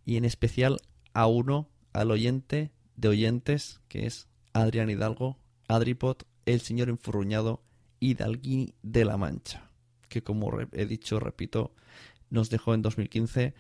y 0.06 0.18
en 0.18 0.26
especial 0.26 0.80
a 1.14 1.28
uno, 1.28 1.70
al 1.92 2.12
oyente 2.12 2.72
de 2.96 3.10
oyentes, 3.10 3.82
que 3.90 4.06
es 4.06 4.28
Adrián 4.54 4.90
Hidalgo, 4.90 5.38
Adripot, 5.68 6.26
el 6.46 6.62
señor 6.62 6.90
enfurruñado 6.90 7.62
Hidalguini 8.00 8.74
de 8.82 9.04
la 9.04 9.18
Mancha, 9.18 9.70
que 10.08 10.24
como 10.24 10.52
he 10.72 10.86
dicho, 10.86 11.20
repito, 11.20 11.74
nos 12.30 12.50
dejó 12.50 12.74
en 12.74 12.82
2015 12.82 13.54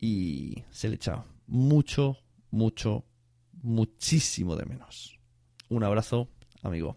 y 0.00 0.64
se 0.70 0.88
le 0.88 0.96
echa 0.96 1.24
mucho, 1.46 2.18
mucho, 2.50 3.04
muchísimo 3.62 4.56
de 4.56 4.64
menos. 4.66 5.18
Un 5.74 5.82
abrazo, 5.82 6.28
amigo. 6.62 6.96